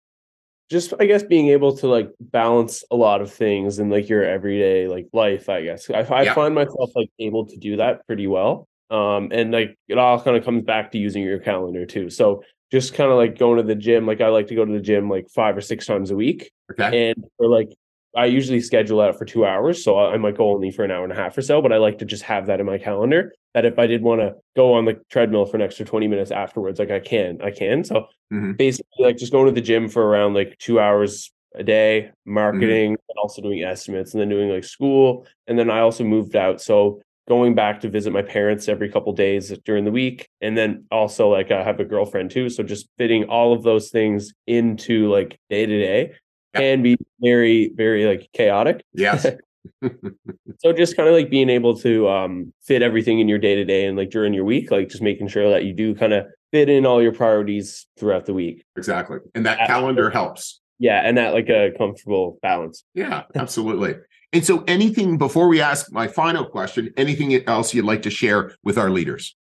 Just, 0.69 0.93
I 0.99 1.05
guess, 1.05 1.23
being 1.23 1.47
able 1.49 1.77
to 1.77 1.87
like 1.87 2.11
balance 2.19 2.83
a 2.91 2.95
lot 2.95 3.21
of 3.21 3.31
things 3.31 3.79
in 3.79 3.89
like 3.89 4.09
your 4.09 4.23
everyday 4.23 4.87
like 4.87 5.07
life. 5.13 5.47
I 5.47 5.63
guess 5.63 5.89
I, 5.89 5.99
I 5.99 6.23
yeah. 6.23 6.33
find 6.33 6.53
myself 6.53 6.91
like 6.95 7.09
able 7.19 7.45
to 7.45 7.57
do 7.57 7.77
that 7.77 8.05
pretty 8.05 8.27
well. 8.27 8.67
Um, 8.89 9.29
and 9.31 9.51
like 9.51 9.77
it 9.87 9.97
all 9.97 10.21
kind 10.21 10.35
of 10.35 10.43
comes 10.43 10.63
back 10.63 10.91
to 10.91 10.97
using 10.97 11.23
your 11.23 11.39
calendar 11.39 11.85
too. 11.85 12.09
So 12.09 12.43
just 12.71 12.95
kind 12.95 13.09
of 13.09 13.17
like 13.17 13.37
going 13.37 13.57
to 13.57 13.63
the 13.63 13.75
gym. 13.75 14.05
Like 14.05 14.21
I 14.21 14.27
like 14.27 14.47
to 14.47 14.55
go 14.55 14.65
to 14.65 14.73
the 14.73 14.81
gym 14.81 15.09
like 15.09 15.29
five 15.29 15.55
or 15.55 15.61
six 15.61 15.85
times 15.85 16.11
a 16.11 16.15
week. 16.15 16.51
Okay. 16.71 17.11
And 17.11 17.25
for 17.37 17.47
like 17.47 17.69
I 18.15 18.25
usually 18.25 18.61
schedule 18.61 19.01
out 19.01 19.17
for 19.17 19.25
two 19.25 19.45
hours, 19.45 19.83
so 19.83 19.99
I 19.99 20.17
might 20.17 20.37
go 20.37 20.51
only 20.51 20.71
for 20.71 20.83
an 20.83 20.91
hour 20.91 21.03
and 21.03 21.11
a 21.11 21.15
half 21.15 21.37
or 21.37 21.41
so. 21.41 21.61
But 21.61 21.73
I 21.73 21.77
like 21.77 21.99
to 21.99 22.05
just 22.05 22.23
have 22.23 22.47
that 22.47 22.59
in 22.59 22.65
my 22.65 22.77
calendar. 22.77 23.33
That 23.53 23.65
if 23.65 23.77
I 23.77 23.87
did 23.87 24.01
want 24.01 24.21
to 24.21 24.35
go 24.55 24.73
on 24.73 24.85
the 24.85 24.99
treadmill 25.09 25.45
for 25.45 25.57
an 25.57 25.63
extra 25.63 25.85
twenty 25.85 26.07
minutes 26.07 26.31
afterwards, 26.31 26.79
like 26.79 26.91
I 26.91 26.99
can, 26.99 27.41
I 27.41 27.51
can. 27.51 27.83
So 27.83 28.07
mm-hmm. 28.31 28.53
basically, 28.53 29.05
like 29.05 29.17
just 29.17 29.31
going 29.31 29.47
to 29.47 29.51
the 29.51 29.61
gym 29.61 29.89
for 29.89 30.03
around 30.03 30.33
like 30.33 30.57
two 30.59 30.79
hours 30.79 31.31
a 31.55 31.63
day, 31.63 32.07
mm-hmm. 32.07 32.33
marketing, 32.33 32.93
mm-hmm. 32.93 33.09
and 33.09 33.17
also 33.21 33.41
doing 33.41 33.63
estimates, 33.63 34.13
and 34.13 34.21
then 34.21 34.29
doing 34.29 34.49
like 34.49 34.63
school. 34.63 35.27
And 35.47 35.59
then 35.59 35.69
I 35.69 35.79
also 35.79 36.03
moved 36.03 36.35
out, 36.35 36.61
so 36.61 37.01
going 37.27 37.55
back 37.55 37.81
to 37.81 37.89
visit 37.89 38.13
my 38.13 38.21
parents 38.21 38.67
every 38.67 38.89
couple 38.89 39.11
days 39.11 39.51
during 39.65 39.83
the 39.83 39.91
week 39.91 40.29
and 40.41 40.55
then 40.55 40.85
also 40.91 41.29
like 41.29 41.51
i 41.51 41.63
have 41.63 41.79
a 41.79 41.85
girlfriend 41.85 42.29
too 42.29 42.49
so 42.49 42.61
just 42.61 42.87
fitting 42.97 43.23
all 43.25 43.53
of 43.53 43.63
those 43.63 43.89
things 43.89 44.33
into 44.45 45.11
like 45.11 45.39
day 45.49 45.65
to 45.65 45.79
day 45.79 46.13
can 46.61 46.81
be 46.81 46.97
very, 47.19 47.71
very 47.75 48.05
like 48.05 48.29
chaotic. 48.33 48.83
Yes. 48.93 49.25
so 50.59 50.73
just 50.73 50.95
kind 50.95 51.09
of 51.09 51.15
like 51.15 51.29
being 51.29 51.49
able 51.49 51.75
to 51.77 52.07
um, 52.09 52.53
fit 52.63 52.81
everything 52.81 53.19
in 53.19 53.27
your 53.27 53.39
day 53.39 53.55
to 53.55 53.65
day 53.65 53.85
and 53.85 53.97
like 53.97 54.09
during 54.09 54.33
your 54.33 54.45
week, 54.45 54.71
like 54.71 54.89
just 54.89 55.01
making 55.01 55.27
sure 55.27 55.49
that 55.49 55.65
you 55.65 55.73
do 55.73 55.95
kind 55.95 56.13
of 56.13 56.25
fit 56.51 56.69
in 56.69 56.85
all 56.85 57.01
your 57.01 57.11
priorities 57.11 57.87
throughout 57.97 58.25
the 58.25 58.33
week. 58.33 58.63
Exactly. 58.77 59.17
And 59.33 59.45
that 59.45 59.67
calendar 59.67 60.09
helps. 60.09 60.61
Yeah. 60.79 61.01
And 61.03 61.17
that 61.17 61.33
like 61.33 61.49
a 61.49 61.71
comfortable 61.77 62.37
balance. 62.41 62.83
Yeah, 62.93 63.23
absolutely. 63.35 63.95
and 64.33 64.45
so 64.45 64.63
anything 64.67 65.17
before 65.17 65.47
we 65.47 65.61
ask 65.61 65.91
my 65.91 66.07
final 66.07 66.45
question, 66.45 66.93
anything 66.97 67.33
else 67.47 67.73
you'd 67.73 67.85
like 67.85 68.01
to 68.03 68.09
share 68.09 68.53
with 68.63 68.77
our 68.77 68.89
leaders? 68.89 69.35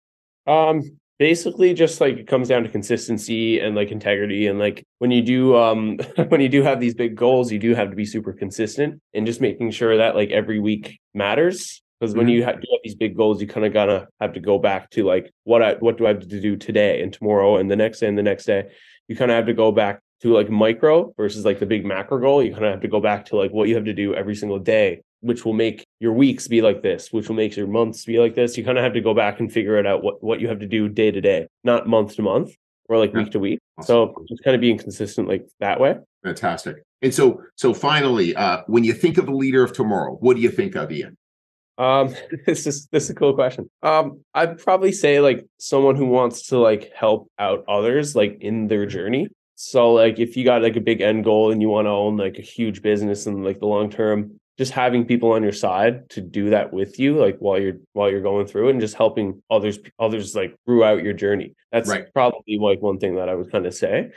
Um, 0.47 0.83
basically 1.21 1.75
just 1.75 2.01
like 2.01 2.17
it 2.17 2.27
comes 2.27 2.49
down 2.49 2.63
to 2.63 2.69
consistency 2.71 3.61
and 3.61 3.77
like 3.77 3.91
integrity 3.91 4.47
and 4.47 4.59
like 4.59 4.83
when 5.01 5.11
you 5.11 5.21
do 5.21 5.55
um 5.55 5.99
when 6.29 6.41
you 6.41 6.49
do 6.49 6.63
have 6.63 6.81
these 6.81 6.95
big 6.95 7.15
goals 7.15 7.53
you 7.53 7.59
do 7.59 7.75
have 7.75 7.91
to 7.91 7.95
be 7.95 8.07
super 8.07 8.33
consistent 8.33 9.01
and 9.13 9.27
just 9.27 9.39
making 9.39 9.71
sure 9.71 9.99
that 9.99 10.17
like 10.17 10.31
every 10.31 10.59
week 10.59 10.99
matters. 11.15 11.83
Because 12.01 12.15
when 12.15 12.29
mm-hmm. 12.29 12.37
you 12.37 12.45
have, 12.45 12.55
have, 12.55 12.81
these 12.83 12.95
big 12.95 13.15
goals 13.15 13.43
you 13.43 13.47
kind 13.47 13.67
of 13.67 13.75
gotta 13.75 14.09
have 14.19 14.33
to 14.33 14.41
go 14.41 14.59
back 14.59 14.89
to 14.93 15.05
like 15.05 15.31
what 15.45 15.63
i 15.63 15.75
what 15.75 15.99
do 15.99 16.07
i 16.07 16.09
have 16.09 16.21
to 16.21 16.41
do 16.41 16.57
today 16.57 17.03
and 17.03 17.13
tomorrow 17.13 17.59
and 17.59 17.71
the 17.71 17.77
next 17.77 18.01
day 18.01 18.09
and 18.09 18.17
the 18.17 18.23
next 18.23 18.47
day. 18.47 18.71
You 19.07 19.15
kind 19.15 19.31
of 19.31 19.35
have 19.35 19.47
to 19.47 19.53
go 19.53 19.71
back 19.71 20.01
to 20.23 20.33
like 20.33 20.49
micro 20.49 21.13
versus 21.19 21.45
like 21.45 21.59
the 21.59 21.67
big 21.67 21.85
macro 21.85 22.19
goal. 22.19 22.43
You 22.43 22.53
kind 22.53 22.65
of 22.65 22.71
have 22.71 22.81
to 22.81 22.89
go 22.89 23.01
back 23.01 23.27
to 23.27 23.37
like 23.37 23.51
what 23.51 23.69
you 23.69 23.75
have 23.75 23.85
to 23.85 23.93
do 23.93 24.15
every 24.15 24.35
single 24.35 24.59
day 24.59 25.03
which 25.21 25.45
will 25.45 25.53
make 25.53 25.85
your 26.01 26.13
weeks 26.13 26.49
be 26.49 26.63
like 26.63 26.83
this, 26.83 27.13
which 27.13 27.29
will 27.29 27.37
make 27.37 27.57
your 27.57 27.67
months 27.67 28.05
be 28.05 28.19
like 28.19 28.35
this. 28.35 28.57
You 28.57 28.65
kind 28.65 28.79
of 28.79 28.85
have 28.85 28.95
to 28.95 29.01
go 29.01 29.15
back 29.15 29.41
and 29.41 29.53
figure 29.53 29.79
it 29.79 29.87
out 29.87 30.03
what, 30.03 30.23
what 30.23 30.41
you 30.41 30.49
have 30.49 30.61
to 30.61 30.67
do 30.67 30.89
day 30.89 31.11
to 31.11 31.21
day, 31.21 31.47
not 31.65 31.87
month 31.87 32.17
to 32.17 32.23
month 32.23 32.55
or 32.89 32.99
like 32.99 33.13
yeah. 33.13 33.19
week 33.19 33.33
to 33.33 33.39
week. 33.39 33.61
Awesome. 33.79 33.87
So 33.87 34.25
just 34.29 34.43
kind 34.43 34.55
of 34.55 34.61
being 34.61 34.79
consistent 34.79 35.29
like 35.29 35.47
that 35.61 35.81
way. 35.81 35.97
Fantastic. 36.25 36.83
And 37.03 37.15
so 37.15 37.43
so 37.57 37.73
finally, 37.73 38.35
uh, 38.35 38.63
when 38.67 38.85
you 38.85 38.93
think 38.93 39.17
of 39.17 39.29
a 39.29 39.35
leader 39.35 39.63
of 39.63 39.73
tomorrow, 39.73 40.17
what 40.21 40.37
do 40.37 40.43
you 40.43 40.51
think 40.51 40.75
of 40.75 40.91
Ian? 40.93 41.17
Um, 41.79 42.15
this 42.47 42.67
is 42.67 42.89
this 42.89 43.05
is 43.05 43.11
a 43.11 43.15
cool 43.15 43.35
question. 43.35 43.71
Um, 43.83 44.21
I'd 44.35 44.59
probably 44.59 44.93
say 44.93 45.21
like 45.21 45.47
someone 45.59 45.97
who 45.97 46.07
wants 46.07 46.49
to 46.49 46.59
like 46.59 46.93
help 46.95 47.31
out 47.39 47.65
others 47.69 48.15
like 48.15 48.39
in 48.41 48.67
their 48.67 48.87
journey. 48.87 49.29
So 49.55 49.93
like 49.93 50.19
if 50.19 50.37
you 50.37 50.45
got 50.45 50.63
like 50.63 50.77
a 50.77 50.81
big 50.81 51.01
end 51.01 51.25
goal 51.25 51.53
and 51.53 51.61
you 51.61 51.69
want 51.69 51.87
to 51.87 51.91
own 51.91 52.17
like 52.17 52.39
a 52.39 52.43
huge 52.43 52.83
business 52.83 53.27
in 53.27 53.45
like 53.45 53.61
the 53.61 53.67
long 53.67 53.91
term, 53.91 54.40
just 54.61 54.73
having 54.73 55.07
people 55.07 55.33
on 55.33 55.43
your 55.43 55.53
side 55.53 56.11
to 56.11 56.21
do 56.21 56.51
that 56.51 56.71
with 56.71 56.99
you 56.99 57.17
like 57.17 57.39
while 57.39 57.59
you're 57.59 57.79
while 57.95 58.11
you're 58.11 58.21
going 58.21 58.47
through 58.47 58.69
it 58.69 58.73
and 58.73 58.81
just 58.83 58.95
helping 58.95 59.43
others 59.51 59.79
others 59.99 60.37
like 60.37 60.55
throughout 60.67 61.03
your 61.03 61.15
journey. 61.15 61.55
That's 61.73 61.89
Right. 61.89 62.13
probably 62.13 62.59
like 62.59 62.83
one 62.83 62.99
thing 62.99 63.15
that 63.15 63.31
I 63.31 63.35
would 63.35 63.51
kind 63.51 63.65
of 63.65 63.73
say. 63.73 64.11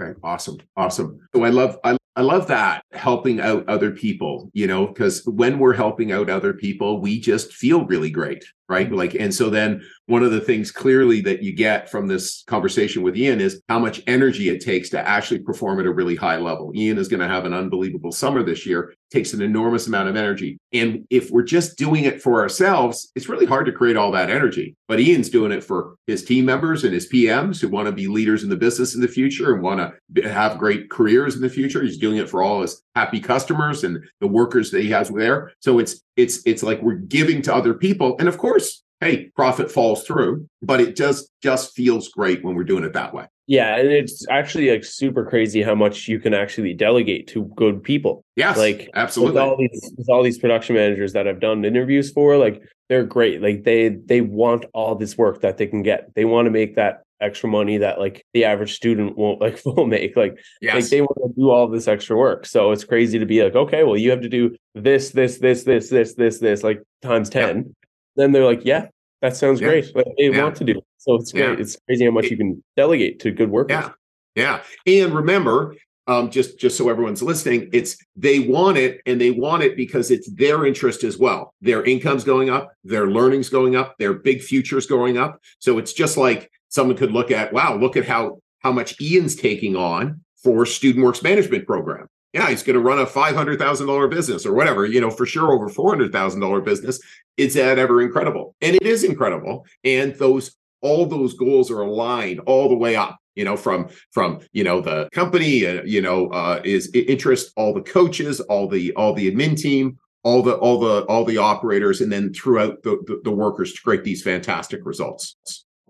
Okay, 0.00 0.18
awesome, 0.24 0.56
awesome. 0.76 1.20
So 1.32 1.44
I 1.44 1.50
love 1.50 1.78
I, 1.84 1.96
I 2.16 2.22
love 2.22 2.48
that 2.48 2.82
helping 2.90 3.40
out 3.40 3.68
other 3.68 3.92
people, 3.92 4.50
you 4.52 4.66
know, 4.66 4.88
because 4.88 5.24
when 5.26 5.60
we're 5.60 5.74
helping 5.74 6.10
out 6.10 6.28
other 6.28 6.54
people, 6.54 7.00
we 7.00 7.20
just 7.20 7.52
feel 7.52 7.86
really 7.86 8.10
great, 8.10 8.44
right? 8.68 8.86
Mm-hmm. 8.86 8.96
Like, 8.96 9.14
and 9.14 9.34
so 9.34 9.50
then 9.50 9.82
one 10.06 10.22
of 10.22 10.30
the 10.30 10.40
things 10.40 10.70
clearly 10.70 11.20
that 11.22 11.42
you 11.42 11.52
get 11.52 11.90
from 11.90 12.06
this 12.06 12.42
conversation 12.46 13.02
with 13.02 13.16
Ian 13.16 13.40
is 13.40 13.60
how 13.68 13.78
much 13.78 14.02
energy 14.06 14.48
it 14.48 14.64
takes 14.64 14.88
to 14.90 15.08
actually 15.08 15.40
perform 15.40 15.80
at 15.80 15.86
a 15.86 15.92
really 15.92 16.16
high 16.16 16.38
level. 16.38 16.72
Ian 16.74 16.98
is 16.98 17.08
going 17.08 17.20
to 17.20 17.28
have 17.28 17.44
an 17.44 17.52
unbelievable 17.52 18.12
summer 18.12 18.42
this 18.42 18.66
year. 18.66 18.94
takes 19.10 19.32
an 19.32 19.40
enormous 19.40 19.86
amount 19.86 20.08
of 20.08 20.16
energy, 20.16 20.58
and 20.72 21.06
if 21.08 21.30
we're 21.30 21.42
just 21.42 21.78
doing 21.78 22.04
it 22.04 22.20
for 22.20 22.40
ourselves, 22.40 23.10
it's 23.14 23.28
really 23.28 23.46
hard 23.46 23.64
to 23.66 23.72
create 23.72 23.96
all 23.96 24.10
that 24.12 24.30
energy. 24.30 24.76
But 24.86 25.00
Ian's 25.00 25.30
doing 25.30 25.52
it 25.52 25.64
for 25.64 25.96
his 26.06 26.24
team 26.24 26.44
members 26.44 26.84
and 26.84 26.92
his 26.92 27.08
PMs 27.08 27.60
who 27.60 27.68
want 27.68 27.86
to 27.86 27.92
be 27.92 28.06
leaders 28.06 28.42
in 28.42 28.50
the 28.50 28.56
business 28.56 28.94
in 28.94 29.00
the 29.00 29.08
future 29.08 29.54
and 29.54 29.62
want 29.62 29.94
to 30.14 30.28
have 30.28 30.58
great 30.58 30.90
careers 30.90 31.36
in 31.36 31.42
the 31.42 31.48
future. 31.48 31.82
He's 31.82 31.98
doing 31.98 32.18
it 32.18 32.28
for 32.28 32.42
all 32.42 32.62
his 32.62 32.82
happy 32.98 33.20
customers 33.20 33.84
and 33.84 33.94
the 34.20 34.26
workers 34.26 34.70
that 34.72 34.82
he 34.82 34.90
has 34.90 35.08
there. 35.10 35.52
So 35.60 35.78
it's 35.78 36.00
it's 36.16 36.42
it's 36.44 36.62
like 36.62 36.80
we're 36.82 36.94
giving 37.18 37.42
to 37.42 37.54
other 37.54 37.74
people, 37.74 38.16
and 38.18 38.28
of 38.28 38.36
course, 38.38 38.82
hey, 39.00 39.30
profit 39.36 39.70
falls 39.70 40.04
through, 40.04 40.48
but 40.62 40.80
it 40.80 40.96
just 40.96 41.30
just 41.42 41.74
feels 41.74 42.08
great 42.08 42.42
when 42.44 42.54
we're 42.56 42.64
doing 42.72 42.84
it 42.84 42.92
that 42.94 43.14
way. 43.14 43.26
Yeah, 43.46 43.76
and 43.76 43.88
it's 43.88 44.26
actually 44.28 44.70
like 44.70 44.84
super 44.84 45.24
crazy 45.24 45.62
how 45.62 45.74
much 45.74 46.06
you 46.06 46.18
can 46.18 46.34
actually 46.34 46.74
delegate 46.74 47.28
to 47.28 47.44
good 47.56 47.82
people. 47.82 48.22
Yes, 48.36 48.58
Like, 48.58 48.78
With 48.78 48.88
absolutely. 48.94 49.40
all 49.40 49.56
these 49.56 49.92
with 49.96 50.08
all 50.10 50.22
these 50.22 50.38
production 50.38 50.74
managers 50.76 51.12
that 51.14 51.26
I've 51.26 51.40
done 51.40 51.64
interviews 51.64 52.10
for, 52.12 52.36
like 52.36 52.60
they're 52.88 53.04
great. 53.06 53.40
Like 53.40 53.64
they 53.64 53.88
they 54.10 54.20
want 54.20 54.66
all 54.74 54.94
this 54.96 55.16
work 55.16 55.40
that 55.42 55.56
they 55.56 55.66
can 55.66 55.82
get. 55.82 56.14
They 56.14 56.24
want 56.26 56.46
to 56.46 56.50
make 56.50 56.74
that 56.76 57.04
extra 57.20 57.48
money 57.48 57.78
that 57.78 57.98
like 57.98 58.24
the 58.34 58.44
average 58.44 58.74
student 58.74 59.16
won't 59.16 59.40
like 59.40 59.60
will 59.64 59.86
make. 59.86 60.16
Like 60.16 60.38
like 60.62 60.84
they 60.88 61.00
want 61.00 61.18
to 61.26 61.32
do 61.40 61.50
all 61.50 61.68
this 61.68 61.88
extra 61.88 62.16
work. 62.16 62.46
So 62.46 62.72
it's 62.72 62.84
crazy 62.84 63.18
to 63.18 63.26
be 63.26 63.42
like, 63.42 63.54
okay, 63.54 63.84
well, 63.84 63.96
you 63.96 64.10
have 64.10 64.20
to 64.22 64.28
do 64.28 64.54
this, 64.74 65.10
this, 65.10 65.38
this, 65.38 65.64
this, 65.64 65.90
this, 65.90 66.14
this, 66.14 66.38
this, 66.38 66.62
like 66.62 66.82
times 67.02 67.30
Yeah. 67.34 67.46
10. 67.46 67.74
Then 68.16 68.32
they're 68.32 68.44
like, 68.44 68.64
yeah, 68.64 68.88
that 69.22 69.36
sounds 69.36 69.60
Yeah. 69.60 69.68
great. 69.68 69.94
Like 69.96 70.06
they 70.16 70.30
Yeah. 70.30 70.42
want 70.42 70.56
to 70.56 70.64
do. 70.64 70.78
it. 70.78 70.84
So 70.98 71.14
it's 71.16 71.32
Yeah. 71.34 71.46
great. 71.48 71.60
It's 71.60 71.76
crazy 71.86 72.04
how 72.04 72.10
much 72.10 72.26
you 72.30 72.36
can 72.36 72.62
delegate 72.76 73.20
to 73.20 73.30
good 73.30 73.50
workers. 73.50 73.76
Yeah. 73.76 74.60
Yeah. 74.86 75.02
And 75.02 75.12
remember, 75.14 75.74
um, 76.06 76.30
just 76.30 76.58
just 76.58 76.78
so 76.78 76.88
everyone's 76.88 77.22
listening, 77.22 77.68
it's 77.72 77.96
they 78.16 78.38
want 78.40 78.78
it 78.78 79.00
and 79.04 79.20
they 79.20 79.30
want 79.30 79.62
it 79.62 79.76
because 79.76 80.10
it's 80.10 80.30
their 80.32 80.64
interest 80.64 81.04
as 81.04 81.18
well. 81.18 81.52
Their 81.60 81.84
income's 81.84 82.24
going 82.24 82.48
up, 82.48 82.72
their 82.82 83.08
learning's 83.10 83.50
going 83.50 83.76
up, 83.76 83.94
their 83.98 84.14
big 84.14 84.40
future's 84.40 84.86
going 84.86 85.18
up. 85.18 85.38
So 85.58 85.76
it's 85.76 85.92
just 85.92 86.16
like 86.16 86.50
someone 86.68 86.96
could 86.96 87.12
look 87.12 87.30
at, 87.30 87.52
wow, 87.52 87.76
look 87.76 87.96
at 87.96 88.06
how 88.06 88.40
how 88.60 88.72
much 88.72 89.00
Ian's 89.00 89.36
taking 89.36 89.76
on 89.76 90.20
for 90.42 90.66
Student 90.66 91.04
Works 91.04 91.22
Management 91.22 91.66
Program. 91.66 92.06
Yeah, 92.32 92.50
he's 92.50 92.62
going 92.62 92.74
to 92.74 92.80
run 92.80 92.98
a 92.98 93.06
five 93.06 93.34
hundred 93.34 93.58
thousand 93.58 93.86
dollar 93.86 94.08
business 94.08 94.44
or 94.44 94.52
whatever, 94.54 94.84
you 94.84 95.00
know, 95.00 95.10
for 95.10 95.26
sure 95.26 95.52
over 95.52 95.68
four 95.68 95.90
hundred 95.90 96.12
thousand 96.12 96.40
dollar 96.40 96.60
business. 96.60 97.00
Is 97.36 97.54
that 97.54 97.78
ever 97.78 98.02
incredible? 98.02 98.54
And 98.60 98.76
it 98.76 98.82
is 98.82 99.04
incredible. 99.04 99.64
And 99.84 100.14
those 100.16 100.56
all 100.80 101.06
those 101.06 101.34
goals 101.34 101.70
are 101.70 101.80
aligned 101.80 102.40
all 102.40 102.68
the 102.68 102.76
way 102.76 102.96
up 102.96 103.18
you 103.38 103.44
know 103.44 103.56
from 103.56 103.88
from 104.10 104.40
you 104.52 104.64
know 104.64 104.80
the 104.80 105.08
company 105.12 105.64
uh, 105.66 105.82
you 105.84 106.02
know 106.02 106.28
uh 106.28 106.60
is 106.64 106.90
interest 106.94 107.52
all 107.56 107.72
the 107.72 107.80
coaches 107.80 108.40
all 108.40 108.68
the 108.68 108.92
all 108.94 109.14
the 109.14 109.30
admin 109.30 109.56
team 109.56 109.98
all 110.24 110.42
the 110.42 110.54
all 110.56 110.78
the 110.78 111.02
all 111.06 111.24
the 111.24 111.38
operators 111.38 112.00
and 112.00 112.12
then 112.12 112.32
throughout 112.34 112.82
the 112.82 112.90
the, 113.06 113.20
the 113.24 113.30
workers 113.30 113.72
to 113.72 113.80
create 113.80 114.04
these 114.04 114.22
fantastic 114.22 114.80
results 114.84 115.36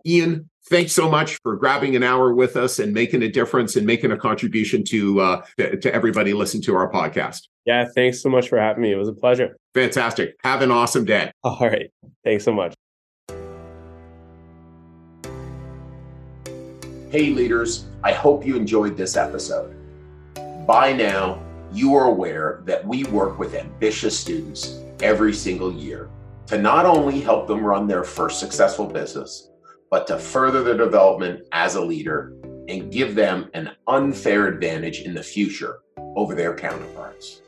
ian 0.07 0.49
thanks 0.71 0.93
so 0.93 1.11
much 1.11 1.39
for 1.43 1.57
grabbing 1.57 1.97
an 1.97 2.03
hour 2.03 2.35
with 2.35 2.57
us 2.57 2.79
and 2.79 2.93
making 2.93 3.23
a 3.23 3.29
difference 3.29 3.77
and 3.77 3.87
making 3.87 4.13
a 4.13 4.17
contribution 4.17 4.85
to 4.85 5.21
uh 5.21 5.43
to, 5.57 5.77
to 5.79 5.93
everybody 5.95 6.33
listen 6.33 6.61
to 6.61 6.75
our 6.75 6.91
podcast 6.91 7.49
Yeah. 7.65 7.87
Thanks 7.95 8.23
so 8.23 8.29
much 8.29 8.49
for 8.49 8.59
having 8.59 8.83
me. 8.83 8.93
It 8.93 8.97
was 8.97 9.09
a 9.09 9.13
pleasure. 9.13 9.57
fantastic 9.75 10.37
have 10.43 10.63
an 10.63 10.71
awesome 10.71 11.05
day 11.05 11.31
All 11.43 11.59
right. 11.61 11.91
Thanks 12.25 12.45
so 12.45 12.53
much. 12.53 12.75
Hey, 17.11 17.31
leaders, 17.31 17.87
I 18.05 18.13
hope 18.13 18.45
you 18.45 18.55
enjoyed 18.55 18.95
this 18.95 19.17
episode. 19.17 19.75
By 20.67 20.93
now, 20.93 21.43
you 21.73 21.95
are 21.95 22.05
aware 22.05 22.61
that 22.67 22.87
we 22.87 23.05
work 23.05 23.39
with 23.39 23.55
ambitious 23.55 24.19
students 24.19 24.81
every 25.01 25.33
single 25.33 25.73
year 25.73 26.11
to 26.49 26.59
not 26.59 26.85
only 26.85 27.21
help 27.21 27.47
them 27.47 27.65
run 27.65 27.87
their 27.87 28.05
first 28.05 28.39
successful 28.41 28.87
business, 28.87 29.48
but 29.91 30.07
to 30.07 30.19
further 30.19 30.63
their 30.63 30.77
development 30.77 31.47
as 31.53 31.75
a 31.75 31.81
leader 31.81 32.35
and 32.69 32.93
give 32.93 33.15
them 33.15 33.51
an 33.55 33.71
unfair 33.87 34.47
advantage 34.47 35.01
in 35.01 35.15
the 35.15 35.23
future 35.23 35.81
over 36.17 36.35
their 36.35 36.55
counterparts. 36.55 37.43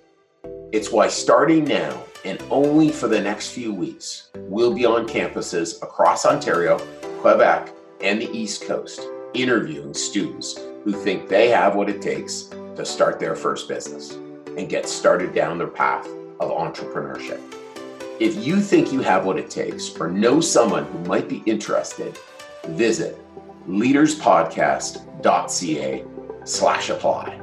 It's 0.72 0.90
why 0.90 1.08
starting 1.08 1.64
now 1.64 2.04
and 2.24 2.42
only 2.50 2.90
for 2.90 3.08
the 3.08 3.20
next 3.20 3.50
few 3.50 3.72
weeks, 3.72 4.30
we'll 4.36 4.74
be 4.74 4.86
on 4.86 5.06
campuses 5.06 5.82
across 5.82 6.24
Ontario, 6.24 6.78
Quebec, 7.20 7.72
and 8.00 8.20
the 8.20 8.30
East 8.30 8.62
Coast 8.62 9.00
interviewing 9.34 9.94
students 9.94 10.58
who 10.84 10.92
think 10.92 11.28
they 11.28 11.48
have 11.48 11.74
what 11.74 11.88
it 11.88 12.00
takes 12.00 12.42
to 12.76 12.84
start 12.84 13.20
their 13.20 13.36
first 13.36 13.68
business 13.68 14.12
and 14.56 14.68
get 14.68 14.88
started 14.88 15.34
down 15.34 15.58
their 15.58 15.66
path 15.66 16.06
of 16.40 16.50
entrepreneurship. 16.50 17.40
If 18.18 18.44
you 18.44 18.60
think 18.60 18.92
you 18.92 19.00
have 19.00 19.24
what 19.24 19.38
it 19.38 19.50
takes 19.50 19.94
or 19.98 20.08
know 20.08 20.40
someone 20.40 20.84
who 20.84 20.98
might 21.00 21.28
be 21.28 21.42
interested, 21.46 22.18
visit 22.68 23.18
leaderspodcast.ca 23.68 26.04
slash 26.44 26.90
apply 26.90 27.40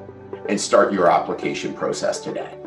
and 0.50 0.60
start 0.60 0.92
your 0.94 1.12
application 1.12 1.74
process 1.74 2.20
today. 2.20 2.58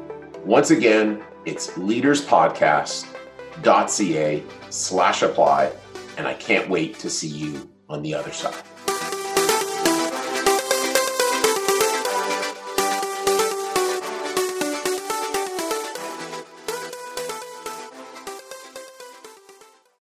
Once 0.44 0.70
again, 0.70 1.22
it's 1.44 1.70
leaderspodcast.ca 1.70 4.42
slash 4.70 5.22
apply, 5.22 5.72
and 6.16 6.28
I 6.28 6.34
can't 6.34 6.68
wait 6.68 6.98
to 6.98 7.09
see 7.11 7.28
you 7.28 7.70
on 7.88 8.03
the 8.03 8.14
other 8.14 8.32
side. 8.32 8.55